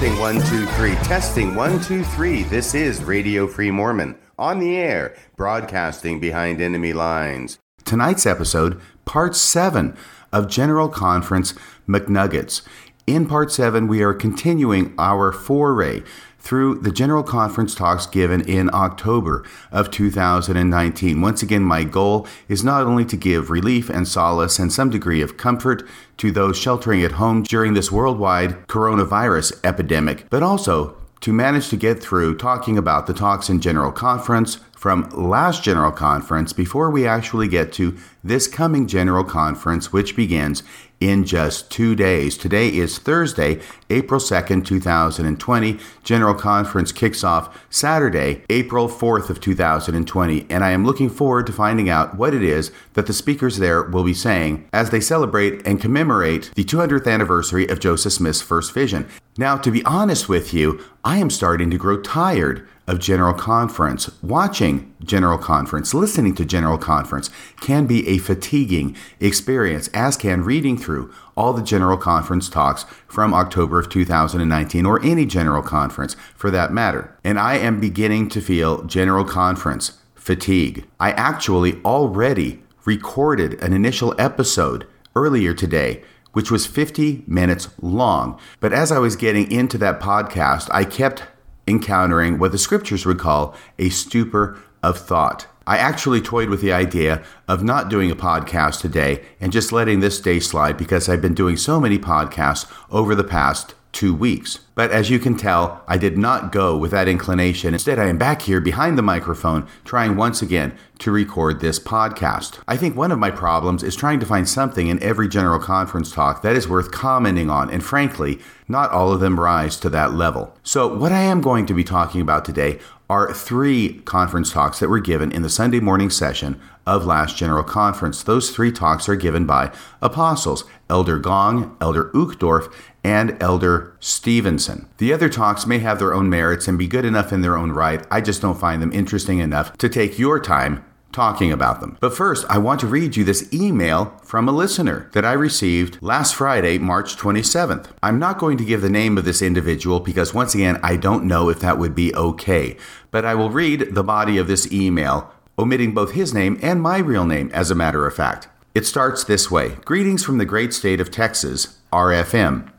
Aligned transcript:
Testing 0.00 0.18
one, 0.18 0.40
two, 0.46 0.64
three. 0.64 0.94
Testing 1.04 1.54
one, 1.54 1.78
two, 1.82 2.02
three. 2.02 2.42
This 2.44 2.74
is 2.74 3.04
Radio 3.04 3.46
Free 3.46 3.70
Mormon 3.70 4.16
on 4.38 4.58
the 4.58 4.74
air, 4.74 5.14
broadcasting 5.36 6.18
behind 6.18 6.58
enemy 6.58 6.94
lines. 6.94 7.58
Tonight's 7.84 8.24
episode, 8.24 8.80
part 9.04 9.36
seven 9.36 9.94
of 10.32 10.48
General 10.48 10.88
Conference 10.88 11.52
McNuggets. 11.86 12.62
In 13.06 13.26
part 13.26 13.52
seven, 13.52 13.88
we 13.88 14.02
are 14.02 14.14
continuing 14.14 14.94
our 14.96 15.32
foray 15.32 16.00
through 16.40 16.76
the 16.80 16.90
General 16.90 17.22
Conference 17.22 17.74
talks 17.74 18.06
given 18.06 18.40
in 18.40 18.70
October 18.72 19.44
of 19.70 19.90
2019. 19.90 21.20
Once 21.20 21.42
again, 21.42 21.62
my 21.62 21.84
goal 21.84 22.26
is 22.48 22.64
not 22.64 22.86
only 22.86 23.04
to 23.04 23.16
give 23.16 23.50
relief 23.50 23.88
and 23.88 24.08
solace 24.08 24.58
and 24.58 24.72
some 24.72 24.90
degree 24.90 25.22
of 25.22 25.36
comfort 25.36 25.86
to 26.16 26.32
those 26.32 26.58
sheltering 26.58 27.02
at 27.02 27.12
home 27.12 27.42
during 27.42 27.74
this 27.74 27.92
worldwide 27.92 28.66
coronavirus 28.66 29.58
epidemic, 29.64 30.28
but 30.30 30.42
also 30.42 30.96
to 31.20 31.32
manage 31.32 31.68
to 31.68 31.76
get 31.76 32.02
through 32.02 32.36
talking 32.36 32.78
about 32.78 33.06
the 33.06 33.14
talks 33.14 33.50
in 33.50 33.60
General 33.60 33.92
Conference 33.92 34.58
from 34.80 35.06
last 35.10 35.62
General 35.62 35.92
Conference 35.92 36.54
before 36.54 36.90
we 36.90 37.06
actually 37.06 37.46
get 37.46 37.70
to 37.70 37.98
this 38.24 38.48
coming 38.48 38.86
General 38.86 39.24
Conference, 39.24 39.92
which 39.92 40.16
begins 40.16 40.62
in 41.00 41.22
just 41.22 41.70
two 41.70 41.94
days. 41.94 42.38
Today 42.38 42.68
is 42.68 42.98
Thursday, 42.98 43.60
April 43.90 44.18
2nd, 44.18 44.64
2020. 44.64 45.78
General 46.02 46.34
Conference 46.34 46.92
kicks 46.92 47.22
off 47.22 47.62
Saturday, 47.68 48.42
April 48.48 48.88
4th 48.88 49.28
of 49.28 49.38
2020, 49.38 50.46
and 50.48 50.64
I 50.64 50.70
am 50.70 50.86
looking 50.86 51.10
forward 51.10 51.46
to 51.48 51.52
finding 51.52 51.90
out 51.90 52.16
what 52.16 52.32
it 52.32 52.42
is 52.42 52.72
that 52.94 53.06
the 53.06 53.12
speakers 53.12 53.58
there 53.58 53.82
will 53.82 54.04
be 54.04 54.14
saying 54.14 54.66
as 54.72 54.88
they 54.88 55.00
celebrate 55.00 55.66
and 55.66 55.78
commemorate 55.78 56.50
the 56.54 56.64
200th 56.64 57.06
anniversary 57.06 57.68
of 57.68 57.80
Joseph 57.80 58.14
Smith's 58.14 58.40
first 58.40 58.72
vision. 58.72 59.06
Now, 59.36 59.58
to 59.58 59.70
be 59.70 59.84
honest 59.84 60.26
with 60.26 60.54
you, 60.54 60.82
I 61.04 61.18
am 61.18 61.28
starting 61.28 61.70
to 61.70 61.76
grow 61.76 62.00
tired 62.00 62.66
of 62.90 62.98
General 62.98 63.32
Conference. 63.32 64.10
Watching 64.20 64.92
General 65.00 65.38
Conference, 65.38 65.94
listening 65.94 66.34
to 66.34 66.44
General 66.44 66.76
Conference 66.76 67.30
can 67.60 67.86
be 67.86 68.06
a 68.08 68.18
fatiguing 68.18 68.96
experience, 69.20 69.86
as 69.94 70.16
can 70.16 70.42
reading 70.42 70.76
through 70.76 71.12
all 71.36 71.52
the 71.52 71.62
General 71.62 71.96
Conference 71.96 72.48
talks 72.48 72.84
from 73.06 73.32
October 73.32 73.78
of 73.78 73.88
2019 73.88 74.84
or 74.84 75.00
any 75.04 75.24
General 75.24 75.62
Conference 75.62 76.16
for 76.34 76.50
that 76.50 76.72
matter. 76.72 77.16
And 77.22 77.38
I 77.38 77.58
am 77.58 77.78
beginning 77.78 78.28
to 78.30 78.40
feel 78.40 78.82
General 78.82 79.24
Conference 79.24 79.98
fatigue. 80.16 80.84
I 80.98 81.12
actually 81.12 81.80
already 81.84 82.60
recorded 82.84 83.62
an 83.62 83.72
initial 83.72 84.16
episode 84.18 84.84
earlier 85.14 85.54
today 85.54 86.02
which 86.32 86.48
was 86.48 86.64
50 86.64 87.24
minutes 87.26 87.68
long. 87.82 88.38
But 88.60 88.72
as 88.72 88.92
I 88.92 89.00
was 89.00 89.16
getting 89.16 89.50
into 89.50 89.76
that 89.78 89.98
podcast, 89.98 90.68
I 90.70 90.84
kept 90.84 91.24
encountering 91.70 92.38
what 92.38 92.52
the 92.52 92.58
scriptures 92.58 93.06
would 93.06 93.18
call 93.18 93.54
a 93.78 93.88
stupor 93.88 94.58
of 94.82 94.98
thought. 94.98 95.46
I 95.66 95.78
actually 95.78 96.20
toyed 96.20 96.48
with 96.48 96.60
the 96.60 96.72
idea 96.72 97.22
of 97.46 97.62
not 97.62 97.88
doing 97.88 98.10
a 98.10 98.16
podcast 98.16 98.80
today 98.80 99.24
and 99.40 99.52
just 99.52 99.72
letting 99.72 100.00
this 100.00 100.20
day 100.20 100.40
slide 100.40 100.76
because 100.76 101.08
I've 101.08 101.22
been 101.22 101.34
doing 101.34 101.56
so 101.56 101.78
many 101.78 101.98
podcasts 101.98 102.70
over 102.90 103.14
the 103.14 103.24
past 103.24 103.74
two 103.92 104.14
weeks. 104.14 104.60
But 104.74 104.90
as 104.90 105.10
you 105.10 105.18
can 105.18 105.36
tell, 105.36 105.82
I 105.86 105.98
did 105.98 106.16
not 106.16 106.52
go 106.52 106.76
with 106.76 106.90
that 106.92 107.08
inclination. 107.08 107.74
Instead, 107.74 107.98
I 107.98 108.06
am 108.06 108.18
back 108.18 108.42
here 108.42 108.60
behind 108.60 108.96
the 108.96 109.02
microphone 109.02 109.66
trying 109.84 110.16
once 110.16 110.42
again 110.42 110.76
to 111.00 111.10
record 111.10 111.60
this 111.60 111.78
podcast. 111.78 112.58
I 112.68 112.76
think 112.76 112.96
one 112.96 113.12
of 113.12 113.18
my 113.18 113.30
problems 113.30 113.82
is 113.82 113.96
trying 113.96 114.20
to 114.20 114.26
find 114.26 114.48
something 114.48 114.86
in 114.86 115.02
every 115.02 115.28
general 115.28 115.58
conference 115.58 116.12
talk 116.12 116.42
that 116.42 116.56
is 116.56 116.68
worth 116.68 116.92
commenting 116.92 117.50
on, 117.50 117.70
and 117.70 117.84
frankly, 117.84 118.38
not 118.68 118.90
all 118.90 119.12
of 119.12 119.20
them 119.20 119.40
rise 119.40 119.76
to 119.80 119.90
that 119.90 120.14
level. 120.14 120.56
So, 120.62 120.94
what 120.94 121.12
I 121.12 121.22
am 121.22 121.40
going 121.40 121.66
to 121.66 121.74
be 121.74 121.84
talking 121.84 122.20
about 122.20 122.44
today 122.44 122.78
are 123.10 123.34
three 123.34 124.00
conference 124.04 124.52
talks 124.52 124.78
that 124.78 124.88
were 124.88 125.00
given 125.00 125.32
in 125.32 125.42
the 125.42 125.50
Sunday 125.50 125.80
morning 125.80 126.10
session 126.10 126.60
of 126.86 127.04
last 127.04 127.36
General 127.36 127.64
Conference. 127.64 128.22
Those 128.22 128.50
three 128.50 128.70
talks 128.70 129.08
are 129.08 129.16
given 129.16 129.46
by 129.46 129.72
apostles 130.00 130.64
Elder 130.90 131.18
Gong, 131.18 131.76
Elder 131.80 132.10
Uchtdorf, 132.12 132.70
and 133.02 133.42
Elder 133.42 133.96
Stevenson. 134.00 134.88
The 134.98 135.12
other 135.12 135.30
talks 135.30 135.66
may 135.66 135.78
have 135.78 135.98
their 135.98 136.12
own 136.12 136.28
merits 136.28 136.68
and 136.68 136.76
be 136.76 136.86
good 136.86 137.04
enough 137.06 137.32
in 137.32 137.40
their 137.40 137.56
own 137.56 137.72
right. 137.72 138.06
I 138.10 138.20
just 138.20 138.42
don't 138.42 138.60
find 138.60 138.82
them 138.82 138.92
interesting 138.92 139.38
enough 139.38 139.78
to 139.78 139.88
take 139.88 140.18
your 140.18 140.38
time 140.38 140.84
talking 141.12 141.50
about 141.50 141.80
them. 141.80 141.96
But 142.00 142.16
first, 142.16 142.46
I 142.48 142.58
want 142.58 142.80
to 142.80 142.86
read 142.86 143.16
you 143.16 143.24
this 143.24 143.52
email 143.52 144.16
from 144.22 144.48
a 144.48 144.52
listener 144.52 145.08
that 145.12 145.24
I 145.24 145.32
received 145.32 145.98
last 146.00 146.34
Friday, 146.34 146.78
March 146.78 147.16
27th. 147.16 147.86
I'm 148.02 148.18
not 148.18 148.38
going 148.38 148.56
to 148.58 148.64
give 148.64 148.80
the 148.80 148.90
name 148.90 149.18
of 149.18 149.24
this 149.24 149.42
individual 149.42 150.00
because, 150.00 150.34
once 150.34 150.54
again, 150.54 150.78
I 150.82 150.96
don't 150.96 151.24
know 151.24 151.48
if 151.48 151.60
that 151.60 151.78
would 151.78 151.94
be 151.94 152.14
okay. 152.14 152.76
But 153.10 153.24
I 153.24 153.34
will 153.34 153.50
read 153.50 153.94
the 153.94 154.04
body 154.04 154.38
of 154.38 154.46
this 154.46 154.70
email, 154.72 155.32
omitting 155.58 155.94
both 155.94 156.12
his 156.12 156.32
name 156.32 156.58
and 156.62 156.80
my 156.80 156.98
real 156.98 157.24
name, 157.24 157.50
as 157.52 157.70
a 157.70 157.74
matter 157.74 158.06
of 158.06 158.14
fact. 158.14 158.48
It 158.72 158.86
starts 158.86 159.24
this 159.24 159.50
way 159.50 159.70
Greetings 159.84 160.24
from 160.24 160.38
the 160.38 160.44
great 160.44 160.72
state 160.72 161.00
of 161.00 161.10
Texas, 161.10 161.78
RFM. 161.92 162.70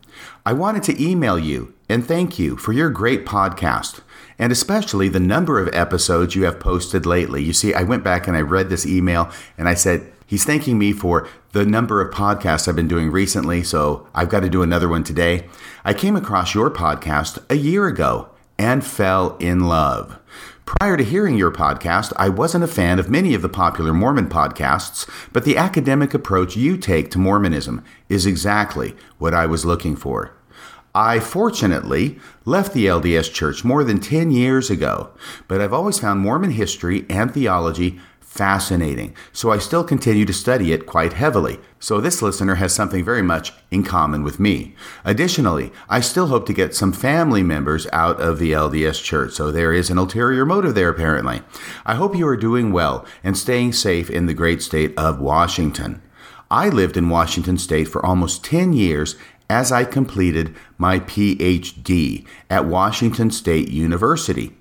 I 0.45 0.53
wanted 0.53 0.83
to 0.83 1.03
email 1.03 1.37
you 1.37 1.73
and 1.89 2.07
thank 2.07 2.39
you 2.39 2.55
for 2.55 2.71
your 2.71 2.89
great 2.89 3.25
podcast 3.25 3.99
and 4.39 4.53
especially 4.53 5.09
the 5.09 5.19
number 5.19 5.59
of 5.59 5.73
episodes 5.75 6.33
you 6.33 6.45
have 6.45 6.61
posted 6.61 7.05
lately. 7.05 7.43
You 7.43 7.51
see, 7.51 7.73
I 7.73 7.83
went 7.83 8.05
back 8.05 8.25
and 8.25 8.37
I 8.37 8.41
read 8.41 8.69
this 8.69 8.85
email 8.85 9.29
and 9.57 9.67
I 9.67 9.73
said, 9.73 10.11
He's 10.25 10.45
thanking 10.45 10.79
me 10.79 10.93
for 10.93 11.27
the 11.51 11.65
number 11.65 11.99
of 11.99 12.13
podcasts 12.13 12.69
I've 12.69 12.75
been 12.77 12.87
doing 12.87 13.11
recently, 13.11 13.61
so 13.61 14.07
I've 14.15 14.29
got 14.29 14.39
to 14.39 14.49
do 14.49 14.63
another 14.63 14.87
one 14.87 15.03
today. 15.03 15.49
I 15.83 15.93
came 15.93 16.15
across 16.15 16.55
your 16.55 16.71
podcast 16.71 17.43
a 17.49 17.55
year 17.55 17.85
ago 17.87 18.29
and 18.57 18.85
fell 18.85 19.35
in 19.41 19.67
love. 19.67 20.17
Prior 20.65 20.95
to 20.95 21.03
hearing 21.03 21.37
your 21.37 21.51
podcast, 21.51 22.13
I 22.17 22.29
wasn't 22.29 22.63
a 22.63 22.67
fan 22.67 22.99
of 22.99 23.09
many 23.09 23.33
of 23.33 23.41
the 23.41 23.49
popular 23.49 23.93
Mormon 23.93 24.29
podcasts, 24.29 25.09
but 25.33 25.43
the 25.43 25.57
academic 25.57 26.13
approach 26.13 26.55
you 26.55 26.77
take 26.77 27.09
to 27.11 27.19
Mormonism 27.19 27.83
is 28.09 28.25
exactly 28.25 28.95
what 29.17 29.33
I 29.33 29.47
was 29.47 29.65
looking 29.65 29.95
for. 29.95 30.33
I 30.93 31.19
fortunately 31.19 32.19
left 32.45 32.73
the 32.73 32.85
LDS 32.85 33.33
Church 33.33 33.63
more 33.63 33.83
than 33.83 33.99
10 33.99 34.29
years 34.29 34.69
ago, 34.69 35.09
but 35.47 35.61
I've 35.61 35.73
always 35.73 35.99
found 35.99 36.19
Mormon 36.19 36.51
history 36.51 37.05
and 37.09 37.33
theology 37.33 37.99
fascinating, 38.31 39.13
so 39.33 39.51
I 39.51 39.57
still 39.57 39.83
continue 39.83 40.23
to 40.23 40.31
study 40.31 40.71
it 40.71 40.85
quite 40.85 41.11
heavily. 41.11 41.59
So 41.81 41.99
this 41.99 42.21
listener 42.21 42.55
has 42.55 42.73
something 42.73 43.03
very 43.03 43.21
much 43.21 43.51
in 43.71 43.83
common 43.83 44.23
with 44.23 44.39
me. 44.39 44.73
Additionally, 45.03 45.73
I 45.89 45.99
still 45.99 46.27
hope 46.27 46.45
to 46.45 46.53
get 46.53 46.73
some 46.73 46.93
family 46.93 47.43
members 47.43 47.87
out 47.91 48.21
of 48.21 48.39
the 48.39 48.53
LDS 48.53 49.03
Church, 49.03 49.33
so 49.33 49.51
there 49.51 49.73
is 49.73 49.89
an 49.89 49.97
ulterior 49.97 50.45
motive 50.45 50.75
there 50.75 50.87
apparently. 50.87 51.41
I 51.85 51.95
hope 51.95 52.15
you 52.15 52.25
are 52.25 52.37
doing 52.37 52.71
well 52.71 53.05
and 53.21 53.37
staying 53.37 53.73
safe 53.73 54.09
in 54.09 54.27
the 54.27 54.33
great 54.33 54.61
state 54.61 54.97
of 54.97 55.19
Washington. 55.19 56.01
I 56.49 56.69
lived 56.69 56.95
in 56.95 57.09
Washington 57.09 57.57
state 57.57 57.89
for 57.89 58.05
almost 58.05 58.45
10 58.45 58.71
years 58.71 59.17
as 59.49 59.73
I 59.73 59.83
completed 59.83 60.55
my 60.77 60.99
PhD 61.01 62.25
at 62.49 62.63
Washington 62.63 63.29
State 63.29 63.67
University. 63.67 64.55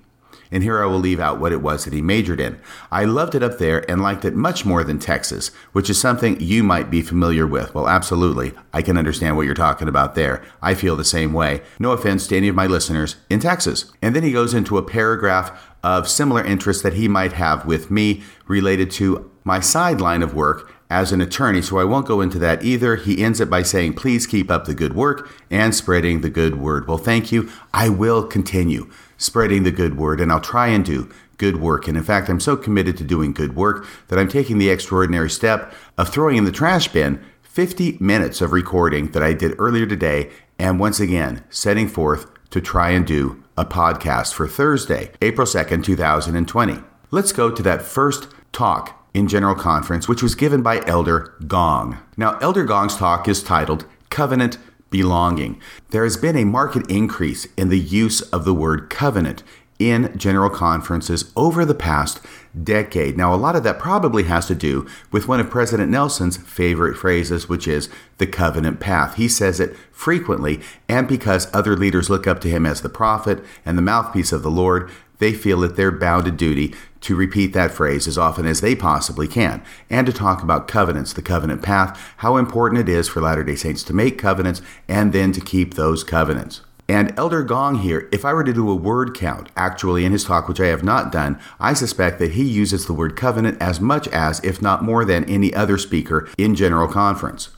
And 0.51 0.63
here 0.63 0.81
I 0.81 0.85
will 0.85 0.99
leave 0.99 1.19
out 1.19 1.39
what 1.39 1.53
it 1.53 1.61
was 1.61 1.85
that 1.85 1.93
he 1.93 2.01
majored 2.01 2.39
in. 2.39 2.59
I 2.91 3.05
loved 3.05 3.35
it 3.35 3.43
up 3.43 3.57
there 3.57 3.89
and 3.89 4.01
liked 4.01 4.25
it 4.25 4.35
much 4.35 4.65
more 4.65 4.83
than 4.83 4.99
Texas, 4.99 5.49
which 5.71 5.89
is 5.89 5.99
something 5.99 6.39
you 6.39 6.61
might 6.61 6.89
be 6.89 7.01
familiar 7.01 7.47
with. 7.47 7.73
Well, 7.73 7.87
absolutely. 7.87 8.53
I 8.73 8.81
can 8.81 8.97
understand 8.97 9.37
what 9.37 9.45
you're 9.45 9.55
talking 9.55 9.87
about 9.87 10.15
there. 10.15 10.43
I 10.61 10.73
feel 10.73 10.95
the 10.95 11.03
same 11.03 11.31
way. 11.31 11.61
No 11.79 11.91
offense 11.91 12.27
to 12.27 12.37
any 12.37 12.49
of 12.49 12.55
my 12.55 12.67
listeners 12.67 13.15
in 13.29 13.39
Texas. 13.39 13.91
And 14.01 14.15
then 14.15 14.23
he 14.23 14.33
goes 14.33 14.53
into 14.53 14.77
a 14.77 14.83
paragraph 14.83 15.69
of 15.83 16.07
similar 16.07 16.43
interests 16.43 16.83
that 16.83 16.93
he 16.93 17.07
might 17.07 17.33
have 17.33 17.65
with 17.65 17.89
me 17.89 18.23
related 18.47 18.91
to 18.91 19.31
my 19.43 19.59
sideline 19.59 20.21
of 20.21 20.35
work 20.35 20.71
as 20.91 21.13
an 21.13 21.21
attorney, 21.21 21.61
so 21.61 21.79
I 21.79 21.85
won't 21.85 22.05
go 22.05 22.19
into 22.19 22.37
that 22.39 22.65
either. 22.65 22.97
He 22.97 23.23
ends 23.23 23.39
it 23.39 23.49
by 23.49 23.63
saying, 23.63 23.93
Please 23.93 24.27
keep 24.27 24.51
up 24.51 24.65
the 24.65 24.75
good 24.75 24.93
work 24.93 25.31
and 25.49 25.73
spreading 25.73 26.19
the 26.19 26.29
good 26.29 26.57
word. 26.57 26.85
Well, 26.85 26.97
thank 26.97 27.31
you. 27.31 27.49
I 27.73 27.87
will 27.87 28.27
continue 28.27 28.91
spreading 29.21 29.63
the 29.63 29.71
good 29.71 29.97
word, 29.97 30.19
and 30.19 30.31
I'll 30.31 30.41
try 30.41 30.67
and 30.67 30.83
do 30.83 31.09
good 31.37 31.57
work. 31.57 31.87
And 31.87 31.97
in 31.97 32.03
fact, 32.03 32.29
I'm 32.29 32.39
so 32.39 32.57
committed 32.57 32.97
to 32.97 33.03
doing 33.03 33.33
good 33.33 33.55
work 33.55 33.85
that 34.07 34.19
I'm 34.19 34.27
taking 34.27 34.57
the 34.57 34.69
extraordinary 34.69 35.29
step 35.29 35.73
of 35.97 36.09
throwing 36.09 36.37
in 36.37 36.45
the 36.45 36.51
trash 36.51 36.87
bin 36.87 37.23
50 37.41 37.97
minutes 37.99 38.41
of 38.41 38.51
recording 38.51 39.11
that 39.11 39.23
I 39.23 39.33
did 39.33 39.55
earlier 39.59 39.85
today, 39.85 40.29
and 40.57 40.79
once 40.79 40.99
again, 40.99 41.43
setting 41.49 41.87
forth 41.87 42.27
to 42.49 42.61
try 42.61 42.91
and 42.91 43.05
do 43.05 43.43
a 43.57 43.65
podcast 43.65 44.33
for 44.33 44.47
Thursday, 44.47 45.11
April 45.21 45.45
2nd, 45.45 45.83
2020. 45.83 46.79
Let's 47.11 47.33
go 47.33 47.51
to 47.51 47.63
that 47.63 47.81
first 47.81 48.27
talk 48.53 49.05
in 49.13 49.27
General 49.27 49.55
Conference, 49.55 50.07
which 50.07 50.23
was 50.23 50.35
given 50.35 50.61
by 50.61 50.81
Elder 50.85 51.35
Gong. 51.47 51.97
Now, 52.15 52.37
Elder 52.39 52.63
Gong's 52.63 52.95
talk 52.95 53.27
is 53.27 53.43
titled 53.43 53.85
Covenant 54.09 54.57
Belonging. 54.91 55.59
There 55.89 56.03
has 56.03 56.17
been 56.17 56.35
a 56.35 56.45
marked 56.45 56.91
increase 56.91 57.47
in 57.57 57.69
the 57.69 57.79
use 57.79 58.21
of 58.21 58.45
the 58.45 58.53
word 58.53 58.91
covenant 58.91 59.41
in 59.79 60.15
general 60.15 60.51
conferences 60.51 61.31
over 61.35 61.65
the 61.65 61.73
past 61.73 62.19
decade. 62.63 63.17
Now, 63.17 63.33
a 63.33 63.35
lot 63.35 63.55
of 63.55 63.63
that 63.63 63.79
probably 63.79 64.23
has 64.23 64.45
to 64.45 64.53
do 64.53 64.87
with 65.11 65.27
one 65.27 65.39
of 65.39 65.49
President 65.49 65.89
Nelson's 65.89 66.37
favorite 66.37 66.95
phrases, 66.95 67.49
which 67.49 67.67
is 67.67 67.89
the 68.19 68.27
covenant 68.27 68.79
path. 68.79 69.15
He 69.15 69.27
says 69.27 69.59
it 69.59 69.75
frequently, 69.91 70.61
and 70.87 71.07
because 71.07 71.51
other 71.51 71.75
leaders 71.75 72.11
look 72.11 72.27
up 72.27 72.39
to 72.41 72.49
him 72.49 72.65
as 72.65 72.81
the 72.81 72.89
prophet 72.89 73.43
and 73.65 73.75
the 73.75 73.81
mouthpiece 73.81 74.31
of 74.31 74.43
the 74.43 74.51
Lord, 74.51 74.91
they 75.21 75.31
feel 75.31 75.61
that 75.61 75.77
they're 75.77 75.91
bound 75.91 76.25
to 76.25 76.31
duty 76.31 76.75
to 76.99 77.15
repeat 77.15 77.53
that 77.53 77.71
phrase 77.71 78.07
as 78.07 78.17
often 78.17 78.45
as 78.45 78.59
they 78.59 78.75
possibly 78.75 79.27
can, 79.27 79.63
and 79.89 80.05
to 80.05 80.11
talk 80.11 80.43
about 80.43 80.67
covenants, 80.67 81.13
the 81.13 81.21
covenant 81.21 81.61
path, 81.61 82.13
how 82.17 82.35
important 82.35 82.81
it 82.81 82.89
is 82.89 83.07
for 83.07 83.21
Latter 83.21 83.43
day 83.43 83.55
Saints 83.55 83.83
to 83.83 83.93
make 83.93 84.17
covenants 84.17 84.61
and 84.89 85.13
then 85.13 85.31
to 85.31 85.39
keep 85.39 85.75
those 85.75 86.03
covenants. 86.03 86.61
And 86.89 87.17
Elder 87.17 87.43
Gong 87.43 87.75
here, 87.75 88.09
if 88.11 88.25
I 88.25 88.33
were 88.33 88.43
to 88.43 88.51
do 88.51 88.69
a 88.69 88.75
word 88.75 89.15
count, 89.15 89.49
actually 89.55 90.03
in 90.03 90.11
his 90.11 90.25
talk, 90.25 90.49
which 90.49 90.59
I 90.59 90.67
have 90.67 90.83
not 90.83 91.11
done, 91.11 91.39
I 91.59 91.73
suspect 91.73 92.19
that 92.19 92.31
he 92.31 92.43
uses 92.43 92.85
the 92.85 92.93
word 92.93 93.15
covenant 93.15 93.61
as 93.61 93.79
much 93.79 94.09
as, 94.09 94.43
if 94.43 94.61
not 94.61 94.83
more 94.83 95.05
than, 95.05 95.23
any 95.25 95.53
other 95.53 95.77
speaker 95.77 96.27
in 96.37 96.53
General 96.53 96.89
Conference. 96.89 97.49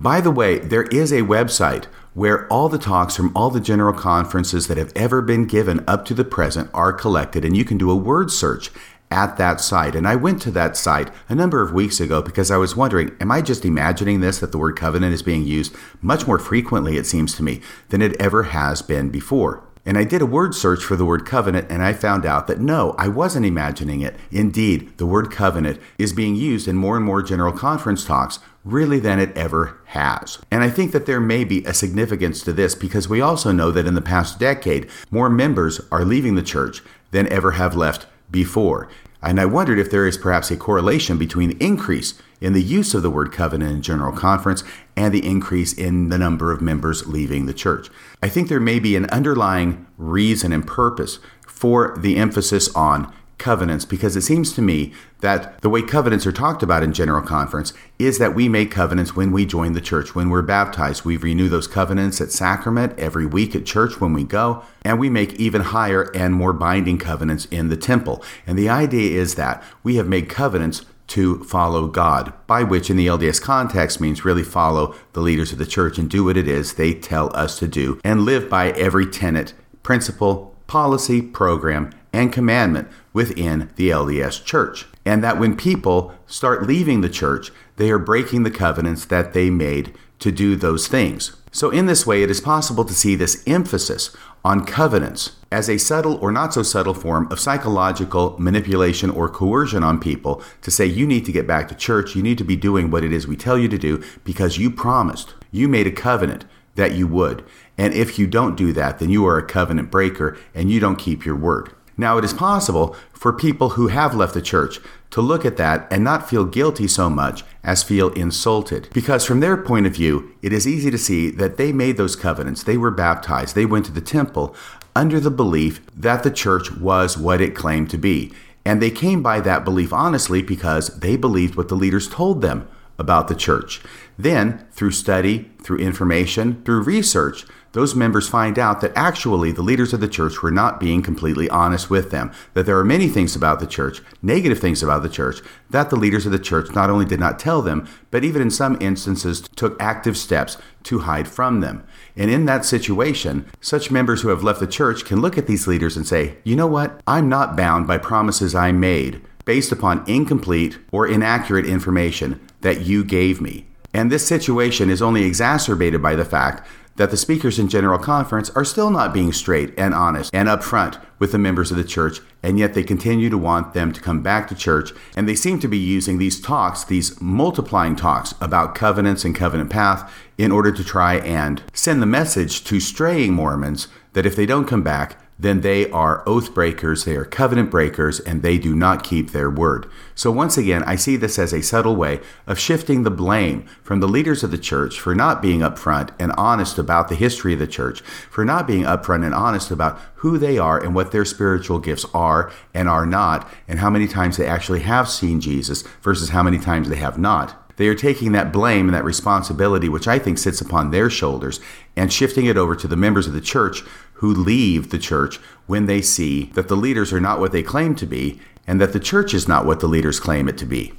By 0.00 0.20
the 0.20 0.30
way, 0.30 0.58
there 0.58 0.82
is 0.82 1.12
a 1.12 1.22
website 1.22 1.86
where 2.14 2.46
all 2.48 2.68
the 2.68 2.78
talks 2.78 3.16
from 3.16 3.36
all 3.36 3.50
the 3.50 3.60
general 3.60 3.92
conferences 3.92 4.68
that 4.68 4.78
have 4.78 4.92
ever 4.96 5.20
been 5.20 5.46
given 5.46 5.84
up 5.86 6.04
to 6.06 6.14
the 6.14 6.24
present 6.24 6.70
are 6.72 6.92
collected, 6.92 7.44
and 7.44 7.56
you 7.56 7.64
can 7.64 7.76
do 7.76 7.90
a 7.90 7.96
word 7.96 8.30
search 8.30 8.70
at 9.10 9.36
that 9.36 9.60
site. 9.60 9.94
And 9.94 10.08
I 10.08 10.16
went 10.16 10.40
to 10.42 10.50
that 10.52 10.76
site 10.76 11.10
a 11.28 11.34
number 11.34 11.60
of 11.62 11.72
weeks 11.72 12.00
ago 12.00 12.22
because 12.22 12.50
I 12.50 12.56
was 12.56 12.74
wondering, 12.74 13.16
am 13.20 13.30
I 13.30 13.42
just 13.42 13.64
imagining 13.64 14.20
this 14.20 14.38
that 14.38 14.52
the 14.52 14.58
word 14.58 14.76
covenant 14.76 15.12
is 15.12 15.22
being 15.22 15.44
used 15.44 15.74
much 16.00 16.26
more 16.26 16.38
frequently, 16.38 16.96
it 16.96 17.06
seems 17.06 17.34
to 17.36 17.42
me, 17.42 17.60
than 17.90 18.02
it 18.02 18.20
ever 18.20 18.44
has 18.44 18.82
been 18.82 19.10
before? 19.10 19.62
And 19.86 19.98
I 19.98 20.04
did 20.04 20.22
a 20.22 20.26
word 20.26 20.54
search 20.54 20.82
for 20.82 20.96
the 20.96 21.04
word 21.04 21.26
covenant 21.26 21.66
and 21.70 21.82
I 21.82 21.92
found 21.92 22.24
out 22.24 22.46
that 22.46 22.58
no, 22.58 22.94
I 22.96 23.08
wasn't 23.08 23.44
imagining 23.44 24.00
it. 24.00 24.16
Indeed, 24.30 24.96
the 24.96 25.06
word 25.06 25.30
covenant 25.30 25.78
is 25.98 26.14
being 26.14 26.36
used 26.36 26.66
in 26.66 26.76
more 26.76 26.96
and 26.96 27.04
more 27.04 27.22
general 27.22 27.52
conference 27.52 28.04
talks 28.04 28.38
really 28.64 28.98
than 28.98 29.20
it 29.20 29.36
ever 29.36 29.78
has. 29.86 30.38
And 30.50 30.62
I 30.62 30.70
think 30.70 30.92
that 30.92 31.06
there 31.06 31.20
may 31.20 31.44
be 31.44 31.64
a 31.64 31.74
significance 31.74 32.42
to 32.42 32.52
this 32.52 32.74
because 32.74 33.08
we 33.08 33.20
also 33.20 33.52
know 33.52 33.70
that 33.70 33.86
in 33.86 33.94
the 33.94 34.00
past 34.00 34.38
decade, 34.38 34.88
more 35.10 35.28
members 35.28 35.80
are 35.92 36.04
leaving 36.04 36.34
the 36.34 36.42
church 36.42 36.82
than 37.10 37.30
ever 37.30 37.52
have 37.52 37.76
left 37.76 38.06
before. 38.30 38.88
And 39.22 39.40
I 39.40 39.46
wondered 39.46 39.78
if 39.78 39.90
there 39.90 40.06
is 40.06 40.18
perhaps 40.18 40.50
a 40.50 40.56
correlation 40.56 41.16
between 41.16 41.50
the 41.50 41.64
increase 41.64 42.14
in 42.42 42.52
the 42.52 42.62
use 42.62 42.92
of 42.92 43.02
the 43.02 43.10
word 43.10 43.32
covenant 43.32 43.72
in 43.72 43.82
General 43.82 44.12
Conference 44.12 44.64
and 44.96 45.14
the 45.14 45.26
increase 45.26 45.72
in 45.72 46.10
the 46.10 46.18
number 46.18 46.52
of 46.52 46.60
members 46.60 47.06
leaving 47.06 47.46
the 47.46 47.54
church. 47.54 47.88
I 48.22 48.28
think 48.28 48.48
there 48.48 48.60
may 48.60 48.78
be 48.78 48.96
an 48.96 49.08
underlying 49.10 49.86
reason 49.96 50.52
and 50.52 50.66
purpose 50.66 51.20
for 51.46 51.96
the 51.96 52.16
emphasis 52.16 52.68
on 52.74 53.14
covenants 53.38 53.84
because 53.84 54.16
it 54.16 54.22
seems 54.22 54.52
to 54.52 54.62
me 54.62 54.92
that 55.20 55.60
the 55.60 55.68
way 55.68 55.82
covenants 55.82 56.26
are 56.26 56.32
talked 56.32 56.62
about 56.62 56.82
in 56.82 56.92
general 56.92 57.22
conference 57.22 57.72
is 57.98 58.18
that 58.18 58.34
we 58.34 58.48
make 58.48 58.70
covenants 58.70 59.16
when 59.16 59.32
we 59.32 59.44
join 59.46 59.72
the 59.72 59.80
church, 59.80 60.14
when 60.14 60.30
we're 60.30 60.42
baptized. 60.42 61.04
We 61.04 61.16
renew 61.16 61.48
those 61.48 61.66
covenants 61.66 62.20
at 62.20 62.30
sacrament 62.30 62.98
every 62.98 63.26
week 63.26 63.54
at 63.54 63.66
church 63.66 64.00
when 64.00 64.12
we 64.12 64.24
go, 64.24 64.62
and 64.82 64.98
we 64.98 65.10
make 65.10 65.34
even 65.34 65.62
higher 65.62 66.10
and 66.14 66.34
more 66.34 66.52
binding 66.52 66.98
covenants 66.98 67.46
in 67.46 67.68
the 67.68 67.76
temple. 67.76 68.22
And 68.46 68.58
the 68.58 68.68
idea 68.68 69.20
is 69.20 69.34
that 69.34 69.62
we 69.82 69.96
have 69.96 70.08
made 70.08 70.28
covenants 70.28 70.84
to 71.06 71.44
follow 71.44 71.86
God, 71.86 72.32
by 72.46 72.62
which 72.62 72.88
in 72.88 72.96
the 72.96 73.06
LDS 73.06 73.40
context 73.40 74.00
means 74.00 74.24
really 74.24 74.42
follow 74.42 74.94
the 75.12 75.20
leaders 75.20 75.52
of 75.52 75.58
the 75.58 75.66
church 75.66 75.98
and 75.98 76.08
do 76.08 76.24
what 76.24 76.36
it 76.36 76.48
is 76.48 76.74
they 76.74 76.94
tell 76.94 77.34
us 77.36 77.58
to 77.58 77.68
do 77.68 78.00
and 78.02 78.24
live 78.24 78.48
by 78.48 78.70
every 78.70 79.06
tenet, 79.06 79.52
principle, 79.82 80.54
policy, 80.66 81.20
program, 81.20 81.90
and 82.12 82.32
commandment 82.32 82.88
within 83.14 83.70
the 83.76 83.88
LDS 83.88 84.44
church. 84.44 84.86
And 85.06 85.24
that 85.24 85.38
when 85.38 85.56
people 85.56 86.12
start 86.26 86.66
leaving 86.66 87.00
the 87.00 87.08
church, 87.08 87.50
they 87.76 87.90
are 87.90 87.98
breaking 87.98 88.42
the 88.42 88.50
covenants 88.50 89.06
that 89.06 89.32
they 89.32 89.48
made 89.48 89.94
to 90.18 90.30
do 90.30 90.56
those 90.56 90.86
things. 90.88 91.36
So, 91.50 91.70
in 91.70 91.86
this 91.86 92.06
way, 92.06 92.22
it 92.22 92.30
is 92.30 92.40
possible 92.40 92.84
to 92.84 92.94
see 92.94 93.14
this 93.14 93.42
emphasis 93.46 94.14
on 94.44 94.66
covenants 94.66 95.36
as 95.52 95.70
a 95.70 95.78
subtle 95.78 96.16
or 96.16 96.32
not 96.32 96.52
so 96.52 96.62
subtle 96.62 96.94
form 96.94 97.30
of 97.30 97.38
psychological 97.38 98.34
manipulation 98.38 99.08
or 99.08 99.28
coercion 99.28 99.84
on 99.84 100.00
people 100.00 100.42
to 100.62 100.70
say, 100.70 100.84
you 100.84 101.06
need 101.06 101.24
to 101.24 101.32
get 101.32 101.46
back 101.46 101.68
to 101.68 101.74
church, 101.74 102.16
you 102.16 102.22
need 102.22 102.38
to 102.38 102.44
be 102.44 102.56
doing 102.56 102.90
what 102.90 103.04
it 103.04 103.12
is 103.12 103.28
we 103.28 103.36
tell 103.36 103.56
you 103.56 103.68
to 103.68 103.78
do 103.78 104.02
because 104.24 104.58
you 104.58 104.70
promised, 104.70 105.34
you 105.52 105.68
made 105.68 105.86
a 105.86 105.92
covenant 105.92 106.44
that 106.74 106.92
you 106.92 107.06
would. 107.06 107.44
And 107.78 107.94
if 107.94 108.18
you 108.18 108.26
don't 108.26 108.56
do 108.56 108.72
that, 108.72 108.98
then 108.98 109.10
you 109.10 109.24
are 109.26 109.38
a 109.38 109.46
covenant 109.46 109.90
breaker 109.90 110.36
and 110.54 110.70
you 110.70 110.80
don't 110.80 110.96
keep 110.96 111.24
your 111.24 111.36
word. 111.36 111.72
Now, 111.96 112.18
it 112.18 112.24
is 112.24 112.32
possible 112.32 112.96
for 113.12 113.32
people 113.32 113.70
who 113.70 113.88
have 113.88 114.14
left 114.14 114.34
the 114.34 114.42
church 114.42 114.80
to 115.10 115.20
look 115.20 115.44
at 115.44 115.56
that 115.58 115.86
and 115.90 116.02
not 116.02 116.28
feel 116.28 116.44
guilty 116.44 116.88
so 116.88 117.08
much 117.08 117.44
as 117.62 117.82
feel 117.82 118.10
insulted. 118.10 118.88
Because 118.92 119.24
from 119.24 119.40
their 119.40 119.56
point 119.56 119.86
of 119.86 119.94
view, 119.94 120.34
it 120.42 120.52
is 120.52 120.66
easy 120.66 120.90
to 120.90 120.98
see 120.98 121.30
that 121.30 121.56
they 121.56 121.72
made 121.72 121.96
those 121.96 122.16
covenants, 122.16 122.64
they 122.64 122.76
were 122.76 122.90
baptized, 122.90 123.54
they 123.54 123.66
went 123.66 123.86
to 123.86 123.92
the 123.92 124.00
temple 124.00 124.54
under 124.96 125.20
the 125.20 125.30
belief 125.30 125.80
that 125.94 126.22
the 126.22 126.30
church 126.30 126.72
was 126.72 127.16
what 127.16 127.40
it 127.40 127.54
claimed 127.54 127.90
to 127.90 127.98
be. 127.98 128.32
And 128.64 128.80
they 128.80 128.90
came 128.90 129.22
by 129.22 129.40
that 129.40 129.64
belief 129.64 129.92
honestly 129.92 130.42
because 130.42 130.98
they 130.98 131.16
believed 131.16 131.54
what 131.54 131.68
the 131.68 131.74
leaders 131.74 132.08
told 132.08 132.40
them 132.40 132.68
about 132.98 133.28
the 133.28 133.34
church. 133.34 133.80
Then, 134.18 134.66
through 134.72 134.92
study, 134.92 135.50
through 135.62 135.78
information, 135.78 136.62
through 136.64 136.82
research, 136.82 137.44
those 137.74 137.94
members 137.94 138.28
find 138.28 138.58
out 138.58 138.80
that 138.80 138.92
actually 138.94 139.52
the 139.52 139.62
leaders 139.62 139.92
of 139.92 140.00
the 140.00 140.08
church 140.08 140.42
were 140.42 140.50
not 140.50 140.78
being 140.78 141.02
completely 141.02 141.50
honest 141.50 141.90
with 141.90 142.10
them, 142.10 142.32
that 142.54 142.66
there 142.66 142.78
are 142.78 142.84
many 142.84 143.08
things 143.08 143.34
about 143.34 143.58
the 143.58 143.66
church, 143.66 144.00
negative 144.22 144.60
things 144.60 144.82
about 144.82 145.02
the 145.02 145.08
church, 145.08 145.40
that 145.70 145.90
the 145.90 145.96
leaders 145.96 146.24
of 146.24 146.30
the 146.30 146.38
church 146.38 146.72
not 146.72 146.88
only 146.88 147.04
did 147.04 147.18
not 147.18 147.38
tell 147.38 147.60
them, 147.60 147.86
but 148.12 148.24
even 148.24 148.40
in 148.40 148.50
some 148.50 148.78
instances 148.80 149.42
took 149.56 149.80
active 149.82 150.16
steps 150.16 150.56
to 150.84 151.00
hide 151.00 151.26
from 151.26 151.60
them. 151.60 151.84
And 152.16 152.30
in 152.30 152.44
that 152.46 152.64
situation, 152.64 153.44
such 153.60 153.90
members 153.90 154.22
who 154.22 154.28
have 154.28 154.44
left 154.44 154.60
the 154.60 154.66
church 154.68 155.04
can 155.04 155.20
look 155.20 155.36
at 155.36 155.48
these 155.48 155.66
leaders 155.66 155.96
and 155.96 156.06
say, 156.06 156.36
you 156.44 156.54
know 156.54 156.68
what? 156.68 157.02
I'm 157.08 157.28
not 157.28 157.56
bound 157.56 157.88
by 157.88 157.98
promises 157.98 158.54
I 158.54 158.70
made 158.70 159.20
based 159.44 159.72
upon 159.72 160.08
incomplete 160.08 160.78
or 160.92 161.08
inaccurate 161.08 161.66
information 161.66 162.40
that 162.60 162.82
you 162.82 163.04
gave 163.04 163.40
me. 163.40 163.66
And 163.92 164.10
this 164.10 164.26
situation 164.26 164.90
is 164.90 165.02
only 165.02 165.24
exacerbated 165.24 166.02
by 166.02 166.16
the 166.16 166.24
fact 166.24 166.66
that 166.96 167.10
the 167.10 167.16
speakers 167.16 167.58
in 167.58 167.68
General 167.68 167.98
Conference 167.98 168.50
are 168.50 168.64
still 168.64 168.90
not 168.90 169.12
being 169.12 169.32
straight 169.32 169.74
and 169.76 169.94
honest 169.94 170.30
and 170.34 170.48
upfront 170.48 171.00
with 171.18 171.32
the 171.32 171.38
members 171.38 171.70
of 171.70 171.76
the 171.76 171.84
church, 171.84 172.20
and 172.42 172.58
yet 172.58 172.74
they 172.74 172.82
continue 172.82 173.30
to 173.30 173.38
want 173.38 173.74
them 173.74 173.92
to 173.92 174.00
come 174.00 174.22
back 174.22 174.46
to 174.48 174.54
church. 174.54 174.92
And 175.16 175.28
they 175.28 175.34
seem 175.34 175.58
to 175.60 175.68
be 175.68 175.78
using 175.78 176.18
these 176.18 176.40
talks, 176.40 176.84
these 176.84 177.20
multiplying 177.20 177.96
talks 177.96 178.34
about 178.40 178.74
covenants 178.74 179.24
and 179.24 179.34
covenant 179.34 179.70
path, 179.70 180.12
in 180.38 180.52
order 180.52 180.72
to 180.72 180.84
try 180.84 181.16
and 181.16 181.62
send 181.72 182.02
the 182.02 182.06
message 182.06 182.64
to 182.64 182.80
straying 182.80 183.32
Mormons 183.34 183.88
that 184.12 184.26
if 184.26 184.36
they 184.36 184.46
don't 184.46 184.66
come 184.66 184.82
back, 184.82 185.16
then 185.38 185.62
they 185.62 185.90
are 185.90 186.22
oath 186.26 186.54
breakers, 186.54 187.04
they 187.04 187.16
are 187.16 187.24
covenant 187.24 187.70
breakers, 187.70 188.20
and 188.20 188.42
they 188.42 188.56
do 188.56 188.74
not 188.74 189.02
keep 189.02 189.30
their 189.30 189.50
word. 189.50 189.86
So, 190.14 190.30
once 190.30 190.56
again, 190.56 190.84
I 190.84 190.94
see 190.94 191.16
this 191.16 191.38
as 191.38 191.52
a 191.52 191.62
subtle 191.62 191.96
way 191.96 192.20
of 192.46 192.58
shifting 192.58 193.02
the 193.02 193.10
blame 193.10 193.66
from 193.82 194.00
the 194.00 194.08
leaders 194.08 194.44
of 194.44 194.52
the 194.52 194.58
church 194.58 195.00
for 195.00 195.14
not 195.14 195.42
being 195.42 195.60
upfront 195.60 196.10
and 196.20 196.30
honest 196.32 196.78
about 196.78 197.08
the 197.08 197.16
history 197.16 197.52
of 197.52 197.58
the 197.58 197.66
church, 197.66 198.00
for 198.30 198.44
not 198.44 198.66
being 198.66 198.84
upfront 198.84 199.24
and 199.24 199.34
honest 199.34 199.70
about 199.70 200.00
who 200.16 200.38
they 200.38 200.56
are 200.56 200.78
and 200.78 200.94
what 200.94 201.10
their 201.10 201.24
spiritual 201.24 201.80
gifts 201.80 202.06
are 202.14 202.52
and 202.72 202.88
are 202.88 203.06
not, 203.06 203.48
and 203.66 203.80
how 203.80 203.90
many 203.90 204.06
times 204.06 204.36
they 204.36 204.46
actually 204.46 204.80
have 204.80 205.08
seen 205.08 205.40
Jesus 205.40 205.82
versus 206.00 206.28
how 206.28 206.42
many 206.42 206.58
times 206.58 206.88
they 206.88 206.96
have 206.96 207.18
not. 207.18 207.63
They 207.76 207.88
are 207.88 207.94
taking 207.94 208.32
that 208.32 208.52
blame 208.52 208.86
and 208.86 208.94
that 208.94 209.04
responsibility, 209.04 209.88
which 209.88 210.06
I 210.08 210.18
think 210.18 210.38
sits 210.38 210.60
upon 210.60 210.90
their 210.90 211.10
shoulders, 211.10 211.60
and 211.96 212.12
shifting 212.12 212.46
it 212.46 212.56
over 212.56 212.76
to 212.76 212.86
the 212.86 212.96
members 212.96 213.26
of 213.26 213.32
the 213.32 213.40
church 213.40 213.82
who 214.14 214.32
leave 214.32 214.90
the 214.90 214.98
church 214.98 215.38
when 215.66 215.86
they 215.86 216.00
see 216.00 216.44
that 216.54 216.68
the 216.68 216.76
leaders 216.76 217.12
are 217.12 217.20
not 217.20 217.40
what 217.40 217.52
they 217.52 217.62
claim 217.62 217.94
to 217.96 218.06
be 218.06 218.40
and 218.66 218.80
that 218.80 218.92
the 218.92 219.00
church 219.00 219.34
is 219.34 219.48
not 219.48 219.66
what 219.66 219.80
the 219.80 219.86
leaders 219.86 220.20
claim 220.20 220.48
it 220.48 220.56
to 220.58 220.66
be. 220.66 220.94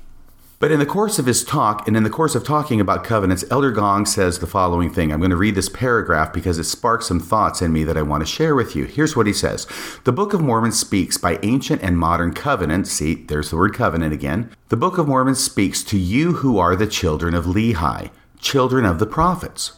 But 0.66 0.72
in 0.72 0.80
the 0.80 0.86
course 0.88 1.20
of 1.20 1.28
his 1.28 1.44
talk, 1.44 1.88
and 1.88 1.96
in 1.96 2.02
the 2.02 2.10
course 2.10 2.34
of 2.34 2.44
talking 2.44 2.82
about 2.82 3.04
covenants, 3.04 3.46
Elder 3.52 3.70
Gong 3.70 4.08
says 4.08 4.40
the 4.40 4.48
following 4.48 4.92
thing. 4.92 5.12
I'm 5.12 5.20
going 5.20 5.30
to 5.30 5.38
read 5.38 5.54
this 5.54 5.70
paragraph 5.70 6.34
because 6.34 6.58
it 6.58 6.64
sparks 6.64 7.06
some 7.06 7.20
thoughts 7.20 7.62
in 7.62 7.72
me 7.72 7.84
that 7.84 7.98
I 7.98 8.02
want 8.02 8.22
to 8.22 8.26
share 8.26 8.56
with 8.56 8.76
you. 8.76 8.86
Here's 8.86 9.16
what 9.16 9.28
he 9.28 9.32
says 9.32 9.68
The 10.06 10.12
Book 10.12 10.34
of 10.34 10.42
Mormon 10.42 10.72
speaks 10.72 11.20
by 11.20 11.38
ancient 11.44 11.84
and 11.84 12.00
modern 12.00 12.34
covenants. 12.34 12.92
See, 12.92 13.14
there's 13.14 13.52
the 13.52 13.58
word 13.58 13.76
covenant 13.76 14.12
again. 14.12 14.50
The 14.70 14.76
Book 14.76 14.98
of 14.98 15.08
Mormon 15.08 15.36
speaks 15.36 15.84
to 15.84 16.00
you 16.00 16.38
who 16.38 16.58
are 16.58 16.76
the 16.76 16.88
children 16.88 17.36
of 17.36 17.46
Lehi, 17.46 18.10
children 18.40 18.86
of 18.86 18.98
the 18.98 19.06
prophets. 19.06 19.74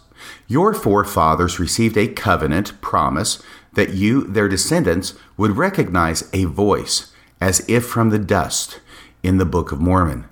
Your 0.47 0.73
forefathers 0.73 1.59
received 1.59 1.97
a 1.97 2.07
covenant 2.07 2.79
promise 2.79 3.43
that 3.73 3.89
you, 3.89 4.23
their 4.25 4.47
descendants, 4.47 5.15
would 5.35 5.57
recognize 5.57 6.29
a 6.31 6.45
voice 6.45 7.11
as 7.41 7.67
if 7.67 7.85
from 7.85 8.09
the 8.09 8.17
dust 8.17 8.79
in 9.21 9.37
the 9.37 9.43
Book 9.43 9.73
of 9.73 9.81
Mormon. 9.81 10.29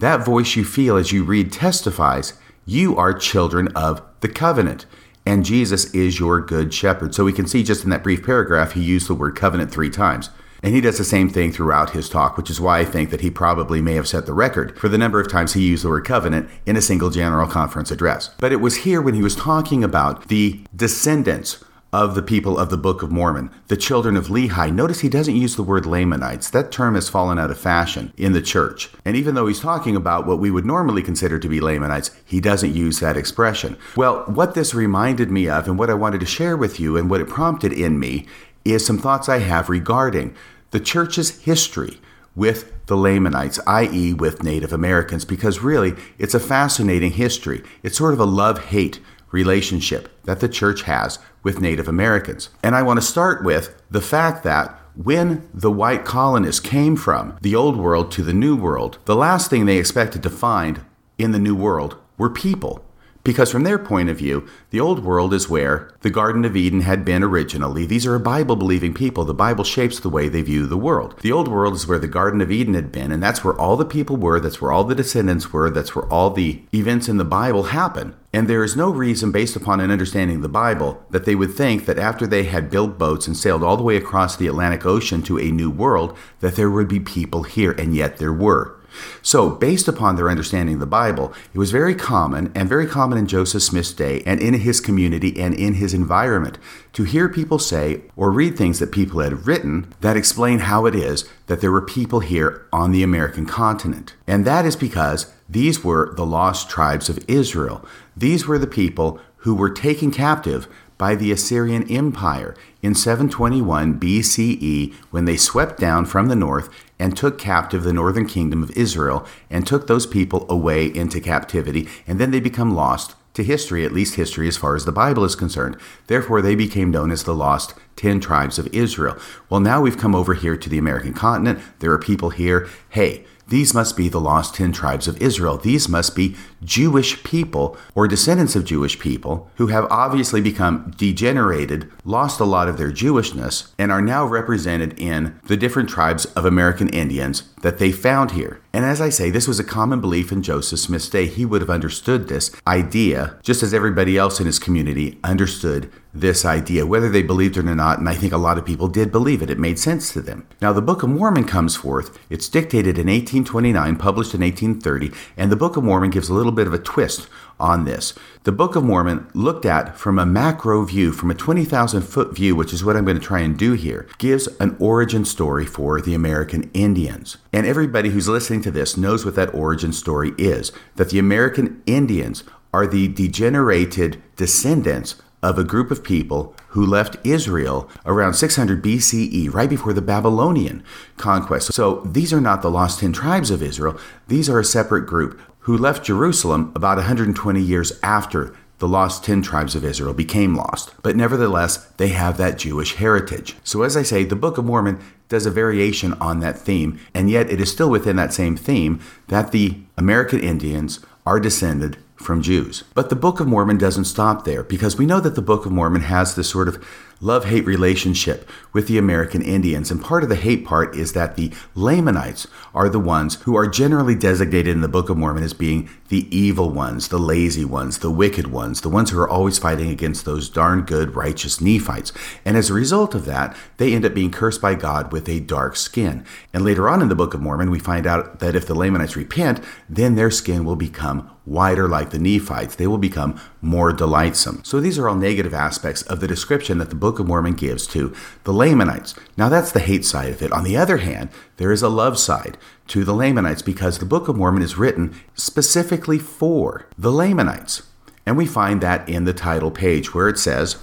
That 0.00 0.24
voice 0.24 0.54
you 0.54 0.64
feel 0.64 0.96
as 0.96 1.10
you 1.10 1.24
read 1.24 1.52
testifies 1.52 2.34
you 2.64 2.96
are 2.96 3.14
children 3.14 3.68
of 3.74 4.02
the 4.20 4.28
covenant, 4.28 4.84
and 5.24 5.44
Jesus 5.44 5.92
is 5.94 6.20
your 6.20 6.40
good 6.40 6.72
shepherd. 6.72 7.14
So 7.14 7.24
we 7.24 7.32
can 7.32 7.46
see 7.46 7.62
just 7.62 7.82
in 7.82 7.90
that 7.90 8.02
brief 8.02 8.24
paragraph, 8.24 8.72
he 8.72 8.82
used 8.82 9.08
the 9.08 9.14
word 9.14 9.36
covenant 9.36 9.72
three 9.72 9.90
times. 9.90 10.28
And 10.62 10.74
he 10.74 10.80
does 10.80 10.98
the 10.98 11.04
same 11.04 11.28
thing 11.30 11.50
throughout 11.50 11.90
his 11.90 12.08
talk, 12.08 12.36
which 12.36 12.50
is 12.50 12.60
why 12.60 12.80
I 12.80 12.84
think 12.84 13.10
that 13.10 13.22
he 13.22 13.30
probably 13.30 13.80
may 13.80 13.94
have 13.94 14.08
set 14.08 14.26
the 14.26 14.34
record 14.34 14.76
for 14.78 14.88
the 14.88 14.98
number 14.98 15.20
of 15.20 15.30
times 15.30 15.54
he 15.54 15.66
used 15.66 15.84
the 15.84 15.88
word 15.88 16.04
covenant 16.04 16.50
in 16.66 16.76
a 16.76 16.82
single 16.82 17.10
general 17.10 17.48
conference 17.48 17.90
address. 17.90 18.30
But 18.38 18.52
it 18.52 18.60
was 18.60 18.78
here 18.78 19.00
when 19.00 19.14
he 19.14 19.22
was 19.22 19.34
talking 19.36 19.82
about 19.82 20.28
the 20.28 20.60
descendants 20.74 21.64
of 21.92 22.14
the 22.14 22.22
people 22.22 22.58
of 22.58 22.68
the 22.68 22.76
Book 22.76 23.02
of 23.02 23.10
Mormon, 23.10 23.50
the 23.68 23.76
children 23.76 24.16
of 24.16 24.26
Lehi. 24.26 24.72
Notice 24.74 25.00
he 25.00 25.08
doesn't 25.08 25.36
use 25.36 25.56
the 25.56 25.62
word 25.62 25.86
Lamanites. 25.86 26.50
That 26.50 26.70
term 26.70 26.94
has 26.94 27.08
fallen 27.08 27.38
out 27.38 27.50
of 27.50 27.58
fashion 27.58 28.12
in 28.16 28.32
the 28.32 28.42
church. 28.42 28.90
And 29.04 29.16
even 29.16 29.34
though 29.34 29.46
he's 29.46 29.60
talking 29.60 29.96
about 29.96 30.26
what 30.26 30.38
we 30.38 30.50
would 30.50 30.66
normally 30.66 31.02
consider 31.02 31.38
to 31.38 31.48
be 31.48 31.60
Lamanites, 31.60 32.10
he 32.26 32.40
doesn't 32.40 32.74
use 32.74 33.00
that 33.00 33.16
expression. 33.16 33.78
Well, 33.96 34.24
what 34.26 34.54
this 34.54 34.74
reminded 34.74 35.30
me 35.30 35.48
of 35.48 35.66
and 35.66 35.78
what 35.78 35.90
I 35.90 35.94
wanted 35.94 36.20
to 36.20 36.26
share 36.26 36.56
with 36.56 36.78
you 36.78 36.96
and 36.96 37.08
what 37.08 37.22
it 37.22 37.28
prompted 37.28 37.72
in 37.72 37.98
me 37.98 38.26
is 38.64 38.84
some 38.84 38.98
thoughts 38.98 39.28
I 39.28 39.38
have 39.38 39.70
regarding 39.70 40.34
the 40.70 40.80
church's 40.80 41.40
history 41.40 41.98
with 42.36 42.72
the 42.86 42.96
Lamanites, 42.96 43.58
i.e., 43.66 44.14
with 44.14 44.42
Native 44.42 44.72
Americans, 44.72 45.24
because 45.24 45.60
really 45.60 45.94
it's 46.18 46.34
a 46.34 46.40
fascinating 46.40 47.12
history. 47.12 47.62
It's 47.82 47.98
sort 47.98 48.14
of 48.14 48.20
a 48.20 48.24
love 48.24 48.66
hate 48.66 49.00
relationship 49.30 50.08
that 50.24 50.40
the 50.40 50.48
church 50.48 50.82
has 50.82 51.18
with 51.42 51.60
Native 51.60 51.88
Americans. 51.88 52.50
And 52.62 52.74
I 52.74 52.82
want 52.82 52.98
to 52.98 53.06
start 53.06 53.44
with 53.44 53.80
the 53.90 54.00
fact 54.00 54.44
that 54.44 54.78
when 54.94 55.48
the 55.54 55.70
white 55.70 56.04
colonists 56.04 56.60
came 56.60 56.96
from 56.96 57.38
the 57.40 57.54
old 57.54 57.76
world 57.76 58.10
to 58.12 58.22
the 58.22 58.32
new 58.32 58.56
world, 58.56 58.98
the 59.04 59.14
last 59.14 59.48
thing 59.48 59.64
they 59.64 59.78
expected 59.78 60.22
to 60.24 60.30
find 60.30 60.80
in 61.18 61.32
the 61.32 61.38
new 61.38 61.54
world 61.54 61.96
were 62.16 62.30
people. 62.30 62.84
Because 63.28 63.52
from 63.52 63.64
their 63.64 63.78
point 63.78 64.08
of 64.08 64.16
view, 64.16 64.48
the 64.70 64.80
old 64.80 65.04
world 65.04 65.34
is 65.34 65.50
where 65.50 65.90
the 66.00 66.08
Garden 66.08 66.46
of 66.46 66.56
Eden 66.56 66.80
had 66.80 67.04
been 67.04 67.22
originally. 67.22 67.84
These 67.84 68.06
are 68.06 68.18
Bible 68.18 68.56
believing 68.56 68.94
people. 68.94 69.26
The 69.26 69.34
Bible 69.34 69.64
shapes 69.64 70.00
the 70.00 70.08
way 70.08 70.30
they 70.30 70.40
view 70.40 70.66
the 70.66 70.78
world. 70.78 71.14
The 71.20 71.30
old 71.30 71.46
world 71.46 71.74
is 71.74 71.86
where 71.86 71.98
the 71.98 72.08
Garden 72.08 72.40
of 72.40 72.50
Eden 72.50 72.72
had 72.72 72.90
been, 72.90 73.12
and 73.12 73.22
that's 73.22 73.44
where 73.44 73.52
all 73.54 73.76
the 73.76 73.84
people 73.84 74.16
were, 74.16 74.40
that's 74.40 74.62
where 74.62 74.72
all 74.72 74.82
the 74.82 74.94
descendants 74.94 75.52
were, 75.52 75.68
that's 75.68 75.94
where 75.94 76.06
all 76.06 76.30
the 76.30 76.62
events 76.72 77.06
in 77.06 77.18
the 77.18 77.24
Bible 77.26 77.64
happen. 77.64 78.14
And 78.32 78.48
there 78.48 78.64
is 78.64 78.78
no 78.78 78.88
reason, 78.88 79.30
based 79.30 79.56
upon 79.56 79.80
an 79.80 79.90
understanding 79.90 80.36
of 80.36 80.42
the 80.42 80.48
Bible, 80.48 81.04
that 81.10 81.26
they 81.26 81.34
would 81.34 81.52
think 81.52 81.84
that 81.84 81.98
after 81.98 82.26
they 82.26 82.44
had 82.44 82.70
built 82.70 82.96
boats 82.96 83.26
and 83.26 83.36
sailed 83.36 83.62
all 83.62 83.76
the 83.76 83.82
way 83.82 83.98
across 83.98 84.36
the 84.36 84.46
Atlantic 84.46 84.86
Ocean 84.86 85.20
to 85.24 85.38
a 85.38 85.50
new 85.50 85.68
world, 85.68 86.16
that 86.40 86.56
there 86.56 86.70
would 86.70 86.88
be 86.88 86.98
people 86.98 87.42
here, 87.42 87.72
and 87.72 87.94
yet 87.94 88.16
there 88.16 88.32
were. 88.32 88.77
So, 89.22 89.50
based 89.50 89.88
upon 89.88 90.16
their 90.16 90.30
understanding 90.30 90.74
of 90.74 90.80
the 90.80 90.86
Bible, 90.86 91.32
it 91.52 91.58
was 91.58 91.70
very 91.70 91.94
common, 91.94 92.52
and 92.54 92.68
very 92.68 92.86
common 92.86 93.18
in 93.18 93.26
Joseph 93.26 93.62
Smith's 93.62 93.92
day, 93.92 94.22
and 94.24 94.40
in 94.40 94.54
his 94.54 94.80
community, 94.80 95.38
and 95.40 95.54
in 95.54 95.74
his 95.74 95.94
environment, 95.94 96.58
to 96.92 97.04
hear 97.04 97.28
people 97.28 97.58
say 97.58 98.02
or 98.16 98.30
read 98.30 98.56
things 98.56 98.78
that 98.78 98.92
people 98.92 99.20
had 99.20 99.46
written 99.46 99.92
that 100.00 100.16
explain 100.16 100.60
how 100.60 100.86
it 100.86 100.94
is 100.94 101.28
that 101.46 101.60
there 101.60 101.72
were 101.72 101.82
people 101.82 102.20
here 102.20 102.66
on 102.72 102.92
the 102.92 103.02
American 103.02 103.46
continent. 103.46 104.14
And 104.26 104.44
that 104.44 104.64
is 104.64 104.76
because 104.76 105.32
these 105.48 105.82
were 105.82 106.14
the 106.14 106.26
lost 106.26 106.68
tribes 106.68 107.08
of 107.08 107.24
Israel. 107.28 107.84
These 108.16 108.46
were 108.46 108.58
the 108.58 108.66
people 108.66 109.20
who 109.38 109.54
were 109.54 109.70
taken 109.70 110.10
captive 110.10 110.68
by 110.98 111.14
the 111.14 111.30
Assyrian 111.30 111.88
Empire 111.90 112.54
in 112.82 112.94
721 112.94 113.98
BCE 113.98 114.94
when 115.10 115.24
they 115.24 115.36
swept 115.36 115.80
down 115.80 116.06
from 116.06 116.28
the 116.28 116.36
north 116.36 116.68
and 116.98 117.16
took 117.16 117.38
captive 117.38 117.82
the 117.82 117.92
northern 117.92 118.26
kingdom 118.26 118.62
of 118.62 118.70
Israel 118.76 119.26
and 119.50 119.66
took 119.66 119.86
those 119.86 120.06
people 120.06 120.46
away 120.48 120.86
into 120.86 121.20
captivity, 121.20 121.88
and 122.06 122.18
then 122.18 122.30
they 122.30 122.40
become 122.40 122.74
lost 122.74 123.14
to 123.34 123.44
history, 123.44 123.84
at 123.84 123.92
least 123.92 124.16
history 124.16 124.48
as 124.48 124.56
far 124.56 124.74
as 124.74 124.84
the 124.84 124.92
Bible 124.92 125.24
is 125.24 125.36
concerned. 125.36 125.76
Therefore, 126.08 126.42
they 126.42 126.56
became 126.56 126.90
known 126.90 127.12
as 127.12 127.22
the 127.22 127.34
lost 127.34 127.74
10 127.96 128.20
tribes 128.20 128.58
of 128.58 128.66
Israel. 128.74 129.16
Well, 129.48 129.60
now 129.60 129.80
we've 129.80 129.98
come 129.98 130.14
over 130.14 130.34
here 130.34 130.56
to 130.56 130.68
the 130.68 130.78
American 130.78 131.14
continent. 131.14 131.60
There 131.78 131.92
are 131.92 131.98
people 131.98 132.30
here. 132.30 132.68
Hey, 132.90 133.24
these 133.48 133.72
must 133.72 133.96
be 133.96 134.08
the 134.08 134.20
lost 134.20 134.54
10 134.54 134.72
tribes 134.72 135.08
of 135.08 135.20
Israel. 135.22 135.56
These 135.56 135.88
must 135.88 136.14
be 136.14 136.36
Jewish 136.62 137.22
people 137.24 137.76
or 137.94 138.06
descendants 138.06 138.54
of 138.54 138.64
Jewish 138.64 138.98
people 138.98 139.50
who 139.56 139.68
have 139.68 139.86
obviously 139.90 140.40
become 140.40 140.92
degenerated, 140.96 141.90
lost 142.04 142.40
a 142.40 142.44
lot 142.44 142.68
of 142.68 142.76
their 142.76 142.92
Jewishness, 142.92 143.72
and 143.78 143.90
are 143.90 144.02
now 144.02 144.24
represented 144.24 144.98
in 144.98 145.38
the 145.44 145.56
different 145.56 145.88
tribes 145.88 146.26
of 146.26 146.44
American 146.44 146.88
Indians 146.90 147.44
that 147.62 147.78
they 147.78 147.90
found 147.90 148.32
here. 148.32 148.60
And 148.72 148.84
as 148.84 149.00
I 149.00 149.08
say, 149.08 149.30
this 149.30 149.48
was 149.48 149.58
a 149.58 149.64
common 149.64 150.00
belief 150.00 150.30
in 150.30 150.42
Joseph 150.42 150.78
Smith's 150.78 151.08
day. 151.08 151.26
He 151.26 151.46
would 151.46 151.62
have 151.62 151.70
understood 151.70 152.28
this 152.28 152.54
idea 152.66 153.38
just 153.42 153.62
as 153.62 153.72
everybody 153.72 154.18
else 154.18 154.40
in 154.40 154.46
his 154.46 154.58
community 154.58 155.18
understood 155.24 155.90
this 156.14 156.44
idea, 156.44 156.86
whether 156.86 157.08
they 157.08 157.22
believed 157.22 157.56
it 157.56 157.66
or 157.66 157.74
not. 157.74 157.98
And 157.98 158.08
I 158.08 158.14
think 158.14 158.32
a 158.32 158.38
lot 158.38 158.58
of 158.58 158.64
people 158.64 158.88
did 158.88 159.12
believe 159.12 159.42
it. 159.42 159.50
It 159.50 159.58
made 159.58 159.78
sense 159.78 160.12
to 160.12 160.20
them. 160.20 160.46
Now, 160.60 160.72
the 160.72 160.82
Book 160.82 161.02
of 161.02 161.10
Mormon 161.10 161.44
comes 161.44 161.76
forth. 161.76 162.18
It's 162.30 162.48
dictated 162.48 162.98
in 162.98 163.06
1829, 163.06 163.96
published 163.96 164.34
in 164.34 164.40
1830, 164.40 165.12
and 165.36 165.52
the 165.52 165.56
Book 165.56 165.76
of 165.76 165.84
Mormon 165.84 166.10
gives 166.10 166.28
a 166.28 166.34
little 166.34 166.52
bit 166.52 166.66
of 166.66 166.74
a 166.74 166.78
twist 166.78 167.28
on 167.60 167.84
this. 167.84 168.14
The 168.44 168.52
Book 168.52 168.76
of 168.76 168.84
Mormon, 168.84 169.28
looked 169.34 169.66
at 169.66 169.98
from 169.98 170.18
a 170.18 170.26
macro 170.26 170.84
view, 170.84 171.12
from 171.12 171.30
a 171.30 171.34
20,000 171.34 172.02
foot 172.02 172.34
view, 172.34 172.54
which 172.56 172.72
is 172.72 172.84
what 172.84 172.96
I'm 172.96 173.04
going 173.04 173.18
to 173.18 173.24
try 173.24 173.40
and 173.40 173.58
do 173.58 173.72
here, 173.72 174.08
gives 174.18 174.46
an 174.58 174.76
origin 174.78 175.24
story 175.24 175.66
for 175.66 176.00
the 176.00 176.14
American 176.14 176.70
Indians. 176.72 177.36
And 177.52 177.66
everybody 177.66 178.10
who's 178.10 178.28
listening 178.28 178.62
to 178.62 178.70
this 178.70 178.96
knows 178.96 179.24
what 179.24 179.34
that 179.34 179.52
origin 179.52 179.92
story 179.92 180.32
is 180.38 180.72
that 180.96 181.10
the 181.10 181.18
American 181.18 181.82
Indians 181.86 182.44
are 182.72 182.86
the 182.86 183.08
degenerated 183.08 184.22
descendants 184.36 185.16
of 185.42 185.58
a 185.58 185.64
group 185.64 185.90
of 185.90 186.02
people 186.02 186.54
who 186.68 186.84
left 186.84 187.16
Israel 187.24 187.88
around 188.04 188.34
600 188.34 188.82
BCE, 188.82 189.52
right 189.52 189.70
before 189.70 189.92
the 189.92 190.02
Babylonian 190.02 190.82
conquest. 191.16 191.72
So 191.72 192.00
these 192.00 192.32
are 192.32 192.40
not 192.40 192.62
the 192.62 192.70
lost 192.70 193.00
10 193.00 193.12
tribes 193.12 193.50
of 193.50 193.62
Israel, 193.62 193.98
these 194.26 194.48
are 194.48 194.58
a 194.58 194.64
separate 194.64 195.06
group 195.06 195.40
who 195.60 195.76
left 195.76 196.04
Jerusalem 196.04 196.72
about 196.74 196.96
120 196.96 197.60
years 197.60 197.92
after 198.02 198.54
the 198.78 198.88
lost 198.88 199.24
10 199.24 199.42
tribes 199.42 199.74
of 199.74 199.84
Israel 199.84 200.14
became 200.14 200.54
lost. 200.54 200.94
But 201.02 201.16
nevertheless, 201.16 201.78
they 201.96 202.08
have 202.08 202.36
that 202.36 202.58
Jewish 202.58 202.94
heritage. 202.94 203.56
So, 203.64 203.82
as 203.82 203.96
I 203.96 204.02
say, 204.02 204.24
the 204.24 204.36
Book 204.36 204.56
of 204.56 204.64
Mormon 204.64 205.00
does 205.28 205.46
a 205.46 205.50
variation 205.50 206.14
on 206.14 206.40
that 206.40 206.58
theme, 206.58 206.98
and 207.12 207.28
yet 207.28 207.50
it 207.50 207.60
is 207.60 207.70
still 207.70 207.90
within 207.90 208.16
that 208.16 208.32
same 208.32 208.56
theme 208.56 209.00
that 209.28 209.52
the 209.52 209.78
American 209.96 210.40
Indians 210.40 211.00
are 211.26 211.40
descended 211.40 211.98
from 212.18 212.42
Jews. 212.42 212.84
But 212.94 213.08
the 213.08 213.16
Book 213.16 213.40
of 213.40 213.46
Mormon 213.46 213.78
doesn't 213.78 214.04
stop 214.04 214.44
there 214.44 214.62
because 214.62 214.98
we 214.98 215.06
know 215.06 215.20
that 215.20 215.34
the 215.34 215.42
Book 215.42 215.66
of 215.66 215.72
Mormon 215.72 216.02
has 216.02 216.34
this 216.34 216.50
sort 216.50 216.68
of 216.68 216.84
love 217.20 217.46
hate 217.46 217.64
relationship 217.64 218.48
with 218.72 218.86
the 218.86 218.98
American 218.98 219.42
Indians. 219.42 219.90
And 219.90 220.02
part 220.02 220.22
of 220.22 220.28
the 220.28 220.36
hate 220.36 220.64
part 220.64 220.94
is 220.94 221.12
that 221.12 221.36
the 221.36 221.52
Lamanites 221.74 222.46
are 222.74 222.88
the 222.88 223.00
ones 223.00 223.36
who 223.42 223.56
are 223.56 223.66
generally 223.66 224.14
designated 224.14 224.68
in 224.68 224.80
the 224.80 224.88
Book 224.88 225.08
of 225.08 225.16
Mormon 225.16 225.42
as 225.42 225.54
being 225.54 225.88
the 226.08 226.34
evil 226.36 226.70
ones, 226.70 227.08
the 227.08 227.18
lazy 227.18 227.64
ones, 227.64 227.98
the 227.98 228.10
wicked 228.10 228.48
ones, 228.48 228.80
the 228.80 228.88
ones 228.88 229.10
who 229.10 229.18
are 229.18 229.28
always 229.28 229.58
fighting 229.58 229.90
against 229.90 230.24
those 230.24 230.48
darn 230.48 230.82
good, 230.82 231.14
righteous 231.14 231.60
Nephites. 231.60 232.12
And 232.44 232.56
as 232.56 232.70
a 232.70 232.74
result 232.74 233.14
of 233.14 233.24
that, 233.24 233.56
they 233.76 233.94
end 233.94 234.04
up 234.04 234.14
being 234.14 234.30
cursed 234.30 234.60
by 234.60 234.74
God 234.74 235.12
with 235.12 235.28
a 235.28 235.40
dark 235.40 235.76
skin. 235.76 236.24
And 236.52 236.64
later 236.64 236.88
on 236.88 237.02
in 237.02 237.08
the 237.08 237.14
Book 237.14 237.34
of 237.34 237.42
Mormon, 237.42 237.70
we 237.70 237.78
find 237.78 238.06
out 238.06 238.40
that 238.40 238.54
if 238.54 238.66
the 238.66 238.74
Lamanites 238.74 239.16
repent, 239.16 239.60
then 239.88 240.14
their 240.14 240.30
skin 240.30 240.64
will 240.64 240.76
become 240.76 241.30
whiter 241.48 241.88
like 241.88 242.10
the 242.10 242.18
Nephites. 242.18 242.76
They 242.76 242.86
will 242.86 242.98
become 242.98 243.40
more 243.62 243.92
delightsome. 243.92 244.62
So 244.64 244.80
these 244.80 244.98
are 244.98 245.08
all 245.08 245.14
negative 245.14 245.54
aspects 245.54 246.02
of 246.02 246.20
the 246.20 246.28
description 246.28 246.78
that 246.78 246.90
the 246.90 246.94
Book 246.94 247.07
of 247.18 247.26
Mormon 247.26 247.54
gives 247.54 247.86
to 247.88 248.14
the 248.44 248.52
Lamanites. 248.52 249.14
Now 249.36 249.48
that's 249.48 249.72
the 249.72 249.80
hate 249.80 250.04
side 250.04 250.30
of 250.30 250.42
it. 250.42 250.52
On 250.52 250.64
the 250.64 250.76
other 250.76 250.98
hand, 250.98 251.30
there 251.56 251.72
is 251.72 251.82
a 251.82 251.88
love 251.88 252.18
side 252.18 252.58
to 252.88 253.04
the 253.04 253.14
Lamanites 253.14 253.62
because 253.62 253.98
the 253.98 254.04
Book 254.04 254.28
of 254.28 254.36
Mormon 254.36 254.62
is 254.62 254.76
written 254.76 255.14
specifically 255.34 256.18
for 256.18 256.86
the 256.98 257.12
Lamanites. 257.12 257.82
And 258.26 258.36
we 258.36 258.46
find 258.46 258.80
that 258.82 259.08
in 259.08 259.24
the 259.24 259.32
title 259.32 259.70
page 259.70 260.12
where 260.12 260.28
it 260.28 260.38
says 260.38 260.76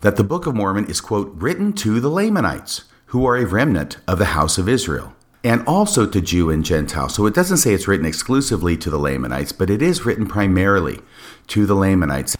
that 0.00 0.16
the 0.16 0.24
Book 0.24 0.46
of 0.46 0.54
Mormon 0.54 0.88
is, 0.88 1.00
quote, 1.00 1.32
written 1.34 1.72
to 1.74 2.00
the 2.00 2.08
Lamanites, 2.08 2.84
who 3.06 3.26
are 3.26 3.36
a 3.36 3.44
remnant 3.44 3.98
of 4.08 4.18
the 4.18 4.26
house 4.26 4.56
of 4.56 4.68
Israel 4.68 5.12
and 5.46 5.62
also 5.64 6.06
to 6.06 6.20
Jew 6.20 6.50
and 6.50 6.64
Gentile. 6.64 7.08
So 7.08 7.24
it 7.26 7.34
doesn't 7.34 7.58
say 7.58 7.72
it's 7.72 7.86
written 7.86 8.04
exclusively 8.04 8.76
to 8.78 8.90
the 8.90 8.98
Lamanites, 8.98 9.52
but 9.52 9.70
it 9.70 9.80
is 9.80 10.04
written 10.04 10.26
primarily 10.26 10.98
to 11.46 11.66
the 11.66 11.74
Lamanites. 11.76 12.36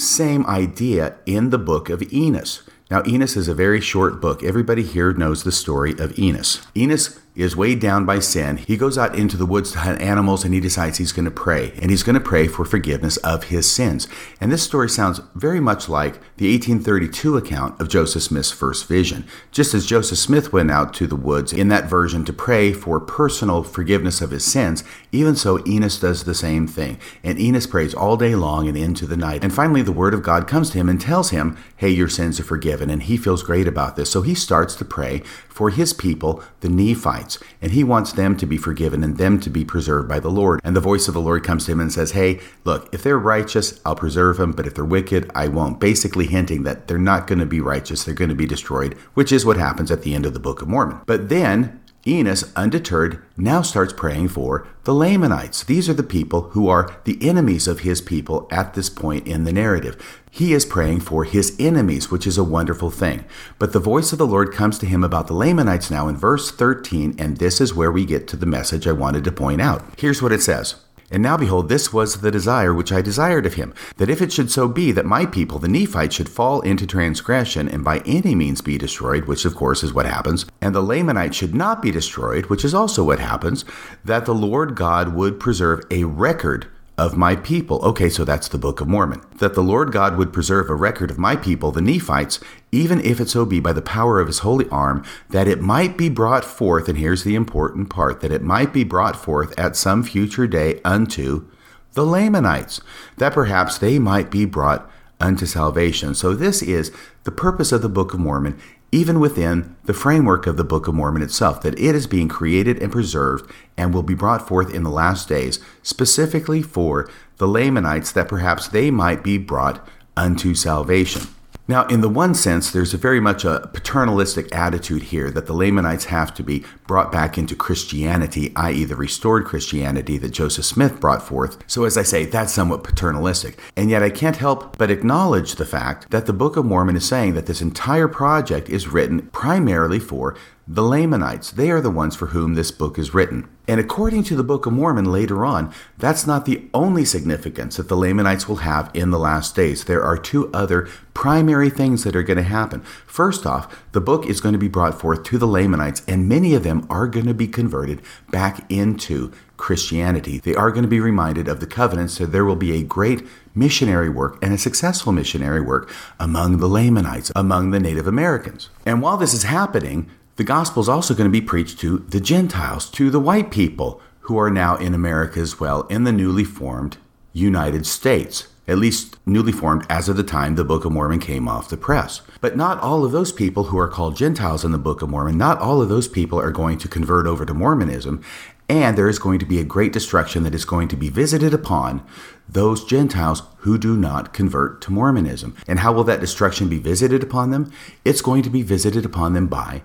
Same 0.00 0.46
idea 0.46 1.16
in 1.26 1.50
the 1.50 1.58
book 1.58 1.90
of 1.90 2.02
Enos. 2.10 2.62
Now, 2.90 3.02
Enos 3.06 3.36
is 3.36 3.48
a 3.48 3.54
very 3.54 3.82
short 3.82 4.18
book. 4.18 4.42
Everybody 4.42 4.82
here 4.82 5.12
knows 5.12 5.44
the 5.44 5.52
story 5.52 5.92
of 5.98 6.18
Enos. 6.18 6.66
Enos 6.74 7.19
is 7.34 7.56
weighed 7.56 7.80
down 7.80 8.04
by 8.04 8.18
sin. 8.18 8.56
He 8.56 8.76
goes 8.76 8.98
out 8.98 9.14
into 9.14 9.36
the 9.36 9.46
woods 9.46 9.72
to 9.72 9.78
hunt 9.78 10.02
animals 10.02 10.44
and 10.44 10.52
he 10.52 10.60
decides 10.60 10.98
he's 10.98 11.12
going 11.12 11.24
to 11.24 11.30
pray. 11.30 11.72
And 11.80 11.90
he's 11.90 12.02
going 12.02 12.14
to 12.14 12.20
pray 12.20 12.48
for 12.48 12.64
forgiveness 12.64 13.16
of 13.18 13.44
his 13.44 13.70
sins. 13.70 14.08
And 14.40 14.50
this 14.50 14.62
story 14.62 14.88
sounds 14.88 15.20
very 15.34 15.60
much 15.60 15.88
like 15.88 16.14
the 16.36 16.50
1832 16.52 17.36
account 17.36 17.80
of 17.80 17.88
Joseph 17.88 18.22
Smith's 18.22 18.50
first 18.50 18.88
vision. 18.88 19.26
Just 19.52 19.74
as 19.74 19.86
Joseph 19.86 20.18
Smith 20.18 20.52
went 20.52 20.70
out 20.70 20.92
to 20.94 21.06
the 21.06 21.16
woods 21.16 21.52
in 21.52 21.68
that 21.68 21.88
version 21.88 22.24
to 22.24 22.32
pray 22.32 22.72
for 22.72 22.98
personal 22.98 23.62
forgiveness 23.62 24.20
of 24.20 24.30
his 24.30 24.44
sins, 24.44 24.82
even 25.12 25.36
so 25.36 25.64
Enos 25.66 26.00
does 26.00 26.24
the 26.24 26.34
same 26.34 26.66
thing. 26.66 26.98
And 27.22 27.38
Enos 27.38 27.66
prays 27.66 27.94
all 27.94 28.16
day 28.16 28.34
long 28.34 28.66
and 28.66 28.76
into 28.76 29.06
the 29.06 29.16
night. 29.16 29.44
And 29.44 29.54
finally, 29.54 29.82
the 29.82 29.92
word 29.92 30.14
of 30.14 30.22
God 30.22 30.48
comes 30.48 30.70
to 30.70 30.78
him 30.78 30.88
and 30.88 31.00
tells 31.00 31.30
him, 31.30 31.56
Hey, 31.76 31.90
your 31.90 32.08
sins 32.08 32.40
are 32.40 32.44
forgiven. 32.44 32.90
And 32.90 33.04
he 33.04 33.16
feels 33.16 33.42
great 33.42 33.68
about 33.68 33.96
this. 33.96 34.10
So 34.10 34.22
he 34.22 34.34
starts 34.34 34.74
to 34.76 34.84
pray 34.84 35.20
for 35.48 35.70
his 35.70 35.92
people, 35.92 36.42
the 36.60 36.68
Nephites. 36.68 37.19
And 37.62 37.72
he 37.72 37.84
wants 37.84 38.12
them 38.12 38.36
to 38.36 38.46
be 38.46 38.56
forgiven 38.56 39.02
and 39.04 39.16
them 39.16 39.40
to 39.40 39.50
be 39.50 39.64
preserved 39.64 40.08
by 40.08 40.20
the 40.20 40.28
Lord. 40.28 40.60
And 40.64 40.74
the 40.74 40.80
voice 40.80 41.08
of 41.08 41.14
the 41.14 41.20
Lord 41.20 41.44
comes 41.44 41.66
to 41.66 41.72
him 41.72 41.80
and 41.80 41.92
says, 41.92 42.12
Hey, 42.12 42.40
look, 42.64 42.92
if 42.92 43.02
they're 43.02 43.18
righteous, 43.18 43.80
I'll 43.84 43.96
preserve 43.96 44.38
them. 44.38 44.52
But 44.52 44.66
if 44.66 44.74
they're 44.74 44.84
wicked, 44.84 45.30
I 45.34 45.48
won't. 45.48 45.80
Basically 45.80 46.26
hinting 46.26 46.62
that 46.64 46.88
they're 46.88 46.98
not 46.98 47.26
going 47.26 47.38
to 47.38 47.46
be 47.46 47.60
righteous. 47.60 48.04
They're 48.04 48.14
going 48.14 48.30
to 48.30 48.34
be 48.34 48.46
destroyed, 48.46 48.94
which 49.14 49.32
is 49.32 49.44
what 49.44 49.56
happens 49.56 49.90
at 49.90 50.02
the 50.02 50.14
end 50.14 50.26
of 50.26 50.34
the 50.34 50.40
Book 50.40 50.62
of 50.62 50.68
Mormon. 50.68 51.00
But 51.06 51.28
then 51.28 51.80
Enos, 52.06 52.50
undeterred, 52.56 53.22
now 53.36 53.60
starts 53.60 53.92
praying 53.92 54.28
for 54.28 54.66
the 54.84 54.94
Lamanites. 54.94 55.62
These 55.62 55.88
are 55.88 55.94
the 55.94 56.02
people 56.02 56.42
who 56.50 56.68
are 56.68 56.96
the 57.04 57.18
enemies 57.20 57.68
of 57.68 57.80
his 57.80 58.00
people 58.00 58.48
at 58.50 58.72
this 58.72 58.88
point 58.88 59.26
in 59.26 59.44
the 59.44 59.52
narrative. 59.52 60.20
He 60.30 60.54
is 60.54 60.64
praying 60.64 61.00
for 61.00 61.24
his 61.24 61.54
enemies, 61.58 62.10
which 62.10 62.26
is 62.26 62.38
a 62.38 62.44
wonderful 62.44 62.90
thing. 62.90 63.24
But 63.58 63.72
the 63.72 63.80
voice 63.80 64.12
of 64.12 64.18
the 64.18 64.26
Lord 64.26 64.52
comes 64.52 64.78
to 64.78 64.86
him 64.86 65.04
about 65.04 65.26
the 65.26 65.34
Lamanites 65.34 65.90
now 65.90 66.08
in 66.08 66.16
verse 66.16 66.50
13, 66.50 67.16
and 67.18 67.36
this 67.36 67.60
is 67.60 67.74
where 67.74 67.92
we 67.92 68.06
get 68.06 68.26
to 68.28 68.36
the 68.36 68.46
message 68.46 68.86
I 68.86 68.92
wanted 68.92 69.24
to 69.24 69.32
point 69.32 69.60
out. 69.60 69.84
Here's 69.98 70.22
what 70.22 70.32
it 70.32 70.40
says. 70.40 70.76
And 71.10 71.22
now 71.22 71.36
behold, 71.36 71.68
this 71.68 71.92
was 71.92 72.20
the 72.20 72.30
desire 72.30 72.72
which 72.72 72.92
I 72.92 73.02
desired 73.02 73.44
of 73.44 73.54
him, 73.54 73.74
that 73.96 74.08
if 74.08 74.22
it 74.22 74.32
should 74.32 74.50
so 74.50 74.68
be 74.68 74.92
that 74.92 75.04
my 75.04 75.26
people, 75.26 75.58
the 75.58 75.68
Nephites, 75.68 76.14
should 76.14 76.28
fall 76.28 76.60
into 76.60 76.86
transgression 76.86 77.68
and 77.68 77.82
by 77.82 77.98
any 78.06 78.34
means 78.34 78.60
be 78.60 78.78
destroyed, 78.78 79.24
which 79.24 79.44
of 79.44 79.56
course 79.56 79.82
is 79.82 79.92
what 79.92 80.06
happens, 80.06 80.46
and 80.60 80.74
the 80.74 80.82
Lamanites 80.82 81.36
should 81.36 81.54
not 81.54 81.82
be 81.82 81.90
destroyed, 81.90 82.46
which 82.46 82.64
is 82.64 82.74
also 82.74 83.02
what 83.02 83.18
happens, 83.18 83.64
that 84.04 84.24
the 84.24 84.34
Lord 84.34 84.76
God 84.76 85.14
would 85.14 85.40
preserve 85.40 85.80
a 85.90 86.04
record 86.04 86.68
of 87.00 87.16
my 87.16 87.34
people. 87.34 87.82
Okay, 87.82 88.10
so 88.10 88.26
that's 88.26 88.48
the 88.48 88.58
Book 88.58 88.82
of 88.82 88.86
Mormon. 88.86 89.22
That 89.38 89.54
the 89.54 89.62
Lord 89.62 89.90
God 89.90 90.18
would 90.18 90.34
preserve 90.34 90.68
a 90.68 90.74
record 90.74 91.10
of 91.10 91.18
my 91.18 91.34
people, 91.34 91.72
the 91.72 91.80
Nephites, 91.80 92.40
even 92.72 93.00
if 93.00 93.20
it 93.20 93.30
so 93.30 93.46
be 93.46 93.58
by 93.58 93.72
the 93.72 93.80
power 93.80 94.20
of 94.20 94.26
his 94.26 94.40
holy 94.40 94.68
arm, 94.68 95.02
that 95.30 95.48
it 95.48 95.62
might 95.62 95.96
be 95.96 96.10
brought 96.10 96.44
forth, 96.44 96.90
and 96.90 96.98
here's 96.98 97.24
the 97.24 97.34
important 97.34 97.88
part, 97.88 98.20
that 98.20 98.30
it 98.30 98.42
might 98.42 98.74
be 98.74 98.84
brought 98.84 99.16
forth 99.16 99.58
at 99.58 99.76
some 99.76 100.02
future 100.02 100.46
day 100.46 100.78
unto 100.84 101.46
the 101.94 102.04
Lamanites, 102.04 102.82
that 103.16 103.32
perhaps 103.32 103.78
they 103.78 103.98
might 103.98 104.30
be 104.30 104.44
brought 104.44 104.90
unto 105.18 105.46
salvation. 105.46 106.14
So 106.14 106.34
this 106.34 106.60
is 106.60 106.92
the 107.24 107.32
purpose 107.32 107.72
of 107.72 107.80
the 107.80 107.88
Book 107.88 108.12
of 108.12 108.20
Mormon 108.20 108.60
even 108.92 109.20
within 109.20 109.76
the 109.84 109.94
framework 109.94 110.46
of 110.46 110.56
the 110.56 110.64
Book 110.64 110.88
of 110.88 110.94
Mormon 110.94 111.22
itself, 111.22 111.62
that 111.62 111.78
it 111.78 111.94
is 111.94 112.06
being 112.06 112.28
created 112.28 112.82
and 112.82 112.90
preserved 112.90 113.50
and 113.76 113.94
will 113.94 114.02
be 114.02 114.14
brought 114.14 114.46
forth 114.46 114.72
in 114.74 114.82
the 114.82 114.90
last 114.90 115.28
days, 115.28 115.60
specifically 115.82 116.62
for 116.62 117.08
the 117.38 117.46
Lamanites, 117.46 118.12
that 118.12 118.28
perhaps 118.28 118.68
they 118.68 118.90
might 118.90 119.22
be 119.22 119.38
brought 119.38 119.86
unto 120.16 120.54
salvation. 120.54 121.22
Now, 121.70 121.86
in 121.86 122.00
the 122.00 122.08
one 122.08 122.34
sense, 122.34 122.72
there's 122.72 122.94
a 122.94 122.98
very 122.98 123.20
much 123.20 123.44
a 123.44 123.70
paternalistic 123.72 124.52
attitude 124.52 125.04
here 125.04 125.30
that 125.30 125.46
the 125.46 125.52
Lamanites 125.52 126.06
have 126.06 126.34
to 126.34 126.42
be 126.42 126.64
brought 126.88 127.12
back 127.12 127.38
into 127.38 127.54
Christianity, 127.54 128.52
i.e., 128.56 128.82
the 128.82 128.96
restored 128.96 129.44
Christianity 129.44 130.18
that 130.18 130.32
Joseph 130.32 130.64
Smith 130.64 130.98
brought 130.98 131.22
forth. 131.22 131.62
So, 131.68 131.84
as 131.84 131.96
I 131.96 132.02
say, 132.02 132.24
that's 132.24 132.52
somewhat 132.52 132.82
paternalistic. 132.82 133.60
And 133.76 133.88
yet, 133.88 134.02
I 134.02 134.10
can't 134.10 134.34
help 134.34 134.78
but 134.78 134.90
acknowledge 134.90 135.54
the 135.54 135.64
fact 135.64 136.10
that 136.10 136.26
the 136.26 136.32
Book 136.32 136.56
of 136.56 136.64
Mormon 136.64 136.96
is 136.96 137.06
saying 137.06 137.34
that 137.34 137.46
this 137.46 137.62
entire 137.62 138.08
project 138.08 138.68
is 138.68 138.88
written 138.88 139.28
primarily 139.28 140.00
for 140.00 140.36
the 140.72 140.84
Lamanites. 140.84 141.50
They 141.50 141.68
are 141.72 141.80
the 141.80 141.90
ones 141.90 142.14
for 142.14 142.26
whom 142.26 142.54
this 142.54 142.70
book 142.70 142.96
is 142.96 143.12
written. 143.12 143.48
And 143.66 143.80
according 143.80 144.22
to 144.24 144.36
the 144.36 144.44
Book 144.44 144.66
of 144.66 144.72
Mormon 144.72 145.10
later 145.10 145.44
on, 145.44 145.74
that's 145.98 146.28
not 146.28 146.44
the 146.44 146.68
only 146.72 147.04
significance 147.04 147.76
that 147.76 147.88
the 147.88 147.96
Lamanites 147.96 148.48
will 148.48 148.56
have 148.56 148.88
in 148.94 149.10
the 149.10 149.18
last 149.18 149.56
days. 149.56 149.84
There 149.84 150.02
are 150.02 150.16
two 150.16 150.48
other 150.52 150.88
primary 151.12 151.70
things 151.70 152.04
that 152.04 152.14
are 152.14 152.22
going 152.22 152.36
to 152.36 152.44
happen. 152.44 152.82
First 153.04 153.46
off, 153.46 153.84
the 153.90 154.00
book 154.00 154.26
is 154.26 154.40
going 154.40 154.52
to 154.52 154.60
be 154.60 154.68
brought 154.68 155.00
forth 155.00 155.24
to 155.24 155.38
the 155.38 155.46
Lamanites, 155.46 156.02
and 156.06 156.28
many 156.28 156.54
of 156.54 156.62
them 156.62 156.86
are 156.88 157.08
going 157.08 157.26
to 157.26 157.34
be 157.34 157.48
converted 157.48 158.00
back 158.30 158.64
into 158.70 159.32
Christianity. 159.56 160.38
They 160.38 160.54
are 160.54 160.70
going 160.70 160.84
to 160.84 160.88
be 160.88 161.00
reminded 161.00 161.48
of 161.48 161.58
the 161.58 161.66
covenant, 161.66 162.12
so 162.12 162.26
there 162.26 162.44
will 162.44 162.56
be 162.56 162.76
a 162.76 162.84
great 162.84 163.26
missionary 163.56 164.08
work 164.08 164.38
and 164.40 164.54
a 164.54 164.58
successful 164.58 165.12
missionary 165.12 165.60
work 165.60 165.92
among 166.20 166.58
the 166.58 166.68
Lamanites, 166.68 167.32
among 167.34 167.72
the 167.72 167.80
Native 167.80 168.06
Americans. 168.06 168.70
And 168.86 169.02
while 169.02 169.16
this 169.16 169.34
is 169.34 169.42
happening, 169.42 170.08
the 170.36 170.44
gospel 170.44 170.80
is 170.80 170.88
also 170.88 171.14
going 171.14 171.28
to 171.28 171.40
be 171.40 171.44
preached 171.44 171.78
to 171.80 171.98
the 171.98 172.20
Gentiles, 172.20 172.88
to 172.90 173.10
the 173.10 173.20
white 173.20 173.50
people 173.50 174.00
who 174.20 174.38
are 174.38 174.50
now 174.50 174.76
in 174.76 174.94
America 174.94 175.40
as 175.40 175.58
well, 175.58 175.82
in 175.88 176.04
the 176.04 176.12
newly 176.12 176.44
formed 176.44 176.98
United 177.32 177.86
States, 177.86 178.48
at 178.68 178.78
least 178.78 179.16
newly 179.26 179.52
formed 179.52 179.84
as 179.90 180.08
of 180.08 180.16
the 180.16 180.22
time 180.22 180.54
the 180.54 180.64
Book 180.64 180.84
of 180.84 180.92
Mormon 180.92 181.18
came 181.18 181.48
off 181.48 181.68
the 181.68 181.76
press. 181.76 182.22
But 182.40 182.56
not 182.56 182.80
all 182.80 183.04
of 183.04 183.12
those 183.12 183.32
people 183.32 183.64
who 183.64 183.78
are 183.78 183.88
called 183.88 184.16
Gentiles 184.16 184.64
in 184.64 184.72
the 184.72 184.78
Book 184.78 185.02
of 185.02 185.10
Mormon, 185.10 185.36
not 185.36 185.58
all 185.58 185.82
of 185.82 185.88
those 185.88 186.08
people 186.08 186.40
are 186.40 186.52
going 186.52 186.78
to 186.78 186.88
convert 186.88 187.26
over 187.26 187.44
to 187.44 187.54
Mormonism, 187.54 188.22
and 188.68 188.96
there 188.96 189.08
is 189.08 189.18
going 189.18 189.40
to 189.40 189.46
be 189.46 189.58
a 189.58 189.64
great 189.64 189.92
destruction 189.92 190.44
that 190.44 190.54
is 190.54 190.64
going 190.64 190.86
to 190.88 190.96
be 190.96 191.08
visited 191.08 191.52
upon 191.52 192.06
those 192.52 192.84
Gentiles 192.84 193.42
who 193.58 193.78
do 193.78 193.96
not 193.96 194.32
convert 194.32 194.80
to 194.82 194.92
Mormonism. 194.92 195.54
And 195.68 195.80
how 195.80 195.92
will 195.92 196.04
that 196.04 196.20
destruction 196.20 196.68
be 196.68 196.78
visited 196.78 197.22
upon 197.22 197.50
them? 197.50 197.70
It's 198.04 198.22
going 198.22 198.42
to 198.42 198.50
be 198.50 198.62
visited 198.62 199.04
upon 199.04 199.34
them 199.34 199.46
by 199.46 199.82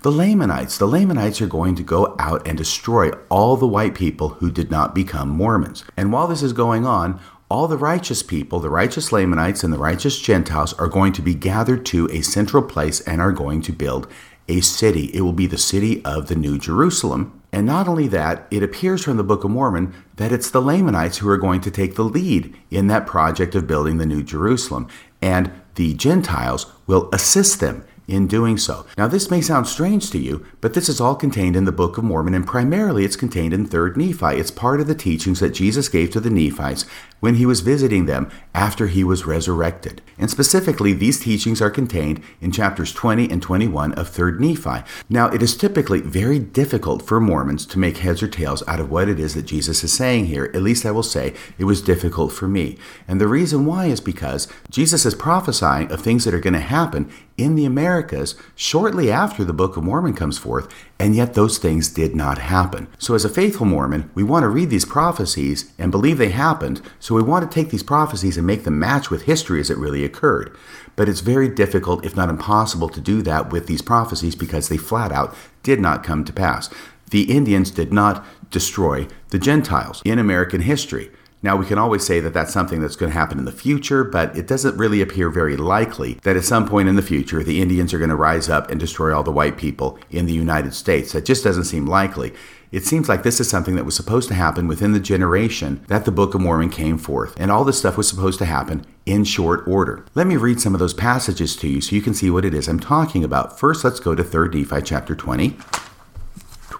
the 0.00 0.10
Lamanites. 0.10 0.78
The 0.78 0.86
Lamanites 0.86 1.40
are 1.40 1.46
going 1.46 1.74
to 1.76 1.82
go 1.82 2.16
out 2.18 2.46
and 2.46 2.56
destroy 2.56 3.10
all 3.28 3.56
the 3.56 3.66
white 3.66 3.94
people 3.94 4.30
who 4.30 4.50
did 4.50 4.70
not 4.70 4.94
become 4.94 5.28
Mormons. 5.28 5.84
And 5.96 6.12
while 6.12 6.26
this 6.26 6.42
is 6.42 6.52
going 6.52 6.86
on, 6.86 7.20
all 7.50 7.68
the 7.68 7.78
righteous 7.78 8.22
people, 8.22 8.60
the 8.60 8.68
righteous 8.68 9.10
Lamanites 9.12 9.64
and 9.64 9.72
the 9.72 9.78
righteous 9.78 10.20
Gentiles, 10.20 10.74
are 10.74 10.88
going 10.88 11.12
to 11.14 11.22
be 11.22 11.34
gathered 11.34 11.86
to 11.86 12.08
a 12.10 12.20
central 12.20 12.62
place 12.62 13.00
and 13.02 13.20
are 13.20 13.32
going 13.32 13.62
to 13.62 13.72
build 13.72 14.06
a 14.48 14.60
city. 14.60 15.10
It 15.14 15.22
will 15.22 15.32
be 15.32 15.46
the 15.46 15.58
city 15.58 16.04
of 16.04 16.28
the 16.28 16.34
New 16.34 16.58
Jerusalem. 16.58 17.37
And 17.52 17.66
not 17.66 17.88
only 17.88 18.08
that, 18.08 18.46
it 18.50 18.62
appears 18.62 19.02
from 19.02 19.16
the 19.16 19.24
Book 19.24 19.42
of 19.42 19.50
Mormon 19.50 19.94
that 20.16 20.32
it's 20.32 20.50
the 20.50 20.60
Lamanites 20.60 21.18
who 21.18 21.28
are 21.28 21.38
going 21.38 21.60
to 21.62 21.70
take 21.70 21.94
the 21.94 22.04
lead 22.04 22.54
in 22.70 22.88
that 22.88 23.06
project 23.06 23.54
of 23.54 23.66
building 23.66 23.96
the 23.96 24.06
New 24.06 24.22
Jerusalem, 24.22 24.86
and 25.22 25.50
the 25.76 25.94
Gentiles 25.94 26.70
will 26.86 27.08
assist 27.12 27.60
them 27.60 27.84
in 28.08 28.26
doing 28.26 28.56
so. 28.56 28.86
Now, 28.96 29.06
this 29.06 29.30
may 29.30 29.42
sound 29.42 29.68
strange 29.68 30.10
to 30.10 30.18
you, 30.18 30.44
but 30.60 30.74
this 30.74 30.88
is 30.88 31.00
all 31.00 31.14
contained 31.14 31.54
in 31.54 31.66
the 31.66 31.72
Book 31.72 31.98
of 31.98 32.04
Mormon, 32.04 32.34
and 32.34 32.46
primarily 32.46 33.04
it's 33.04 33.16
contained 33.16 33.52
in 33.52 33.68
3rd 33.68 33.96
Nephi. 33.96 34.40
It's 34.40 34.50
part 34.50 34.80
of 34.80 34.86
the 34.86 34.94
teachings 34.94 35.40
that 35.40 35.50
Jesus 35.50 35.88
gave 35.88 36.10
to 36.10 36.20
the 36.20 36.30
Nephites 36.30 36.86
when 37.20 37.34
he 37.34 37.44
was 37.44 37.60
visiting 37.60 38.06
them 38.06 38.30
after 38.54 38.86
he 38.86 39.04
was 39.04 39.26
resurrected. 39.26 40.00
And 40.18 40.30
specifically, 40.30 40.92
these 40.92 41.20
teachings 41.20 41.60
are 41.60 41.70
contained 41.70 42.22
in 42.40 42.52
chapters 42.52 42.92
20 42.92 43.30
and 43.30 43.42
21 43.42 43.92
of 43.92 44.10
3rd 44.10 44.40
Nephi. 44.40 44.88
Now, 45.08 45.28
it 45.28 45.42
is 45.42 45.56
typically 45.56 46.00
very 46.00 46.38
difficult 46.38 47.02
for 47.02 47.20
Mormons 47.20 47.66
to 47.66 47.78
make 47.78 47.98
heads 47.98 48.22
or 48.22 48.28
tails 48.28 48.66
out 48.66 48.80
of 48.80 48.90
what 48.90 49.08
it 49.08 49.20
is 49.20 49.34
that 49.34 49.42
Jesus 49.42 49.84
is 49.84 49.92
saying 49.92 50.26
here. 50.26 50.50
At 50.54 50.62
least 50.62 50.86
I 50.86 50.92
will 50.92 51.02
say 51.02 51.34
it 51.58 51.64
was 51.64 51.82
difficult 51.82 52.32
for 52.32 52.48
me. 52.48 52.78
And 53.06 53.20
the 53.20 53.28
reason 53.28 53.66
why 53.66 53.86
is 53.86 54.00
because 54.00 54.48
Jesus 54.70 55.04
is 55.04 55.14
prophesying 55.14 55.92
of 55.92 56.00
things 56.00 56.24
that 56.24 56.34
are 56.34 56.40
going 56.40 56.54
to 56.54 56.60
happen 56.60 57.12
in 57.38 57.54
the 57.54 57.64
Americas 57.64 58.34
shortly 58.54 59.10
after 59.10 59.44
the 59.44 59.52
Book 59.52 59.76
of 59.76 59.84
Mormon 59.84 60.12
comes 60.12 60.36
forth, 60.36 60.68
and 60.98 61.14
yet 61.14 61.34
those 61.34 61.56
things 61.56 61.88
did 61.88 62.14
not 62.14 62.38
happen. 62.38 62.88
So, 62.98 63.14
as 63.14 63.24
a 63.24 63.30
faithful 63.30 63.64
Mormon, 63.64 64.10
we 64.14 64.22
want 64.22 64.42
to 64.42 64.48
read 64.48 64.68
these 64.68 64.84
prophecies 64.84 65.72
and 65.78 65.92
believe 65.92 66.18
they 66.18 66.30
happened, 66.30 66.82
so 66.98 67.14
we 67.14 67.22
want 67.22 67.50
to 67.50 67.54
take 67.54 67.70
these 67.70 67.82
prophecies 67.82 68.36
and 68.36 68.46
make 68.46 68.64
them 68.64 68.78
match 68.78 69.08
with 69.08 69.22
history 69.22 69.60
as 69.60 69.70
it 69.70 69.78
really 69.78 70.04
occurred. 70.04 70.54
But 70.96 71.08
it's 71.08 71.20
very 71.20 71.48
difficult, 71.48 72.04
if 72.04 72.16
not 72.16 72.28
impossible, 72.28 72.88
to 72.90 73.00
do 73.00 73.22
that 73.22 73.52
with 73.52 73.68
these 73.68 73.82
prophecies 73.82 74.34
because 74.34 74.68
they 74.68 74.76
flat 74.76 75.12
out 75.12 75.34
did 75.62 75.80
not 75.80 76.02
come 76.02 76.24
to 76.24 76.32
pass. 76.32 76.68
The 77.10 77.30
Indians 77.30 77.70
did 77.70 77.92
not 77.92 78.26
destroy 78.50 79.06
the 79.30 79.38
Gentiles 79.38 80.02
in 80.04 80.18
American 80.18 80.62
history. 80.62 81.10
Now, 81.40 81.56
we 81.56 81.66
can 81.66 81.78
always 81.78 82.04
say 82.04 82.18
that 82.20 82.34
that's 82.34 82.52
something 82.52 82.80
that's 82.80 82.96
going 82.96 83.12
to 83.12 83.18
happen 83.18 83.38
in 83.38 83.44
the 83.44 83.52
future, 83.52 84.02
but 84.02 84.36
it 84.36 84.48
doesn't 84.48 84.76
really 84.76 85.00
appear 85.00 85.30
very 85.30 85.56
likely 85.56 86.14
that 86.24 86.36
at 86.36 86.44
some 86.44 86.68
point 86.68 86.88
in 86.88 86.96
the 86.96 87.02
future 87.02 87.44
the 87.44 87.62
Indians 87.62 87.94
are 87.94 87.98
going 87.98 88.10
to 88.10 88.16
rise 88.16 88.48
up 88.48 88.70
and 88.70 88.80
destroy 88.80 89.14
all 89.14 89.22
the 89.22 89.30
white 89.30 89.56
people 89.56 89.98
in 90.10 90.26
the 90.26 90.32
United 90.32 90.74
States. 90.74 91.12
That 91.12 91.24
just 91.24 91.44
doesn't 91.44 91.64
seem 91.64 91.86
likely. 91.86 92.34
It 92.70 92.84
seems 92.84 93.08
like 93.08 93.22
this 93.22 93.40
is 93.40 93.48
something 93.48 93.76
that 93.76 93.84
was 93.84 93.96
supposed 93.96 94.28
to 94.28 94.34
happen 94.34 94.66
within 94.66 94.92
the 94.92 95.00
generation 95.00 95.82
that 95.86 96.04
the 96.04 96.10
Book 96.10 96.34
of 96.34 96.40
Mormon 96.40 96.70
came 96.70 96.98
forth, 96.98 97.34
and 97.38 97.50
all 97.50 97.64
this 97.64 97.78
stuff 97.78 97.96
was 97.96 98.08
supposed 98.08 98.38
to 98.40 98.44
happen 98.44 98.84
in 99.06 99.24
short 99.24 99.66
order. 99.66 100.04
Let 100.14 100.26
me 100.26 100.36
read 100.36 100.60
some 100.60 100.74
of 100.74 100.80
those 100.80 100.92
passages 100.92 101.56
to 101.56 101.68
you 101.68 101.80
so 101.80 101.96
you 101.96 102.02
can 102.02 102.14
see 102.14 102.30
what 102.30 102.44
it 102.44 102.52
is 102.52 102.68
I'm 102.68 102.80
talking 102.80 103.24
about. 103.24 103.58
First, 103.58 103.84
let's 103.84 104.00
go 104.00 104.14
to 104.14 104.24
3 104.24 104.48
Nephi 104.48 104.82
chapter 104.82 105.14
20. 105.14 105.56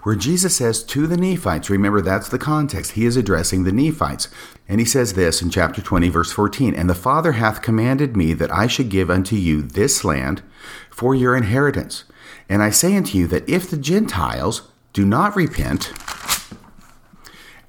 Where 0.02 0.14
Jesus 0.14 0.56
says 0.56 0.82
to 0.84 1.06
the 1.06 1.16
Nephites, 1.16 1.70
remember 1.70 2.00
that's 2.00 2.28
the 2.28 2.38
context, 2.38 2.92
he 2.92 3.04
is 3.04 3.16
addressing 3.16 3.64
the 3.64 3.72
Nephites. 3.72 4.28
And 4.68 4.80
he 4.80 4.86
says 4.86 5.14
this 5.14 5.42
in 5.42 5.50
chapter 5.50 5.80
20, 5.80 6.08
verse 6.08 6.32
14 6.32 6.74
And 6.74 6.88
the 6.88 6.94
Father 6.94 7.32
hath 7.32 7.62
commanded 7.62 8.16
me 8.16 8.32
that 8.34 8.52
I 8.52 8.66
should 8.66 8.88
give 8.88 9.10
unto 9.10 9.36
you 9.36 9.62
this 9.62 10.04
land 10.04 10.42
for 10.90 11.14
your 11.14 11.36
inheritance. 11.36 12.04
And 12.48 12.62
I 12.62 12.70
say 12.70 12.96
unto 12.96 13.18
you 13.18 13.26
that 13.28 13.48
if 13.48 13.70
the 13.70 13.78
Gentiles 13.78 14.70
do 14.92 15.04
not 15.04 15.36
repent, 15.36 15.92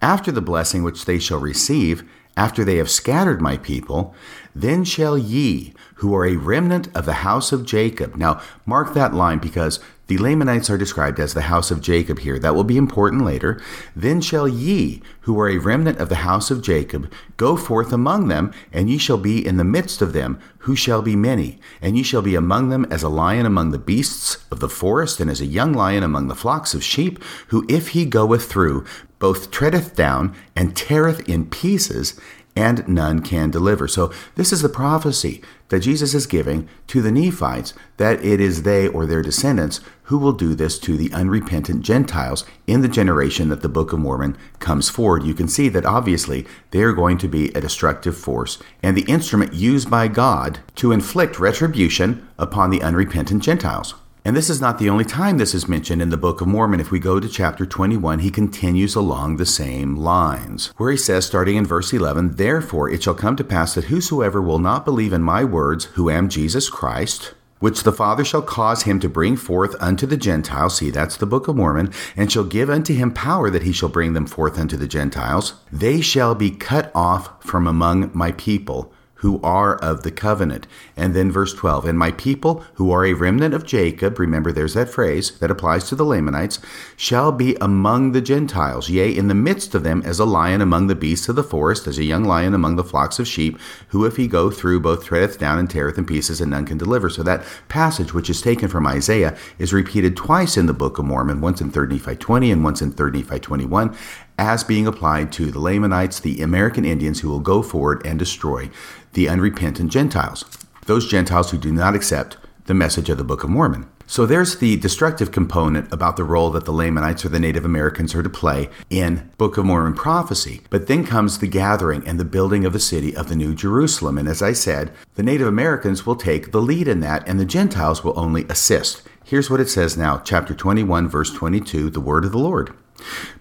after 0.01 0.31
the 0.31 0.41
blessing 0.41 0.83
which 0.83 1.05
they 1.05 1.19
shall 1.19 1.39
receive, 1.39 2.09
after 2.37 2.63
they 2.63 2.77
have 2.77 2.89
scattered 2.89 3.41
my 3.41 3.57
people, 3.57 4.15
then 4.55 4.83
shall 4.83 5.17
ye, 5.17 5.73
who 5.95 6.15
are 6.15 6.25
a 6.25 6.37
remnant 6.37 6.87
of 6.95 7.05
the 7.05 7.13
house 7.13 7.51
of 7.51 7.65
Jacob. 7.65 8.15
Now, 8.15 8.41
mark 8.65 8.93
that 8.93 9.13
line 9.13 9.39
because 9.39 9.79
the 10.09 10.17
Lamanites 10.17 10.71
are 10.71 10.77
described 10.77 11.19
as 11.19 11.35
the 11.35 11.43
house 11.43 11.69
of 11.69 11.81
Jacob 11.81 12.17
here. 12.17 12.39
That 12.39 12.55
will 12.55 12.63
be 12.63 12.77
important 12.77 13.23
later. 13.23 13.61
Then 13.95 14.21
shall 14.21 14.47
ye, 14.47 15.03
who 15.21 15.39
are 15.39 15.47
a 15.47 15.59
remnant 15.59 15.99
of 15.99 16.09
the 16.09 16.15
house 16.15 16.49
of 16.49 16.63
Jacob, 16.63 17.13
go 17.37 17.55
forth 17.55 17.93
among 17.93 18.27
them, 18.27 18.51
and 18.73 18.89
ye 18.89 18.97
shall 18.97 19.19
be 19.19 19.45
in 19.45 19.57
the 19.57 19.63
midst 19.63 20.01
of 20.01 20.13
them, 20.13 20.39
who 20.63 20.75
shall 20.75 21.03
be 21.03 21.15
many. 21.15 21.59
And 21.79 21.95
ye 21.95 22.01
shall 22.01 22.23
be 22.23 22.33
among 22.33 22.69
them 22.69 22.87
as 22.89 23.03
a 23.03 23.07
lion 23.07 23.45
among 23.45 23.69
the 23.69 23.77
beasts 23.77 24.43
of 24.49 24.59
the 24.61 24.67
forest, 24.67 25.19
and 25.19 25.29
as 25.29 25.41
a 25.41 25.45
young 25.45 25.73
lion 25.73 26.01
among 26.01 26.27
the 26.27 26.33
flocks 26.33 26.73
of 26.73 26.83
sheep, 26.83 27.23
who 27.49 27.63
if 27.69 27.89
he 27.89 28.03
goeth 28.03 28.49
through, 28.49 28.85
both 29.19 29.51
treadeth 29.51 29.95
down 29.95 30.35
and 30.55 30.75
teareth 30.75 31.29
in 31.29 31.45
pieces, 31.45 32.19
and 32.59 32.85
none 32.89 33.21
can 33.21 33.49
deliver. 33.49 33.87
So, 33.87 34.11
this 34.35 34.51
is 34.51 34.61
the 34.61 34.67
prophecy 34.67 35.41
that 35.69 35.79
Jesus 35.79 36.13
is 36.13 36.27
giving 36.27 36.67
to 36.87 37.01
the 37.01 37.09
Nephites 37.09 37.73
that 37.95 38.21
it 38.23 38.41
is 38.41 38.63
they 38.63 38.85
or 38.85 39.05
their 39.05 39.21
descendants 39.21 39.79
who 40.03 40.17
will 40.17 40.33
do 40.33 40.53
this 40.53 40.77
to 40.79 40.97
the 40.97 41.09
unrepentant 41.13 41.83
Gentiles 41.83 42.43
in 42.67 42.81
the 42.81 42.89
generation 42.89 43.47
that 43.47 43.61
the 43.61 43.69
Book 43.69 43.93
of 43.93 43.99
Mormon 43.99 44.35
comes 44.59 44.89
forward. 44.89 45.23
You 45.23 45.33
can 45.33 45.47
see 45.47 45.69
that 45.69 45.85
obviously 45.85 46.45
they 46.71 46.81
are 46.81 46.91
going 46.91 47.17
to 47.19 47.29
be 47.29 47.47
a 47.49 47.61
destructive 47.61 48.17
force 48.17 48.61
and 48.83 48.97
the 48.97 49.09
instrument 49.09 49.53
used 49.53 49.89
by 49.89 50.09
God 50.09 50.59
to 50.75 50.91
inflict 50.91 51.39
retribution 51.39 52.27
upon 52.37 52.71
the 52.71 52.81
unrepentant 52.81 53.41
Gentiles. 53.41 53.95
And 54.29 54.37
this 54.37 54.51
is 54.51 54.61
not 54.61 54.77
the 54.77 54.91
only 54.91 55.05
time 55.05 55.39
this 55.39 55.55
is 55.55 55.67
mentioned 55.67 56.03
in 56.03 56.11
the 56.11 56.15
Book 56.15 56.39
of 56.39 56.47
Mormon. 56.47 56.79
If 56.79 56.91
we 56.91 56.99
go 56.99 57.19
to 57.19 57.27
chapter 57.27 57.65
21, 57.65 58.19
he 58.19 58.29
continues 58.29 58.93
along 58.93 59.37
the 59.37 59.45
same 59.47 59.95
lines, 59.95 60.67
where 60.77 60.91
he 60.91 60.97
says, 60.97 61.25
starting 61.25 61.55
in 61.55 61.65
verse 61.65 61.91
11, 61.91 62.35
Therefore 62.35 62.91
it 62.91 63.01
shall 63.01 63.15
come 63.15 63.35
to 63.37 63.43
pass 63.43 63.73
that 63.73 63.85
whosoever 63.85 64.39
will 64.39 64.59
not 64.59 64.85
believe 64.85 65.13
in 65.13 65.23
my 65.23 65.43
words, 65.43 65.85
who 65.95 66.11
am 66.11 66.29
Jesus 66.29 66.69
Christ, 66.69 67.33
which 67.57 67.81
the 67.81 67.91
Father 67.91 68.23
shall 68.23 68.43
cause 68.43 68.83
him 68.83 68.99
to 68.99 69.09
bring 69.09 69.35
forth 69.35 69.75
unto 69.79 70.05
the 70.05 70.15
Gentiles. 70.15 70.77
See, 70.77 70.91
that's 70.91 71.17
the 71.17 71.25
Book 71.25 71.47
of 71.47 71.55
Mormon. 71.55 71.91
And 72.15 72.31
shall 72.31 72.43
give 72.43 72.69
unto 72.69 72.93
him 72.93 73.11
power 73.11 73.49
that 73.49 73.63
he 73.63 73.71
shall 73.71 73.89
bring 73.89 74.13
them 74.13 74.27
forth 74.27 74.59
unto 74.59 74.77
the 74.77 74.87
Gentiles. 74.87 75.55
They 75.71 76.01
shall 76.01 76.35
be 76.35 76.51
cut 76.51 76.91
off 76.93 77.43
from 77.43 77.65
among 77.65 78.11
my 78.13 78.33
people 78.33 78.93
who 79.19 79.39
are 79.41 79.75
of 79.77 80.03
the 80.03 80.11
covenant. 80.11 80.67
And 80.95 81.13
then 81.13 81.31
verse 81.31 81.53
12, 81.53 81.85
and 81.85 81.99
my 81.99 82.11
people 82.11 82.63
who 82.75 82.91
are 82.91 83.05
a 83.05 83.13
remnant 83.13 83.53
of 83.53 83.65
Jacob, 83.65 84.17
remember 84.17 84.51
there's 84.51 84.73
that 84.73 84.89
phrase 84.89 85.37
that 85.39 85.51
applies 85.51 85.89
to 85.89 85.95
the 85.95 86.05
Lamanites, 86.05 86.59
shall 86.95 87.31
be 87.31 87.55
among 87.59 88.11
the 88.11 88.21
Gentiles, 88.21 88.89
yea, 88.89 89.15
in 89.15 89.27
the 89.27 89.35
midst 89.35 89.75
of 89.75 89.83
them 89.83 90.01
as 90.05 90.19
a 90.19 90.25
lion 90.25 90.61
among 90.61 90.87
the 90.87 90.95
beasts 90.95 91.29
of 91.29 91.35
the 91.35 91.43
forest, 91.43 91.87
as 91.87 91.97
a 91.97 92.03
young 92.03 92.23
lion 92.23 92.53
among 92.53 92.75
the 92.75 92.83
flocks 92.83 93.19
of 93.19 93.27
sheep, 93.27 93.59
who 93.89 94.05
if 94.05 94.15
he 94.15 94.27
go 94.27 94.49
through 94.49 94.79
both 94.79 95.05
treadeth 95.05 95.37
down 95.37 95.59
and 95.59 95.69
teareth 95.69 95.97
in 95.97 96.05
pieces, 96.05 96.39
and 96.39 96.51
none 96.51 96.65
can 96.65 96.77
deliver. 96.77 97.09
So 97.09 97.23
that 97.23 97.43
passage, 97.67 98.13
which 98.13 98.29
is 98.29 98.41
taken 98.41 98.69
from 98.69 98.87
Isaiah, 98.87 99.37
is 99.57 99.73
repeated 99.73 100.15
twice 100.15 100.57
in 100.57 100.65
the 100.65 100.73
Book 100.73 100.97
of 100.97 101.05
Mormon, 101.05 101.41
once 101.41 101.61
in 101.61 101.71
3 101.71 101.87
Nephi 101.87 102.15
20 102.15 102.51
and 102.51 102.63
once 102.63 102.81
in 102.81 102.91
3 102.91 103.11
Nephi 103.11 103.39
21 103.39 103.95
as 104.39 104.63
being 104.63 104.87
applied 104.87 105.33
to 105.33 105.51
the 105.51 105.59
Lamanites, 105.59 106.21
the 106.21 106.41
American 106.41 106.85
Indians 106.85 107.19
who 107.19 107.29
will 107.29 107.41
go 107.41 107.61
forward 107.61 108.01
and 108.05 108.17
destroy 108.17 108.69
the 109.11 109.27
unrepentant 109.27 109.91
Gentiles, 109.91 110.45
those 110.85 111.09
Gentiles 111.09 111.51
who 111.51 111.57
do 111.57 111.73
not 111.73 111.93
accept 111.93 112.37
the 112.65 112.73
message 112.73 113.09
of 113.09 113.17
the 113.17 113.23
Book 113.25 113.43
of 113.43 113.49
Mormon. 113.49 113.89
So 114.07 114.25
there's 114.25 114.57
the 114.57 114.77
destructive 114.77 115.31
component 115.31 115.91
about 115.93 116.15
the 116.15 116.23
role 116.23 116.49
that 116.51 116.65
the 116.65 116.71
Lamanites 116.71 117.25
or 117.25 117.29
the 117.29 117.39
Native 117.39 117.65
Americans 117.65 118.15
are 118.15 118.23
to 118.23 118.29
play 118.29 118.69
in 118.89 119.29
Book 119.37 119.57
of 119.57 119.65
Mormon 119.65 119.93
prophecy. 119.93 120.61
But 120.69 120.87
then 120.87 121.05
comes 121.05 121.37
the 121.37 121.47
gathering 121.47 122.07
and 122.07 122.19
the 122.19 122.25
building 122.25 122.65
of 122.65 122.73
the 122.73 122.79
city 122.79 123.15
of 123.15 123.27
the 123.27 123.35
New 123.35 123.53
Jerusalem. 123.53 124.17
And 124.17 124.27
as 124.27 124.41
I 124.41 124.53
said, 124.53 124.93
the 125.15 125.21
Native 125.21 125.47
Americans 125.47 126.05
will 126.05 126.15
take 126.15 126.51
the 126.51 126.61
lead 126.61 126.87
in 126.87 127.01
that, 127.01 127.27
and 127.27 127.39
the 127.39 127.45
Gentiles 127.45 128.03
will 128.03 128.17
only 128.17 128.45
assist. 128.45 129.03
Here's 129.23 129.49
what 129.49 129.59
it 129.59 129.69
says 129.69 129.95
now, 129.95 130.17
chapter 130.17 130.55
21, 130.55 131.07
verse 131.07 131.31
22, 131.31 131.91
the 131.91 131.99
word 131.99 132.25
of 132.25 132.31
the 132.31 132.39
Lord. 132.39 132.73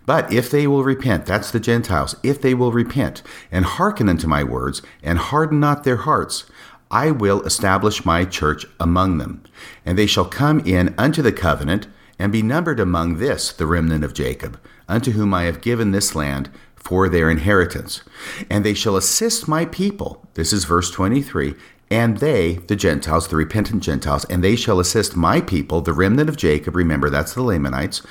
But 0.07 0.33
if 0.33 0.51
they 0.51 0.66
will 0.66 0.85
repent, 0.85 1.27
that's 1.27 1.51
the 1.51 1.61
Gentiles, 1.61 2.16
if 2.23 2.40
they 2.40 2.55
will 2.55 2.73
repent 2.73 3.23
and 3.53 3.64
hearken 3.64 4.09
unto 4.09 4.27
my 4.27 4.42
words 4.42 4.83
and 5.03 5.18
harden 5.18 5.61
not 5.61 5.85
their 5.85 5.99
hearts, 5.99 6.44
I 6.90 7.11
will 7.11 7.42
establish 7.42 8.05
my 8.05 8.25
church 8.25 8.64
among 8.81 9.18
them. 9.18 9.42
And 9.85 9.99
they 9.99 10.07
shall 10.07 10.25
come 10.25 10.61
in 10.61 10.94
unto 10.97 11.21
the 11.23 11.33
covenant 11.33 11.87
and 12.18 12.33
be 12.33 12.42
numbered 12.42 12.81
among 12.81 13.18
this, 13.18 13.53
the 13.53 13.66
remnant 13.66 14.05
of 14.05 14.14
Jacob, 14.14 14.59
unto 14.88 15.12
whom 15.12 15.35
I 15.35 15.44
have 15.44 15.61
given 15.61 15.92
this 15.92 16.14
land 16.14 16.51
for 16.75 17.09
their 17.09 17.31
inheritance. 17.31 18.03
And 18.49 18.64
they 18.64 18.75
shall 18.75 18.97
assist 18.97 19.47
my 19.47 19.66
people. 19.66 20.27
This 20.35 20.53
is 20.53 20.64
verse 20.64 20.90
23. 20.90 21.55
And 21.90 22.18
they, 22.18 22.55
the 22.55 22.77
Gentiles, 22.77 23.29
the 23.29 23.37
repentant 23.37 23.83
Gentiles, 23.83 24.25
and 24.27 24.44
they 24.44 24.57
shall 24.57 24.79
assist 24.79 25.16
my 25.16 25.40
people, 25.40 25.81
the 25.81 25.92
remnant 25.92 26.29
of 26.29 26.37
Jacob. 26.37 26.77
Remember, 26.77 27.09
that's 27.09 27.35
the 27.35 27.42
Lamanites 27.42 28.03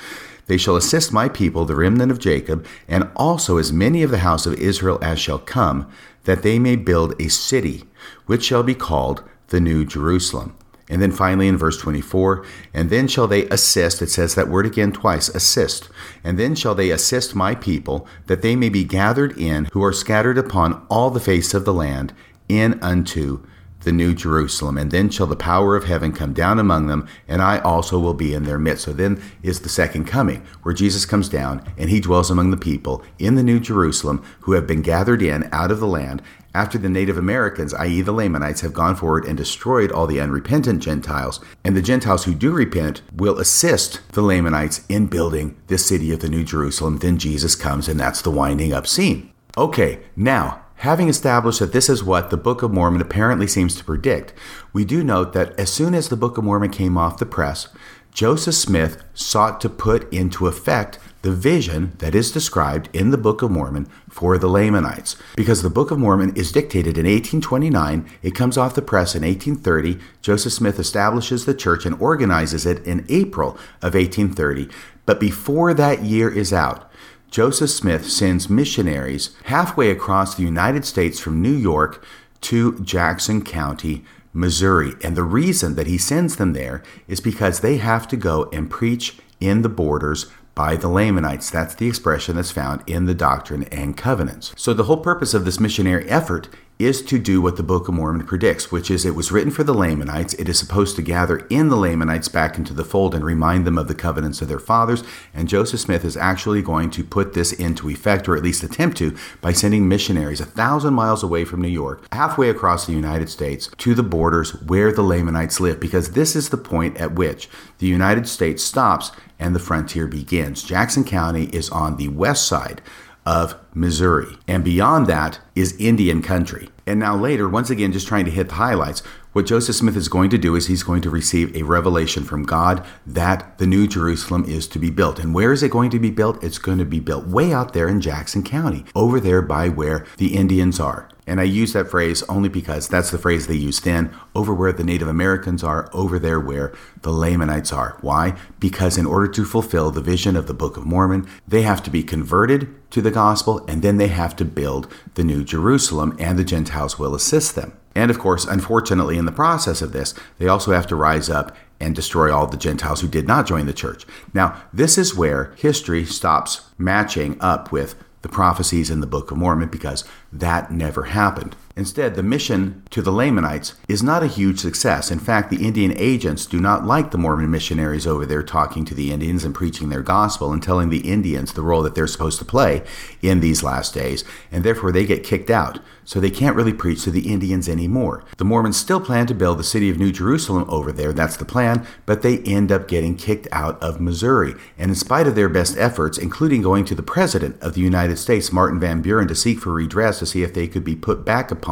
they 0.48 0.56
shall 0.56 0.76
assist 0.76 1.12
my 1.12 1.28
people, 1.28 1.64
the 1.64 1.76
remnant 1.76 2.10
of 2.10 2.18
Jacob, 2.18 2.66
and 2.88 3.08
also 3.14 3.58
as 3.58 3.72
many 3.72 4.02
of 4.02 4.10
the 4.10 4.18
house 4.18 4.46
of 4.46 4.54
Israel 4.54 4.98
as 5.00 5.20
shall 5.20 5.38
come, 5.38 5.88
that 6.24 6.42
they 6.42 6.58
may 6.58 6.76
build 6.76 7.14
a 7.20 7.28
city, 7.28 7.84
which 8.26 8.44
shall 8.44 8.62
be 8.62 8.74
called 8.74 9.22
the 9.48 9.60
New 9.60 9.84
Jerusalem. 9.84 10.56
And 10.90 11.02
then 11.02 11.12
finally 11.12 11.48
in 11.48 11.58
verse 11.58 11.78
24, 11.78 12.46
and 12.72 12.88
then 12.88 13.08
shall 13.08 13.26
they 13.26 13.46
assist, 13.48 14.00
it 14.00 14.08
says 14.08 14.34
that 14.34 14.48
word 14.48 14.64
again 14.64 14.90
twice, 14.90 15.28
assist. 15.28 15.90
And 16.24 16.38
then 16.38 16.54
shall 16.54 16.74
they 16.74 16.90
assist 16.90 17.34
my 17.34 17.54
people, 17.54 18.06
that 18.26 18.40
they 18.40 18.56
may 18.56 18.70
be 18.70 18.84
gathered 18.84 19.36
in, 19.36 19.66
who 19.72 19.84
are 19.84 19.92
scattered 19.92 20.38
upon 20.38 20.86
all 20.88 21.10
the 21.10 21.20
face 21.20 21.52
of 21.52 21.66
the 21.66 21.74
land, 21.74 22.14
in 22.48 22.82
unto 22.82 23.44
the 23.88 23.92
new 23.92 24.12
Jerusalem, 24.12 24.76
and 24.76 24.90
then 24.90 25.08
shall 25.08 25.26
the 25.26 25.34
power 25.34 25.74
of 25.74 25.84
heaven 25.84 26.12
come 26.12 26.34
down 26.34 26.58
among 26.58 26.88
them, 26.88 27.08
and 27.26 27.40
I 27.40 27.58
also 27.60 27.98
will 27.98 28.12
be 28.12 28.34
in 28.34 28.42
their 28.42 28.58
midst. 28.58 28.84
So 28.84 28.92
then 28.92 29.22
is 29.42 29.60
the 29.60 29.70
second 29.70 30.04
coming, 30.04 30.44
where 30.62 30.74
Jesus 30.74 31.06
comes 31.06 31.30
down 31.30 31.64
and 31.78 31.88
he 31.88 31.98
dwells 31.98 32.30
among 32.30 32.50
the 32.50 32.58
people 32.58 33.02
in 33.18 33.34
the 33.34 33.42
new 33.42 33.58
Jerusalem 33.58 34.22
who 34.40 34.52
have 34.52 34.66
been 34.66 34.82
gathered 34.82 35.22
in 35.22 35.48
out 35.52 35.70
of 35.70 35.80
the 35.80 35.86
land 35.86 36.20
after 36.54 36.76
the 36.76 36.90
Native 36.90 37.16
Americans, 37.16 37.72
i.e., 37.72 38.02
the 38.02 38.12
Lamanites, 38.12 38.60
have 38.60 38.74
gone 38.74 38.94
forward 38.94 39.24
and 39.24 39.38
destroyed 39.38 39.90
all 39.90 40.06
the 40.06 40.20
unrepentant 40.20 40.82
Gentiles. 40.82 41.40
And 41.64 41.74
the 41.74 41.80
Gentiles 41.80 42.24
who 42.24 42.34
do 42.34 42.52
repent 42.52 43.00
will 43.16 43.38
assist 43.38 44.06
the 44.12 44.22
Lamanites 44.22 44.84
in 44.90 45.06
building 45.06 45.56
this 45.68 45.86
city 45.86 46.12
of 46.12 46.20
the 46.20 46.28
New 46.28 46.44
Jerusalem. 46.44 46.98
Then 46.98 47.16
Jesus 47.16 47.54
comes, 47.54 47.88
and 47.88 47.98
that's 47.98 48.20
the 48.20 48.30
winding 48.30 48.74
up 48.74 48.86
scene. 48.86 49.32
Okay, 49.56 50.00
now 50.14 50.62
Having 50.78 51.08
established 51.08 51.58
that 51.58 51.72
this 51.72 51.88
is 51.88 52.04
what 52.04 52.30
the 52.30 52.36
Book 52.36 52.62
of 52.62 52.72
Mormon 52.72 53.00
apparently 53.00 53.48
seems 53.48 53.74
to 53.74 53.84
predict, 53.84 54.32
we 54.72 54.84
do 54.84 55.02
note 55.02 55.32
that 55.32 55.58
as 55.58 55.72
soon 55.72 55.92
as 55.92 56.08
the 56.08 56.16
Book 56.16 56.38
of 56.38 56.44
Mormon 56.44 56.70
came 56.70 56.96
off 56.96 57.18
the 57.18 57.26
press, 57.26 57.66
Joseph 58.12 58.54
Smith 58.54 59.02
sought 59.12 59.60
to 59.60 59.68
put 59.68 60.12
into 60.12 60.46
effect 60.46 61.00
the 61.22 61.32
vision 61.32 61.94
that 61.98 62.14
is 62.14 62.30
described 62.30 62.88
in 62.92 63.10
the 63.10 63.18
Book 63.18 63.42
of 63.42 63.50
Mormon 63.50 63.88
for 64.08 64.38
the 64.38 64.46
Lamanites. 64.46 65.16
Because 65.34 65.62
the 65.62 65.70
Book 65.70 65.90
of 65.90 65.98
Mormon 65.98 66.32
is 66.36 66.52
dictated 66.52 66.96
in 66.96 67.06
1829, 67.06 68.08
it 68.22 68.36
comes 68.36 68.56
off 68.56 68.76
the 68.76 68.80
press 68.80 69.16
in 69.16 69.22
1830. 69.22 69.98
Joseph 70.22 70.52
Smith 70.52 70.78
establishes 70.78 71.44
the 71.44 71.54
church 71.54 71.86
and 71.86 72.00
organizes 72.00 72.64
it 72.64 72.86
in 72.86 73.04
April 73.08 73.50
of 73.82 73.94
1830. 73.94 74.68
But 75.06 75.18
before 75.18 75.74
that 75.74 76.02
year 76.02 76.32
is 76.32 76.52
out, 76.52 76.87
Joseph 77.30 77.70
Smith 77.70 78.10
sends 78.10 78.48
missionaries 78.48 79.30
halfway 79.44 79.90
across 79.90 80.34
the 80.34 80.42
United 80.42 80.84
States 80.84 81.20
from 81.20 81.42
New 81.42 81.52
York 81.52 82.04
to 82.40 82.78
Jackson 82.80 83.42
County, 83.42 84.04
Missouri. 84.32 84.94
And 85.02 85.16
the 85.16 85.22
reason 85.22 85.74
that 85.74 85.86
he 85.86 85.98
sends 85.98 86.36
them 86.36 86.54
there 86.54 86.82
is 87.06 87.20
because 87.20 87.60
they 87.60 87.76
have 87.76 88.08
to 88.08 88.16
go 88.16 88.48
and 88.52 88.70
preach 88.70 89.18
in 89.40 89.62
the 89.62 89.68
borders 89.68 90.26
by 90.54 90.74
the 90.74 90.88
Lamanites. 90.88 91.50
That's 91.50 91.74
the 91.74 91.86
expression 91.86 92.36
that's 92.36 92.50
found 92.50 92.82
in 92.86 93.04
the 93.04 93.14
Doctrine 93.14 93.64
and 93.64 93.96
Covenants. 93.96 94.52
So, 94.56 94.74
the 94.74 94.84
whole 94.84 94.96
purpose 94.96 95.34
of 95.34 95.44
this 95.44 95.60
missionary 95.60 96.08
effort 96.08 96.48
is 96.78 97.02
to 97.02 97.18
do 97.18 97.42
what 97.42 97.56
the 97.56 97.62
Book 97.62 97.88
of 97.88 97.94
Mormon 97.94 98.24
predicts, 98.24 98.70
which 98.70 98.88
is 98.88 99.04
it 99.04 99.16
was 99.16 99.32
written 99.32 99.50
for 99.50 99.64
the 99.64 99.74
Lamanites. 99.74 100.34
It 100.34 100.48
is 100.48 100.58
supposed 100.58 100.94
to 100.94 101.02
gather 101.02 101.38
in 101.50 101.70
the 101.70 101.76
Lamanites 101.76 102.28
back 102.28 102.56
into 102.56 102.72
the 102.72 102.84
fold 102.84 103.16
and 103.16 103.24
remind 103.24 103.66
them 103.66 103.76
of 103.76 103.88
the 103.88 103.96
covenants 103.96 104.40
of 104.40 104.46
their 104.46 104.60
fathers. 104.60 105.02
And 105.34 105.48
Joseph 105.48 105.80
Smith 105.80 106.04
is 106.04 106.16
actually 106.16 106.62
going 106.62 106.90
to 106.90 107.02
put 107.02 107.34
this 107.34 107.52
into 107.52 107.90
effect, 107.90 108.28
or 108.28 108.36
at 108.36 108.44
least 108.44 108.62
attempt 108.62 108.96
to, 108.98 109.16
by 109.40 109.52
sending 109.52 109.88
missionaries 109.88 110.40
a 110.40 110.46
thousand 110.46 110.94
miles 110.94 111.24
away 111.24 111.44
from 111.44 111.60
New 111.60 111.68
York, 111.68 112.06
halfway 112.12 112.48
across 112.48 112.86
the 112.86 112.92
United 112.92 113.28
States, 113.28 113.70
to 113.78 113.94
the 113.94 114.04
borders 114.04 114.52
where 114.62 114.92
the 114.92 115.02
Lamanites 115.02 115.58
live, 115.58 115.80
because 115.80 116.12
this 116.12 116.36
is 116.36 116.50
the 116.50 116.56
point 116.56 116.96
at 116.98 117.14
which 117.14 117.48
the 117.78 117.88
United 117.88 118.28
States 118.28 118.62
stops 118.62 119.10
and 119.40 119.54
the 119.54 119.60
frontier 119.60 120.06
begins. 120.06 120.62
Jackson 120.62 121.04
County 121.04 121.44
is 121.46 121.70
on 121.70 121.96
the 121.96 122.08
west 122.08 122.46
side 122.46 122.82
of 123.28 123.54
Missouri. 123.74 124.38
And 124.48 124.64
beyond 124.64 125.06
that 125.06 125.38
is 125.54 125.76
Indian 125.78 126.22
country. 126.22 126.70
And 126.86 126.98
now, 126.98 127.14
later, 127.14 127.46
once 127.46 127.68
again, 127.68 127.92
just 127.92 128.08
trying 128.08 128.24
to 128.24 128.30
hit 128.30 128.48
the 128.48 128.54
highlights, 128.54 129.00
what 129.34 129.44
Joseph 129.44 129.76
Smith 129.76 129.96
is 129.98 130.08
going 130.08 130.30
to 130.30 130.38
do 130.38 130.56
is 130.56 130.66
he's 130.66 130.82
going 130.82 131.02
to 131.02 131.10
receive 131.10 131.54
a 131.54 131.62
revelation 131.62 132.24
from 132.24 132.44
God 132.44 132.86
that 133.06 133.58
the 133.58 133.66
New 133.66 133.86
Jerusalem 133.86 134.46
is 134.46 134.66
to 134.68 134.78
be 134.78 134.88
built. 134.88 135.18
And 135.18 135.34
where 135.34 135.52
is 135.52 135.62
it 135.62 135.70
going 135.70 135.90
to 135.90 135.98
be 135.98 136.10
built? 136.10 136.42
It's 136.42 136.56
going 136.56 136.78
to 136.78 136.86
be 136.86 137.00
built 137.00 137.26
way 137.26 137.52
out 137.52 137.74
there 137.74 137.86
in 137.86 138.00
Jackson 138.00 138.42
County, 138.42 138.86
over 138.94 139.20
there 139.20 139.42
by 139.42 139.68
where 139.68 140.06
the 140.16 140.34
Indians 140.34 140.80
are. 140.80 141.10
And 141.28 141.40
I 141.40 141.44
use 141.44 141.74
that 141.74 141.90
phrase 141.90 142.22
only 142.24 142.48
because 142.48 142.88
that's 142.88 143.10
the 143.10 143.18
phrase 143.18 143.46
they 143.46 143.54
used 143.54 143.84
then, 143.84 144.16
over 144.34 144.54
where 144.54 144.72
the 144.72 144.82
Native 144.82 145.08
Americans 145.08 145.62
are, 145.62 145.90
over 145.92 146.18
there 146.18 146.40
where 146.40 146.72
the 147.02 147.12
Lamanites 147.12 147.72
are. 147.72 147.98
Why? 148.00 148.34
Because 148.58 148.96
in 148.96 149.04
order 149.04 149.28
to 149.28 149.44
fulfill 149.44 149.90
the 149.90 150.00
vision 150.00 150.36
of 150.36 150.46
the 150.46 150.54
Book 150.54 150.78
of 150.78 150.86
Mormon, 150.86 151.28
they 151.46 151.62
have 151.62 151.82
to 151.82 151.90
be 151.90 152.02
converted 152.02 152.74
to 152.90 153.02
the 153.02 153.10
gospel 153.10 153.64
and 153.68 153.82
then 153.82 153.98
they 153.98 154.08
have 154.08 154.34
to 154.36 154.44
build 154.44 154.90
the 155.14 155.24
New 155.24 155.44
Jerusalem, 155.44 156.16
and 156.18 156.38
the 156.38 156.44
Gentiles 156.44 156.98
will 156.98 157.14
assist 157.14 157.54
them. 157.54 157.76
And 157.94 158.10
of 158.10 158.18
course, 158.18 158.46
unfortunately, 158.46 159.18
in 159.18 159.26
the 159.26 159.32
process 159.32 159.82
of 159.82 159.92
this, 159.92 160.14
they 160.38 160.48
also 160.48 160.72
have 160.72 160.86
to 160.86 160.96
rise 160.96 161.28
up 161.28 161.54
and 161.80 161.94
destroy 161.94 162.34
all 162.34 162.46
the 162.46 162.56
Gentiles 162.56 163.00
who 163.00 163.08
did 163.08 163.26
not 163.26 163.46
join 163.46 163.66
the 163.66 163.72
church. 163.72 164.06
Now, 164.32 164.62
this 164.72 164.96
is 164.96 165.14
where 165.14 165.52
history 165.56 166.04
stops 166.04 166.62
matching 166.78 167.36
up 167.40 167.70
with 167.70 167.96
the 168.22 168.28
prophecies 168.28 168.90
in 168.90 169.00
the 169.00 169.06
Book 169.06 169.30
of 169.30 169.36
Mormon 169.36 169.68
because 169.68 170.04
that 170.32 170.70
never 170.70 171.04
happened. 171.04 171.56
Instead, 171.78 172.16
the 172.16 172.24
mission 172.24 172.82
to 172.90 173.00
the 173.00 173.12
Lamanites 173.12 173.76
is 173.86 174.02
not 174.02 174.24
a 174.24 174.26
huge 174.26 174.58
success. 174.58 175.12
In 175.12 175.20
fact, 175.20 175.48
the 175.48 175.64
Indian 175.64 175.96
agents 175.96 176.44
do 176.44 176.58
not 176.58 176.84
like 176.84 177.12
the 177.12 177.18
Mormon 177.18 177.52
missionaries 177.52 178.04
over 178.04 178.26
there 178.26 178.42
talking 178.42 178.84
to 178.84 178.96
the 178.96 179.12
Indians 179.12 179.44
and 179.44 179.54
preaching 179.54 179.88
their 179.88 180.02
gospel 180.02 180.52
and 180.52 180.60
telling 180.60 180.90
the 180.90 181.08
Indians 181.08 181.52
the 181.52 181.62
role 181.62 181.82
that 181.84 181.94
they're 181.94 182.08
supposed 182.08 182.40
to 182.40 182.44
play 182.44 182.82
in 183.22 183.38
these 183.38 183.62
last 183.62 183.94
days, 183.94 184.24
and 184.50 184.64
therefore 184.64 184.90
they 184.90 185.06
get 185.06 185.22
kicked 185.22 185.50
out. 185.50 185.78
So 186.04 186.18
they 186.18 186.30
can't 186.30 186.56
really 186.56 186.72
preach 186.72 187.04
to 187.04 187.10
the 187.10 187.30
Indians 187.30 187.68
anymore. 187.68 188.24
The 188.38 188.44
Mormons 188.44 188.78
still 188.78 188.98
plan 188.98 189.26
to 189.26 189.34
build 189.34 189.58
the 189.58 189.62
city 189.62 189.90
of 189.90 189.98
New 189.98 190.10
Jerusalem 190.10 190.64
over 190.68 190.90
there, 190.90 191.12
that's 191.12 191.36
the 191.36 191.44
plan, 191.44 191.86
but 192.06 192.22
they 192.22 192.38
end 192.38 192.72
up 192.72 192.88
getting 192.88 193.14
kicked 193.14 193.46
out 193.52 193.80
of 193.80 194.00
Missouri. 194.00 194.54
And 194.78 194.90
in 194.90 194.94
spite 194.94 195.26
of 195.26 195.34
their 195.34 195.50
best 195.50 195.76
efforts, 195.76 196.16
including 196.16 196.62
going 196.62 196.86
to 196.86 196.94
the 196.94 197.02
President 197.02 197.62
of 197.62 197.74
the 197.74 197.82
United 197.82 198.16
States, 198.16 198.50
Martin 198.50 198.80
Van 198.80 199.02
Buren, 199.02 199.28
to 199.28 199.34
seek 199.34 199.60
for 199.60 199.72
redress 199.72 200.18
to 200.20 200.26
see 200.26 200.42
if 200.42 200.54
they 200.54 200.66
could 200.66 200.82
be 200.82 200.96
put 200.96 201.26
back 201.26 201.50
upon 201.50 201.67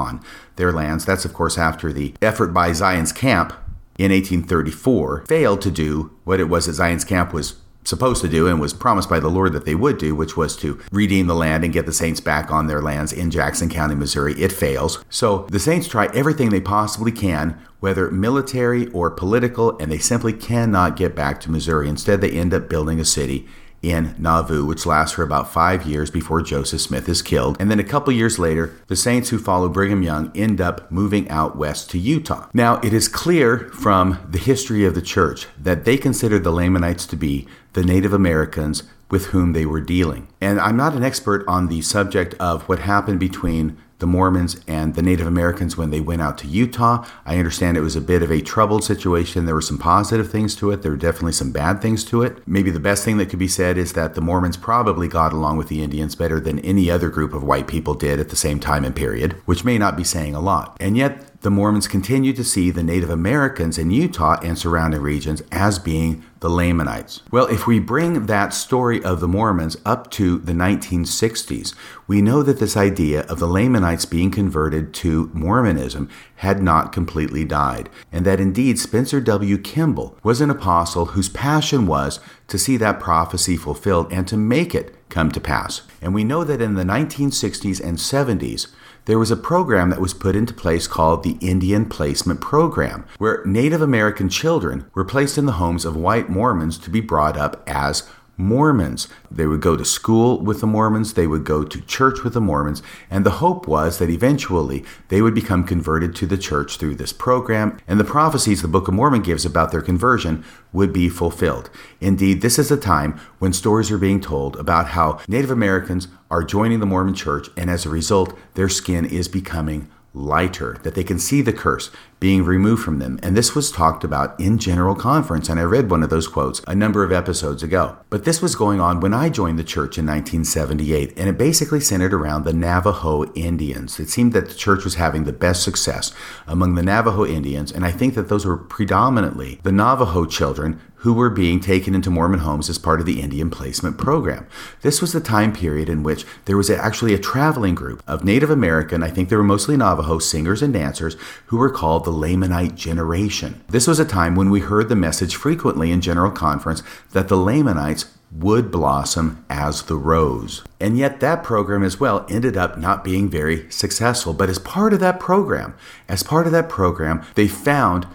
their 0.57 0.73
lands. 0.73 1.05
That's, 1.05 1.25
of 1.25 1.35
course, 1.35 1.59
after 1.59 1.93
the 1.93 2.15
effort 2.23 2.49
by 2.49 2.73
Zion's 2.73 3.13
Camp 3.13 3.53
in 3.99 4.11
1834 4.13 5.25
failed 5.27 5.63
to 5.63 5.71
do 5.71 6.17
what 6.25 6.41
it 6.41 6.49
was 6.49 6.67
that 6.67 6.75
Zion's 6.75 7.05
Camp 7.05 7.33
was 7.33 7.57
supposed 7.87 8.21
to 8.21 8.29
do 8.29 8.49
and 8.49 8.61
was 8.61 8.75
promised 8.75 9.09
by 9.09 9.21
the 9.21 9.29
Lord 9.29 9.53
that 9.53 9.65
they 9.65 9.75
would 9.75 9.99
do, 9.99 10.15
which 10.15 10.37
was 10.37 10.57
to 10.57 10.81
redeem 10.91 11.27
the 11.27 11.35
land 11.35 11.65
and 11.65 11.73
get 11.73 11.87
the 11.87 11.93
saints 11.93 12.21
back 12.21 12.51
on 12.51 12.67
their 12.67 12.83
lands 12.83 13.13
in 13.13 13.31
Jackson 13.31 13.69
County, 13.69 13.95
Missouri. 13.95 14.35
It 14.35 14.53
fails. 14.53 15.05
So 15.09 15.47
the 15.51 15.61
saints 15.61 15.87
try 15.87 16.07
everything 16.07 16.51
they 16.51 16.61
possibly 16.61 17.13
can, 17.13 17.59
whether 17.81 18.11
military 18.11 18.89
or 18.89 19.11
political, 19.11 19.79
and 19.79 19.91
they 19.91 19.99
simply 19.99 20.33
cannot 20.33 20.97
get 20.97 21.15
back 21.15 21.41
to 21.41 21.51
Missouri. 21.51 21.89
Instead, 21.89 22.21
they 22.21 22.31
end 22.31 22.53
up 22.53 22.69
building 22.69 22.99
a 22.99 23.05
city 23.05 23.47
in 23.87 24.14
Nauvoo, 24.18 24.66
which 24.66 24.85
lasts 24.85 25.14
for 25.14 25.22
about 25.22 25.53
five 25.53 25.87
years 25.87 26.11
before 26.11 26.42
Joseph 26.42 26.81
Smith 26.81 27.09
is 27.09 27.22
killed. 27.22 27.57
And 27.61 27.70
then 27.70 27.79
a 27.79 27.85
couple 27.85 28.12
years 28.12 28.38
later, 28.38 28.75
the 28.88 28.96
saints 28.96 29.29
who 29.29 29.38
follow 29.38 29.68
Brigham 29.68 30.03
Young 30.03 30.33
end 30.35 30.61
up 30.61 30.90
moving 30.90 31.29
out 31.29 31.57
west 31.57 31.90
to 31.90 31.99
Utah. 31.99 32.49
Now, 32.53 32.77
it 32.81 32.92
is 32.92 33.07
clear 33.09 33.70
from 33.70 34.18
the 34.29 34.38
history 34.38 34.85
of 34.85 34.94
the 34.94 35.03
church 35.03 35.46
that 35.57 35.85
they 35.85 35.96
considered 35.96 36.42
the 36.42 36.51
Lamanites 36.51 37.07
to 37.07 37.16
be 37.16 37.46
the 37.75 37.85
Native 37.85 38.12
Americans 38.12 38.83
with 39.09 39.27
whom 39.27 39.53
they 39.53 39.64
were 39.64 39.81
dealing. 39.81 40.27
And 40.40 40.59
I'm 40.59 40.77
not 40.77 40.94
an 40.94 41.05
expert 41.05 41.44
on 41.46 41.68
the 41.68 41.81
subject 41.83 42.35
of 42.40 42.68
what 42.68 42.81
happened 42.81 43.20
between 43.20 43.79
the 43.99 44.07
Mormons 44.07 44.61
and 44.67 44.95
the 44.95 45.03
Native 45.03 45.27
Americans 45.27 45.77
when 45.77 45.91
they 45.91 46.01
went 46.01 46.23
out 46.23 46.39
to 46.39 46.47
Utah. 46.47 47.07
I 47.25 47.39
understand 47.39 47.77
it 47.77 47.81
was 47.81 47.97
a 47.97 48.01
bit 48.01 48.23
of 48.23 48.31
a 48.31 48.41
troubled 48.41 48.85
situation. 48.85 49.47
There 49.47 49.55
were 49.55 49.61
some 49.61 49.79
positive 49.79 50.31
things 50.31 50.55
to 50.57 50.71
it, 50.71 50.83
there 50.83 50.91
were 50.93 50.97
definitely 50.97 51.33
some 51.33 51.53
bad 51.53 51.81
things 51.81 52.05
to 52.07 52.23
it. 52.23 52.47
Maybe 52.47 52.71
the 52.71 52.81
best 52.81 53.05
thing 53.05 53.17
that 53.19 53.31
could 53.31 53.39
be 53.39 53.49
said 53.49 53.79
is 53.79 53.95
that 53.95 54.15
the 54.15 54.21
Mormons 54.21 54.57
probably 54.57 55.09
got 55.09 55.33
along 55.33 55.57
with 55.57 55.69
the 55.69 55.83
Indians 55.83 56.15
better 56.15 56.41
than 56.41 56.59
any 56.61 56.91
other 56.91 57.09
group 57.09 57.33
of 57.33 57.43
white 57.43 57.67
people 57.67 57.95
did 57.95 58.21
at 58.21 58.29
the 58.29 58.37
same 58.37 58.61
time 58.61 58.85
and 58.85 58.95
period, 58.95 59.35
which 59.47 59.65
may 59.65 59.79
not 59.79 59.97
be 59.97 60.05
saying 60.05 60.35
a 60.35 60.41
lot. 60.41 60.77
And 60.81 60.97
yet, 60.97 61.36
the 61.47 61.51
Mormons 61.53 61.87
continued 61.87 62.35
to 62.35 62.43
see 62.43 62.73
the 62.73 62.83
Native 62.83 63.09
Americans 63.09 63.79
in 63.79 63.93
Utah 63.93 64.37
and 64.43 64.59
surrounding 64.59 65.01
regions 65.01 65.45
as 65.53 65.79
being 65.79 66.25
the 66.41 66.51
Lamanites. 66.51 67.23
Well, 67.31 67.47
if 67.47 67.69
we 67.69 67.79
bring 67.79 68.27
that 68.27 68.53
story 68.53 69.01
of 69.05 69.21
the 69.21 69.29
Mormons 69.29 69.77
up 69.85 70.11
to 70.11 70.39
the 70.39 70.51
1960s, 70.51 71.73
we 72.09 72.21
know 72.21 72.43
that 72.43 72.59
this 72.59 72.77
idea 72.77 73.21
of 73.27 73.39
the 73.39 73.47
Lamanites 73.47 74.07
being 74.07 74.33
converted 74.33 74.93
to 74.95 75.31
Mormonism 75.33 76.09
had 76.35 76.65
not 76.65 76.93
completely 76.93 77.45
died, 77.45 77.91
and 78.11 78.27
that 78.27 78.41
indeed 78.41 78.77
Spencer 78.81 79.21
W. 79.21 79.57
Kimball 79.57 80.19
was 80.25 80.41
an 80.41 80.51
apostle 80.51 81.07
whose 81.07 81.29
passion 81.29 81.87
was 81.87 82.19
to 82.49 82.59
see 82.59 82.77
that 82.79 82.99
prophecy 82.99 83.57
fulfilled 83.57 84.13
and 84.13 84.27
to 84.27 84.37
make 84.37 84.75
it 84.75 84.97
come 85.11 85.31
to 85.31 85.41
pass. 85.41 85.83
And 86.03 86.13
we 86.13 86.25
know 86.25 86.43
that 86.43 86.61
in 86.61 86.75
the 86.75 86.83
1960s 86.83 87.81
and 87.81 87.99
70s, 87.99 88.67
there 89.07 89.19
was 89.19 89.31
a 89.31 89.37
program 89.37 89.90
that 89.90 90.01
was 90.01 90.12
put 90.12 90.37
into 90.37 90.53
place 90.53 90.87
called 90.87 91.23
the 91.23 91.38
Indian 91.40 91.87
Placement 91.87 92.40
Program, 92.40 93.07
where 93.19 93.42
Native 93.47 93.81
American 93.81 94.29
children 94.29 94.85
were 94.95 95.05
placed 95.05 95.38
in 95.38 95.47
the 95.47 95.53
homes 95.53 95.85
of 95.85 95.97
white 95.97 96.29
Mormons 96.29 96.77
to 96.79 96.90
be 96.90 97.01
brought 97.01 97.37
up 97.37 97.62
as 97.69 98.09
Mormons. 98.37 99.09
They 99.31 99.46
would 99.46 99.61
go 99.61 99.77
to 99.77 99.85
school 99.85 100.40
with 100.40 100.61
the 100.61 100.66
Mormons, 100.66 101.14
they 101.14 101.27
would 101.27 101.44
go 101.44 101.64
to 101.64 101.81
church 101.83 102.22
with 102.22 102.35
the 102.35 102.40
Mormons, 102.40 102.83
and 103.11 103.25
the 103.25 103.38
hope 103.42 103.66
was 103.66 103.99
that 103.99 104.11
eventually 104.11 104.85
they 105.09 105.22
would 105.22 105.35
become 105.35 105.64
converted 105.64 106.14
to 106.16 106.27
the 106.27 106.38
church 106.38 106.77
through 106.77 106.96
this 106.96 107.12
program, 107.12 107.79
and 107.88 107.99
the 107.99 108.05
prophecies 108.05 108.62
the 108.62 108.68
Book 108.68 108.88
of 108.88 108.94
Mormon 108.94 109.22
gives 109.22 109.44
about 109.44 109.72
their 109.72 109.83
conversion 109.83 110.44
would 110.72 110.92
be 110.92 111.09
fulfilled. 111.09 111.70
Indeed, 112.01 112.42
this 112.42 112.59
is 112.59 112.70
a 112.70 112.77
time 112.77 113.18
when 113.38 113.53
stories 113.53 113.90
are 113.90 113.99
being 113.99 114.20
told 114.20 114.57
about 114.57 114.88
how 114.88 115.20
Native 115.29 115.51
Americans 115.51 116.09
are 116.31 116.44
joining 116.44 116.81
the 116.81 116.87
Mormon 116.87 117.14
church, 117.14 117.49
and 117.57 117.70
as 117.70 117.87
a 117.87 117.90
result, 117.90 118.37
their 118.55 118.68
skin 118.68 119.05
is 119.05 119.29
becoming 119.29 119.88
lighter, 120.16 120.79
that 120.83 120.94
they 120.94 121.05
can 121.05 121.18
see 121.18 121.42
the 121.42 121.52
curse 121.52 121.90
being 122.18 122.42
removed 122.42 122.83
from 122.83 122.98
them. 122.98 123.20
And 123.22 123.37
this 123.37 123.55
was 123.55 123.70
talked 123.70 124.02
about 124.02 124.38
in 124.40 124.59
General 124.59 124.94
Conference, 124.94 125.48
and 125.48 125.61
I 125.61 125.64
read 125.64 125.90
one 125.90 126.02
of 126.02 126.09
those 126.09 126.26
quotes 126.26 126.62
a 126.66 126.74
number 126.74 127.05
of 127.05 127.12
episodes 127.12 127.62
ago. 127.62 127.98
But 128.09 128.24
this 128.24 128.40
was 128.40 128.57
going 128.57 128.81
on 128.81 129.00
when 129.00 129.12
I 129.12 129.29
joined 129.29 129.59
the 129.59 129.64
church 129.64 129.98
in 129.98 130.07
1978, 130.07 131.12
and 131.18 131.29
it 131.29 131.37
basically 131.37 131.81
centered 131.81 132.14
around 132.14 132.44
the 132.44 132.55
Navajo 132.55 133.31
Indians. 133.35 134.00
It 134.00 134.09
seemed 134.09 134.33
that 134.33 134.48
the 134.48 134.55
church 134.55 134.85
was 134.85 134.94
having 134.94 135.24
the 135.24 135.33
best 135.33 135.62
success 135.62 136.12
among 136.46 136.74
the 136.74 136.83
Navajo 136.83 137.26
Indians, 137.26 137.70
and 137.70 137.85
I 137.85 137.90
think 137.90 138.14
that 138.14 138.29
those 138.29 138.46
were 138.46 138.57
predominantly 138.57 139.61
the 139.62 139.72
Navajo 139.72 140.24
children 140.24 140.81
who 140.97 141.13
were 141.13 141.31
being 141.31 141.61
taken 141.61 141.95
into 141.95 142.11
Mormon 142.11 142.41
homes 142.41 142.71
as 142.71 142.79
part 142.79 143.01
of 143.01 143.07
the 143.07 143.21
Indian 143.21 143.51
Placement 143.51 143.99
Program. 143.99 144.47
This 144.83 145.01
was 145.01 145.13
the 145.13 145.21
time 145.21 145.53
period 145.53 145.89
in 145.89 146.03
which 146.03 146.25
there 146.47 146.57
was 146.57 146.71
actually 146.71 147.15
a 147.15 147.19
traveling 147.19 147.75
group 147.75 148.03
of 148.07 148.25
Native 148.25 148.51
American, 148.51 149.03
I 149.03 149.11
think 149.11 149.29
they 149.29 149.37
were 149.37 149.43
mostly 149.43 149.77
Navajo, 149.77 150.19
singers 150.19 150.63
and 150.63 150.73
dancers 150.73 151.17
who 151.47 151.59
were 151.59 151.71
called 151.71 152.05
the 152.05 152.13
Lamanite 152.13 152.75
generation. 152.75 153.63
This 153.69 153.87
was 153.87 153.99
a 153.99 154.05
time 154.05 154.35
when 154.35 154.51
we 154.51 154.61
heard 154.61 154.89
the 154.89 154.97
message 154.97 155.37
frequently 155.37 155.91
in 155.91 156.01
General 156.01 156.31
Conference 156.31 156.83
that 157.13 157.29
the 157.29 157.37
Lamanites 157.37 158.07
would 158.33 158.71
blossom 158.71 159.45
as 159.49 159.83
the 159.83 159.97
rose. 159.97 160.65
And 160.81 160.99
yet, 160.99 161.21
that 161.21 161.43
program 161.43 161.83
as 161.83 162.01
well 162.01 162.27
ended 162.29 162.57
up 162.57 162.77
not 162.77 163.05
being 163.05 163.31
very 163.31 163.71
successful. 163.71 164.35
But 164.35 164.49
as 164.49 164.59
part 164.59 164.93
of 164.93 165.01
that 165.01 165.21
program, 165.21 165.75
as 166.09 166.23
part 166.23 166.47
of 166.47 166.53
that 166.53 166.69
program, 166.69 167.25
they 167.35 167.49
found 167.49 168.07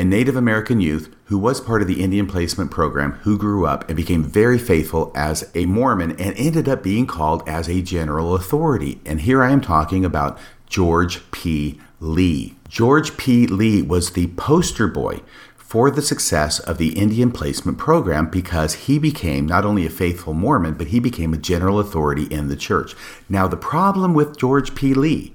a 0.00 0.04
Native 0.04 0.34
American 0.34 0.80
youth 0.80 1.14
who 1.24 1.36
was 1.36 1.60
part 1.60 1.82
of 1.82 1.88
the 1.88 2.02
Indian 2.02 2.26
Placement 2.26 2.70
Program 2.70 3.12
who 3.24 3.36
grew 3.36 3.66
up 3.66 3.86
and 3.86 3.94
became 3.94 4.24
very 4.24 4.58
faithful 4.58 5.12
as 5.14 5.50
a 5.54 5.66
Mormon 5.66 6.12
and 6.12 6.34
ended 6.38 6.70
up 6.70 6.82
being 6.82 7.06
called 7.06 7.46
as 7.46 7.68
a 7.68 7.82
general 7.82 8.34
authority. 8.34 8.98
And 9.04 9.20
here 9.20 9.42
I 9.42 9.50
am 9.50 9.60
talking 9.60 10.02
about 10.06 10.38
George 10.66 11.30
P. 11.32 11.78
Lee. 12.00 12.56
George 12.66 13.18
P. 13.18 13.46
Lee 13.46 13.82
was 13.82 14.12
the 14.12 14.28
poster 14.28 14.88
boy 14.88 15.20
for 15.54 15.90
the 15.90 16.00
success 16.00 16.60
of 16.60 16.78
the 16.78 16.98
Indian 16.98 17.30
Placement 17.30 17.76
Program 17.76 18.30
because 18.30 18.74
he 18.86 18.98
became 18.98 19.44
not 19.44 19.66
only 19.66 19.84
a 19.84 19.90
faithful 19.90 20.32
Mormon, 20.32 20.74
but 20.74 20.86
he 20.86 20.98
became 20.98 21.34
a 21.34 21.38
general 21.38 21.78
authority 21.78 22.24
in 22.24 22.48
the 22.48 22.56
church. 22.56 22.94
Now, 23.28 23.46
the 23.46 23.58
problem 23.58 24.14
with 24.14 24.38
George 24.38 24.74
P. 24.74 24.94
Lee 24.94 25.34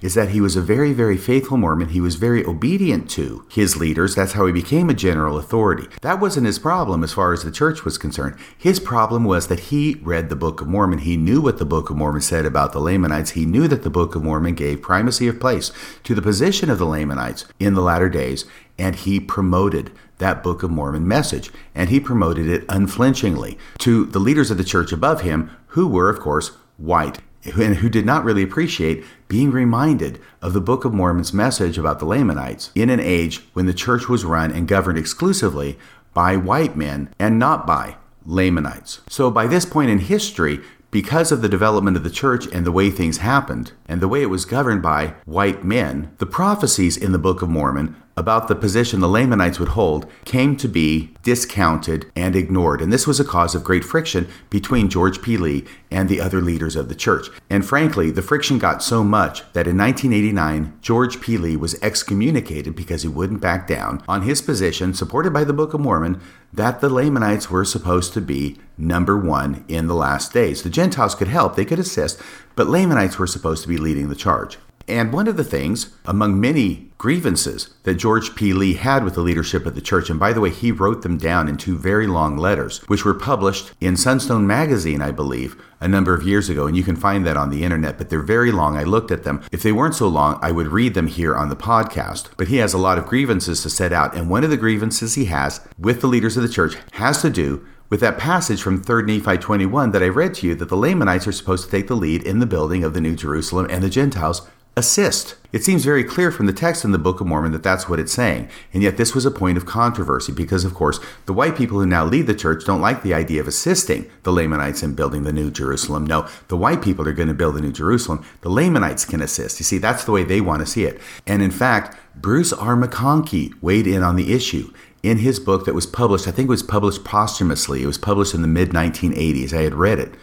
is 0.00 0.14
that 0.14 0.30
he 0.30 0.40
was 0.40 0.56
a 0.56 0.60
very, 0.60 0.92
very 0.92 1.16
faithful 1.16 1.56
Mormon. 1.56 1.90
He 1.90 2.00
was 2.00 2.16
very 2.16 2.44
obedient 2.44 3.10
to 3.10 3.46
his 3.50 3.76
leaders. 3.76 4.14
That's 4.14 4.32
how 4.32 4.46
he 4.46 4.52
became 4.52 4.90
a 4.90 4.94
general 4.94 5.38
authority. 5.38 5.88
That 6.02 6.20
wasn't 6.20 6.46
his 6.46 6.58
problem 6.58 7.02
as 7.02 7.12
far 7.12 7.32
as 7.32 7.42
the 7.42 7.50
church 7.50 7.84
was 7.84 7.98
concerned. 7.98 8.36
His 8.56 8.80
problem 8.80 9.24
was 9.24 9.48
that 9.48 9.60
he 9.60 10.00
read 10.02 10.28
the 10.28 10.36
Book 10.36 10.60
of 10.60 10.68
Mormon. 10.68 11.00
He 11.00 11.16
knew 11.16 11.40
what 11.40 11.58
the 11.58 11.64
Book 11.64 11.90
of 11.90 11.96
Mormon 11.96 12.22
said 12.22 12.44
about 12.44 12.72
the 12.72 12.80
Lamanites. 12.80 13.30
He 13.30 13.46
knew 13.46 13.68
that 13.68 13.82
the 13.82 13.90
Book 13.90 14.14
of 14.14 14.22
Mormon 14.22 14.54
gave 14.54 14.82
primacy 14.82 15.28
of 15.28 15.40
place 15.40 15.72
to 16.04 16.14
the 16.14 16.22
position 16.22 16.70
of 16.70 16.78
the 16.78 16.86
Lamanites 16.86 17.44
in 17.58 17.74
the 17.74 17.82
latter 17.82 18.08
days, 18.08 18.44
and 18.78 18.96
he 18.96 19.18
promoted 19.18 19.90
that 20.18 20.42
Book 20.42 20.62
of 20.62 20.70
Mormon 20.70 21.06
message, 21.06 21.50
and 21.74 21.90
he 21.90 22.00
promoted 22.00 22.48
it 22.48 22.64
unflinchingly 22.68 23.58
to 23.78 24.06
the 24.06 24.18
leaders 24.18 24.50
of 24.50 24.58
the 24.58 24.64
church 24.64 24.92
above 24.92 25.22
him, 25.22 25.50
who 25.68 25.86
were, 25.86 26.08
of 26.08 26.20
course, 26.20 26.52
white 26.78 27.18
and 27.54 27.76
who 27.76 27.88
did 27.88 28.06
not 28.06 28.24
really 28.24 28.42
appreciate 28.42 29.04
being 29.28 29.50
reminded 29.50 30.20
of 30.42 30.52
the 30.52 30.60
Book 30.60 30.84
of 30.84 30.94
Mormon's 30.94 31.32
message 31.32 31.78
about 31.78 31.98
the 31.98 32.04
Lamanites 32.04 32.70
in 32.74 32.90
an 32.90 33.00
age 33.00 33.42
when 33.52 33.66
the 33.66 33.74
church 33.74 34.08
was 34.08 34.24
run 34.24 34.52
and 34.52 34.68
governed 34.68 34.98
exclusively 34.98 35.78
by 36.14 36.36
white 36.36 36.76
men 36.76 37.12
and 37.18 37.38
not 37.38 37.66
by 37.66 37.96
Lamanites. 38.24 39.00
So, 39.08 39.30
by 39.30 39.46
this 39.46 39.64
point 39.64 39.90
in 39.90 39.98
history, 39.98 40.60
because 40.90 41.30
of 41.30 41.42
the 41.42 41.48
development 41.48 41.96
of 41.96 42.04
the 42.04 42.10
church 42.10 42.46
and 42.46 42.64
the 42.64 42.72
way 42.72 42.90
things 42.90 43.18
happened, 43.18 43.72
and 43.86 44.00
the 44.00 44.08
way 44.08 44.22
it 44.22 44.30
was 44.30 44.44
governed 44.44 44.82
by 44.82 45.14
white 45.24 45.64
men, 45.64 46.14
the 46.18 46.26
prophecies 46.26 46.96
in 46.96 47.12
the 47.12 47.18
Book 47.18 47.42
of 47.42 47.48
Mormon 47.48 47.96
about 48.18 48.48
the 48.48 48.56
position 48.56 49.00
the 49.00 49.08
Lamanites 49.08 49.58
would 49.58 49.68
hold 49.70 50.10
came 50.24 50.56
to 50.56 50.66
be 50.68 51.14
discounted 51.22 52.10
and 52.16 52.34
ignored. 52.34 52.80
And 52.80 52.90
this 52.90 53.06
was 53.06 53.20
a 53.20 53.24
cause 53.24 53.54
of 53.54 53.62
great 53.62 53.84
friction 53.84 54.26
between 54.48 54.88
George 54.88 55.20
P. 55.20 55.36
Lee 55.36 55.66
and 55.90 56.08
the 56.08 56.20
other 56.20 56.40
leaders 56.40 56.76
of 56.76 56.88
the 56.88 56.94
church. 56.94 57.28
And 57.50 57.64
frankly, 57.64 58.10
the 58.10 58.22
friction 58.22 58.58
got 58.58 58.82
so 58.82 59.04
much 59.04 59.40
that 59.52 59.66
in 59.66 59.76
1989, 59.76 60.78
George 60.80 61.20
P. 61.20 61.36
Lee 61.36 61.56
was 61.56 61.80
excommunicated 61.82 62.74
because 62.74 63.02
he 63.02 63.08
wouldn't 63.08 63.42
back 63.42 63.66
down 63.66 64.02
on 64.08 64.22
his 64.22 64.40
position, 64.40 64.94
supported 64.94 65.34
by 65.34 65.44
the 65.44 65.52
Book 65.52 65.74
of 65.74 65.80
Mormon, 65.80 66.18
that 66.54 66.80
the 66.80 66.88
Lamanites 66.88 67.50
were 67.50 67.66
supposed 67.66 68.14
to 68.14 68.22
be 68.22 68.58
number 68.78 69.18
one 69.18 69.62
in 69.68 69.88
the 69.88 69.94
last 69.94 70.32
days. 70.32 70.62
The 70.62 70.70
Gentiles 70.70 71.14
could 71.14 71.28
help, 71.28 71.54
they 71.54 71.66
could 71.66 71.78
assist, 71.78 72.18
but 72.54 72.66
Lamanites 72.66 73.18
were 73.18 73.26
supposed 73.26 73.62
to 73.62 73.68
be 73.68 73.76
leading 73.76 74.08
the 74.08 74.14
charge. 74.14 74.56
And 74.88 75.12
one 75.12 75.26
of 75.26 75.36
the 75.36 75.44
things, 75.44 75.90
among 76.04 76.40
many 76.40 76.90
grievances 76.96 77.70
that 77.82 77.94
George 77.94 78.36
P. 78.36 78.52
Lee 78.52 78.74
had 78.74 79.02
with 79.02 79.14
the 79.14 79.20
leadership 79.20 79.66
of 79.66 79.74
the 79.74 79.80
church, 79.80 80.08
and 80.08 80.18
by 80.18 80.32
the 80.32 80.40
way, 80.40 80.50
he 80.50 80.70
wrote 80.70 81.02
them 81.02 81.18
down 81.18 81.48
in 81.48 81.56
two 81.56 81.76
very 81.76 82.06
long 82.06 82.36
letters, 82.36 82.78
which 82.86 83.04
were 83.04 83.14
published 83.14 83.72
in 83.80 83.96
Sunstone 83.96 84.46
Magazine, 84.46 85.02
I 85.02 85.10
believe, 85.10 85.60
a 85.80 85.88
number 85.88 86.14
of 86.14 86.22
years 86.22 86.48
ago. 86.48 86.68
And 86.68 86.76
you 86.76 86.84
can 86.84 86.94
find 86.94 87.26
that 87.26 87.36
on 87.36 87.50
the 87.50 87.64
internet, 87.64 87.98
but 87.98 88.10
they're 88.10 88.20
very 88.20 88.52
long. 88.52 88.76
I 88.76 88.84
looked 88.84 89.10
at 89.10 89.24
them. 89.24 89.42
If 89.50 89.62
they 89.62 89.72
weren't 89.72 89.96
so 89.96 90.06
long, 90.06 90.38
I 90.40 90.52
would 90.52 90.68
read 90.68 90.94
them 90.94 91.08
here 91.08 91.34
on 91.34 91.48
the 91.48 91.56
podcast. 91.56 92.28
But 92.36 92.48
he 92.48 92.58
has 92.58 92.72
a 92.72 92.78
lot 92.78 92.96
of 92.96 93.06
grievances 93.06 93.62
to 93.62 93.70
set 93.70 93.92
out. 93.92 94.14
And 94.14 94.30
one 94.30 94.44
of 94.44 94.50
the 94.50 94.56
grievances 94.56 95.14
he 95.14 95.24
has 95.26 95.60
with 95.78 96.00
the 96.00 96.06
leaders 96.06 96.36
of 96.36 96.44
the 96.44 96.48
church 96.48 96.76
has 96.92 97.20
to 97.22 97.30
do 97.30 97.66
with 97.88 98.00
that 98.00 98.18
passage 98.18 98.62
from 98.62 98.82
3 98.82 99.02
Nephi 99.04 99.38
21 99.38 99.92
that 99.92 100.02
I 100.02 100.08
read 100.08 100.34
to 100.34 100.46
you 100.46 100.54
that 100.56 100.68
the 100.68 100.76
Lamanites 100.76 101.26
are 101.26 101.32
supposed 101.32 101.64
to 101.64 101.70
take 101.70 101.88
the 101.88 101.94
lead 101.94 102.22
in 102.22 102.40
the 102.40 102.46
building 102.46 102.82
of 102.82 102.94
the 102.94 103.00
New 103.00 103.14
Jerusalem 103.14 103.66
and 103.70 103.82
the 103.82 103.90
Gentiles 103.90 104.42
assist. 104.76 105.36
It 105.52 105.64
seems 105.64 105.86
very 105.86 106.04
clear 106.04 106.30
from 106.30 106.44
the 106.44 106.52
text 106.52 106.84
in 106.84 106.92
the 106.92 106.98
Book 106.98 107.20
of 107.20 107.26
Mormon 107.26 107.52
that 107.52 107.62
that's 107.62 107.88
what 107.88 107.98
it's 107.98 108.12
saying. 108.12 108.50
And 108.74 108.82
yet, 108.82 108.98
this 108.98 109.14
was 109.14 109.24
a 109.24 109.30
point 109.30 109.56
of 109.56 109.64
controversy 109.64 110.32
because, 110.32 110.66
of 110.66 110.74
course, 110.74 111.00
the 111.24 111.32
white 111.32 111.56
people 111.56 111.78
who 111.78 111.86
now 111.86 112.04
lead 112.04 112.26
the 112.26 112.34
church 112.34 112.66
don't 112.66 112.82
like 112.82 113.02
the 113.02 113.14
idea 113.14 113.40
of 113.40 113.48
assisting 113.48 114.10
the 114.22 114.32
Lamanites 114.32 114.82
in 114.82 114.94
building 114.94 115.22
the 115.22 115.32
New 115.32 115.50
Jerusalem. 115.50 116.04
No, 116.04 116.28
the 116.48 116.58
white 116.58 116.82
people 116.82 117.08
are 117.08 117.14
going 117.14 117.28
to 117.28 117.34
build 117.34 117.54
the 117.54 117.62
New 117.62 117.72
Jerusalem. 117.72 118.22
The 118.42 118.50
Lamanites 118.50 119.06
can 119.06 119.22
assist. 119.22 119.58
You 119.58 119.64
see, 119.64 119.78
that's 119.78 120.04
the 120.04 120.12
way 120.12 120.24
they 120.24 120.42
want 120.42 120.60
to 120.60 120.66
see 120.66 120.84
it. 120.84 121.00
And 121.26 121.42
in 121.42 121.50
fact, 121.50 121.96
Bruce 122.14 122.52
R. 122.52 122.76
McConkie 122.76 123.54
weighed 123.62 123.86
in 123.86 124.02
on 124.02 124.16
the 124.16 124.34
issue 124.34 124.70
in 125.02 125.18
his 125.18 125.40
book 125.40 125.64
that 125.64 125.74
was 125.74 125.86
published. 125.86 126.28
I 126.28 126.32
think 126.32 126.48
it 126.48 126.50
was 126.50 126.62
published 126.62 127.04
posthumously. 127.04 127.82
It 127.82 127.86
was 127.86 127.98
published 127.98 128.34
in 128.34 128.42
the 128.42 128.48
mid 128.48 128.70
1980s. 128.70 129.54
I 129.54 129.62
had 129.62 129.74
read 129.74 129.98
it. 129.98 130.14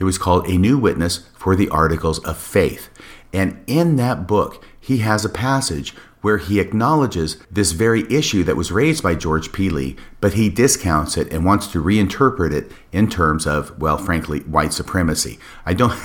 It 0.00 0.04
was 0.04 0.18
called 0.18 0.48
A 0.48 0.56
New 0.56 0.78
Witness 0.78 1.28
for 1.36 1.54
the 1.54 1.68
Articles 1.68 2.18
of 2.24 2.38
Faith. 2.38 2.89
And 3.32 3.62
in 3.66 3.96
that 3.96 4.26
book, 4.26 4.64
he 4.78 4.98
has 4.98 5.24
a 5.24 5.28
passage 5.28 5.94
where 6.20 6.38
he 6.38 6.60
acknowledges 6.60 7.38
this 7.50 7.72
very 7.72 8.10
issue 8.12 8.44
that 8.44 8.56
was 8.56 8.70
raised 8.70 9.02
by 9.02 9.14
George 9.14 9.52
P. 9.52 9.70
Lee, 9.70 9.96
but 10.20 10.34
he 10.34 10.48
discounts 10.50 11.16
it 11.16 11.32
and 11.32 11.44
wants 11.44 11.66
to 11.68 11.82
reinterpret 11.82 12.52
it 12.52 12.70
in 12.92 13.08
terms 13.08 13.46
of, 13.46 13.78
well, 13.80 13.96
frankly, 13.96 14.40
white 14.40 14.72
supremacy. 14.72 15.38
I 15.64 15.74
don't, 15.74 15.98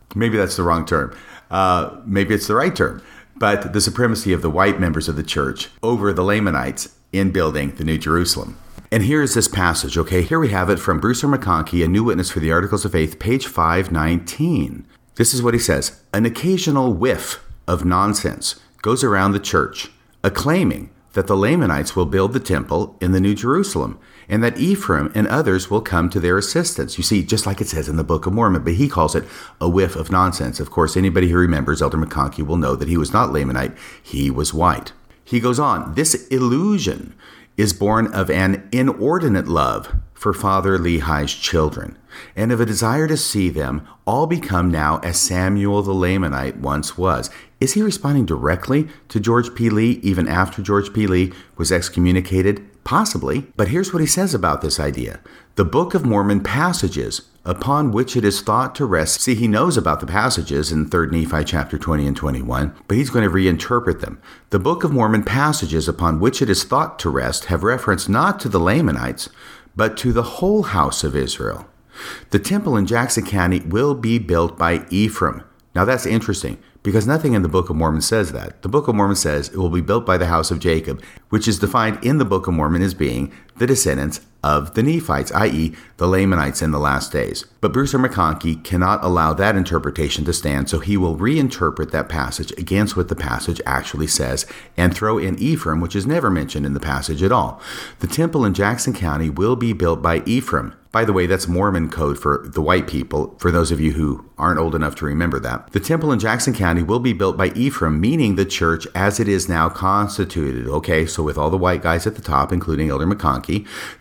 maybe 0.14 0.36
that's 0.36 0.56
the 0.56 0.62
wrong 0.62 0.86
term. 0.86 1.16
Uh, 1.50 2.00
maybe 2.04 2.34
it's 2.34 2.46
the 2.46 2.54
right 2.54 2.74
term. 2.74 3.02
But 3.36 3.72
the 3.72 3.80
supremacy 3.80 4.32
of 4.32 4.42
the 4.42 4.50
white 4.50 4.80
members 4.80 5.08
of 5.08 5.16
the 5.16 5.22
church 5.22 5.68
over 5.82 6.12
the 6.12 6.24
Lamanites 6.24 6.94
in 7.12 7.30
building 7.30 7.72
the 7.72 7.84
New 7.84 7.98
Jerusalem. 7.98 8.56
And 8.90 9.02
here 9.02 9.22
is 9.22 9.34
this 9.34 9.48
passage, 9.48 9.98
okay? 9.98 10.22
Here 10.22 10.40
we 10.40 10.48
have 10.48 10.70
it 10.70 10.78
from 10.78 10.98
Bruce 10.98 11.22
R. 11.22 11.30
McConkie, 11.30 11.84
A 11.84 11.88
New 11.88 12.04
Witness 12.04 12.30
for 12.30 12.40
the 12.40 12.52
Articles 12.52 12.84
of 12.84 12.92
Faith, 12.92 13.18
page 13.18 13.46
519. 13.46 14.86
This 15.18 15.34
is 15.34 15.42
what 15.42 15.52
he 15.52 15.60
says 15.60 16.00
An 16.14 16.24
occasional 16.24 16.94
whiff 16.94 17.44
of 17.66 17.84
nonsense 17.84 18.54
goes 18.82 19.02
around 19.02 19.32
the 19.32 19.40
church, 19.40 19.90
acclaiming 20.22 20.90
that 21.14 21.26
the 21.26 21.36
Lamanites 21.36 21.96
will 21.96 22.06
build 22.06 22.32
the 22.32 22.40
temple 22.40 22.96
in 23.00 23.10
the 23.10 23.20
New 23.20 23.34
Jerusalem 23.34 23.98
and 24.28 24.44
that 24.44 24.58
Ephraim 24.58 25.10
and 25.16 25.26
others 25.26 25.70
will 25.70 25.80
come 25.80 26.08
to 26.10 26.20
their 26.20 26.38
assistance. 26.38 26.98
You 26.98 27.02
see, 27.02 27.24
just 27.24 27.46
like 27.46 27.60
it 27.60 27.66
says 27.66 27.88
in 27.88 27.96
the 27.96 28.04
Book 28.04 28.26
of 28.26 28.32
Mormon, 28.32 28.62
but 28.62 28.74
he 28.74 28.88
calls 28.88 29.16
it 29.16 29.24
a 29.60 29.68
whiff 29.68 29.96
of 29.96 30.12
nonsense. 30.12 30.60
Of 30.60 30.70
course, 30.70 30.96
anybody 30.96 31.28
who 31.30 31.36
remembers 31.38 31.82
Elder 31.82 31.98
McConkie 31.98 32.46
will 32.46 32.56
know 32.56 32.76
that 32.76 32.88
he 32.88 32.96
was 32.96 33.12
not 33.12 33.30
Lamanite, 33.30 33.76
he 34.00 34.30
was 34.30 34.54
white. 34.54 34.92
He 35.24 35.40
goes 35.40 35.58
on, 35.58 35.94
this 35.94 36.28
illusion 36.28 37.14
is 37.56 37.72
born 37.72 38.06
of 38.14 38.30
an 38.30 38.68
inordinate 38.70 39.48
love 39.48 39.96
for 40.18 40.32
Father 40.32 40.76
Lehi's 40.78 41.32
children, 41.32 41.96
and 42.34 42.50
of 42.50 42.60
a 42.60 42.66
desire 42.66 43.06
to 43.06 43.16
see 43.16 43.48
them 43.48 43.86
all 44.04 44.26
become 44.26 44.68
now 44.68 44.98
as 44.98 45.20
Samuel 45.20 45.80
the 45.82 45.92
Lamanite 45.92 46.58
once 46.58 46.98
was. 46.98 47.30
Is 47.60 47.74
he 47.74 47.82
responding 47.82 48.26
directly 48.26 48.88
to 49.10 49.20
George 49.20 49.54
P. 49.54 49.70
Lee 49.70 50.00
even 50.02 50.26
after 50.26 50.60
George 50.60 50.92
P. 50.92 51.06
Lee 51.06 51.32
was 51.56 51.70
excommunicated? 51.70 52.66
Possibly, 52.82 53.46
but 53.56 53.68
here's 53.68 53.92
what 53.92 54.00
he 54.00 54.06
says 54.06 54.34
about 54.34 54.60
this 54.60 54.80
idea. 54.80 55.20
The 55.54 55.64
Book 55.64 55.94
of 55.94 56.04
Mormon 56.04 56.42
passages 56.42 57.28
upon 57.44 57.92
which 57.92 58.16
it 58.16 58.24
is 58.24 58.42
thought 58.42 58.74
to 58.74 58.84
rest. 58.84 59.20
See, 59.20 59.34
he 59.34 59.48
knows 59.48 59.76
about 59.76 60.00
the 60.00 60.06
passages 60.06 60.70
in 60.70 60.88
3 60.88 61.08
Nephi 61.08 61.44
chapter 61.44 61.78
20 61.78 62.06
and 62.06 62.16
21, 62.16 62.74
but 62.86 62.96
he's 62.96 63.10
going 63.10 63.24
to 63.24 63.30
reinterpret 63.30 64.00
them. 64.00 64.20
The 64.50 64.58
Book 64.58 64.84
of 64.84 64.92
Mormon 64.92 65.22
passages 65.22 65.88
upon 65.88 66.20
which 66.20 66.42
it 66.42 66.50
is 66.50 66.64
thought 66.64 66.98
to 67.00 67.10
rest 67.10 67.46
have 67.46 67.62
reference 67.62 68.08
not 68.08 68.38
to 68.40 68.48
the 68.48 68.60
Lamanites, 68.60 69.28
but 69.78 69.96
to 69.96 70.12
the 70.12 70.24
whole 70.24 70.64
house 70.64 71.04
of 71.04 71.14
Israel. 71.14 71.68
The 72.30 72.40
temple 72.40 72.76
in 72.76 72.84
Jackson 72.84 73.24
County 73.24 73.60
will 73.60 73.94
be 73.94 74.18
built 74.18 74.58
by 74.58 74.84
Ephraim. 74.90 75.44
Now 75.72 75.84
that's 75.84 76.04
interesting 76.04 76.58
because 76.82 77.06
nothing 77.06 77.34
in 77.34 77.42
the 77.42 77.48
Book 77.48 77.70
of 77.70 77.76
Mormon 77.76 78.00
says 78.00 78.32
that. 78.32 78.62
The 78.62 78.68
Book 78.68 78.88
of 78.88 78.96
Mormon 78.96 79.14
says 79.14 79.48
it 79.50 79.56
will 79.56 79.70
be 79.70 79.80
built 79.80 80.04
by 80.04 80.18
the 80.18 80.26
house 80.26 80.50
of 80.50 80.58
Jacob, 80.58 81.00
which 81.28 81.46
is 81.46 81.60
defined 81.60 82.04
in 82.04 82.18
the 82.18 82.24
Book 82.24 82.48
of 82.48 82.54
Mormon 82.54 82.82
as 82.82 82.92
being 82.92 83.32
the 83.58 83.66
descendants 83.66 84.20
of 84.42 84.74
the 84.74 84.82
Nephites, 84.82 85.32
i.e., 85.32 85.74
the 85.96 86.06
Lamanites 86.06 86.62
in 86.62 86.70
the 86.70 86.78
last 86.78 87.10
days. 87.10 87.44
But 87.60 87.72
Bruce 87.72 87.92
R. 87.92 88.00
McConkie 88.00 88.62
cannot 88.62 89.02
allow 89.02 89.34
that 89.34 89.56
interpretation 89.56 90.24
to 90.24 90.32
stand, 90.32 90.70
so 90.70 90.78
he 90.78 90.96
will 90.96 91.16
reinterpret 91.16 91.90
that 91.90 92.08
passage 92.08 92.52
against 92.52 92.96
what 92.96 93.08
the 93.08 93.16
passage 93.16 93.60
actually 93.66 94.06
says 94.06 94.46
and 94.76 94.94
throw 94.94 95.18
in 95.18 95.38
Ephraim, 95.38 95.80
which 95.80 95.96
is 95.96 96.06
never 96.06 96.30
mentioned 96.30 96.64
in 96.64 96.74
the 96.74 96.80
passage 96.80 97.22
at 97.22 97.32
all. 97.32 97.60
The 97.98 98.06
temple 98.06 98.44
in 98.44 98.54
Jackson 98.54 98.92
County 98.92 99.28
will 99.28 99.56
be 99.56 99.72
built 99.72 100.00
by 100.00 100.22
Ephraim, 100.24 100.74
by 100.90 101.04
the 101.04 101.12
way, 101.12 101.26
that's 101.26 101.46
Mormon 101.46 101.90
code 101.90 102.18
for 102.18 102.48
the 102.48 102.62
white 102.62 102.86
people, 102.86 103.36
for 103.38 103.50
those 103.50 103.70
of 103.70 103.80
you 103.80 103.92
who 103.92 104.24
aren't 104.38 104.58
old 104.58 104.74
enough 104.74 104.94
to 104.96 105.04
remember 105.04 105.38
that. 105.40 105.70
The 105.72 105.80
temple 105.80 106.12
in 106.12 106.18
Jackson 106.18 106.54
County 106.54 106.82
will 106.82 106.98
be 106.98 107.12
built 107.12 107.36
by 107.36 107.48
Ephraim, 107.48 108.00
meaning 108.00 108.36
the 108.36 108.46
church 108.46 108.86
as 108.94 109.20
it 109.20 109.28
is 109.28 109.50
now 109.50 109.68
constituted. 109.68 110.66
Okay, 110.66 111.04
so 111.04 111.22
with 111.22 111.36
all 111.36 111.50
the 111.50 111.58
white 111.58 111.82
guys 111.82 112.06
at 112.06 112.14
the 112.14 112.22
top, 112.22 112.52
including 112.52 112.88
Elder 112.88 113.06
McConkie, 113.06 113.47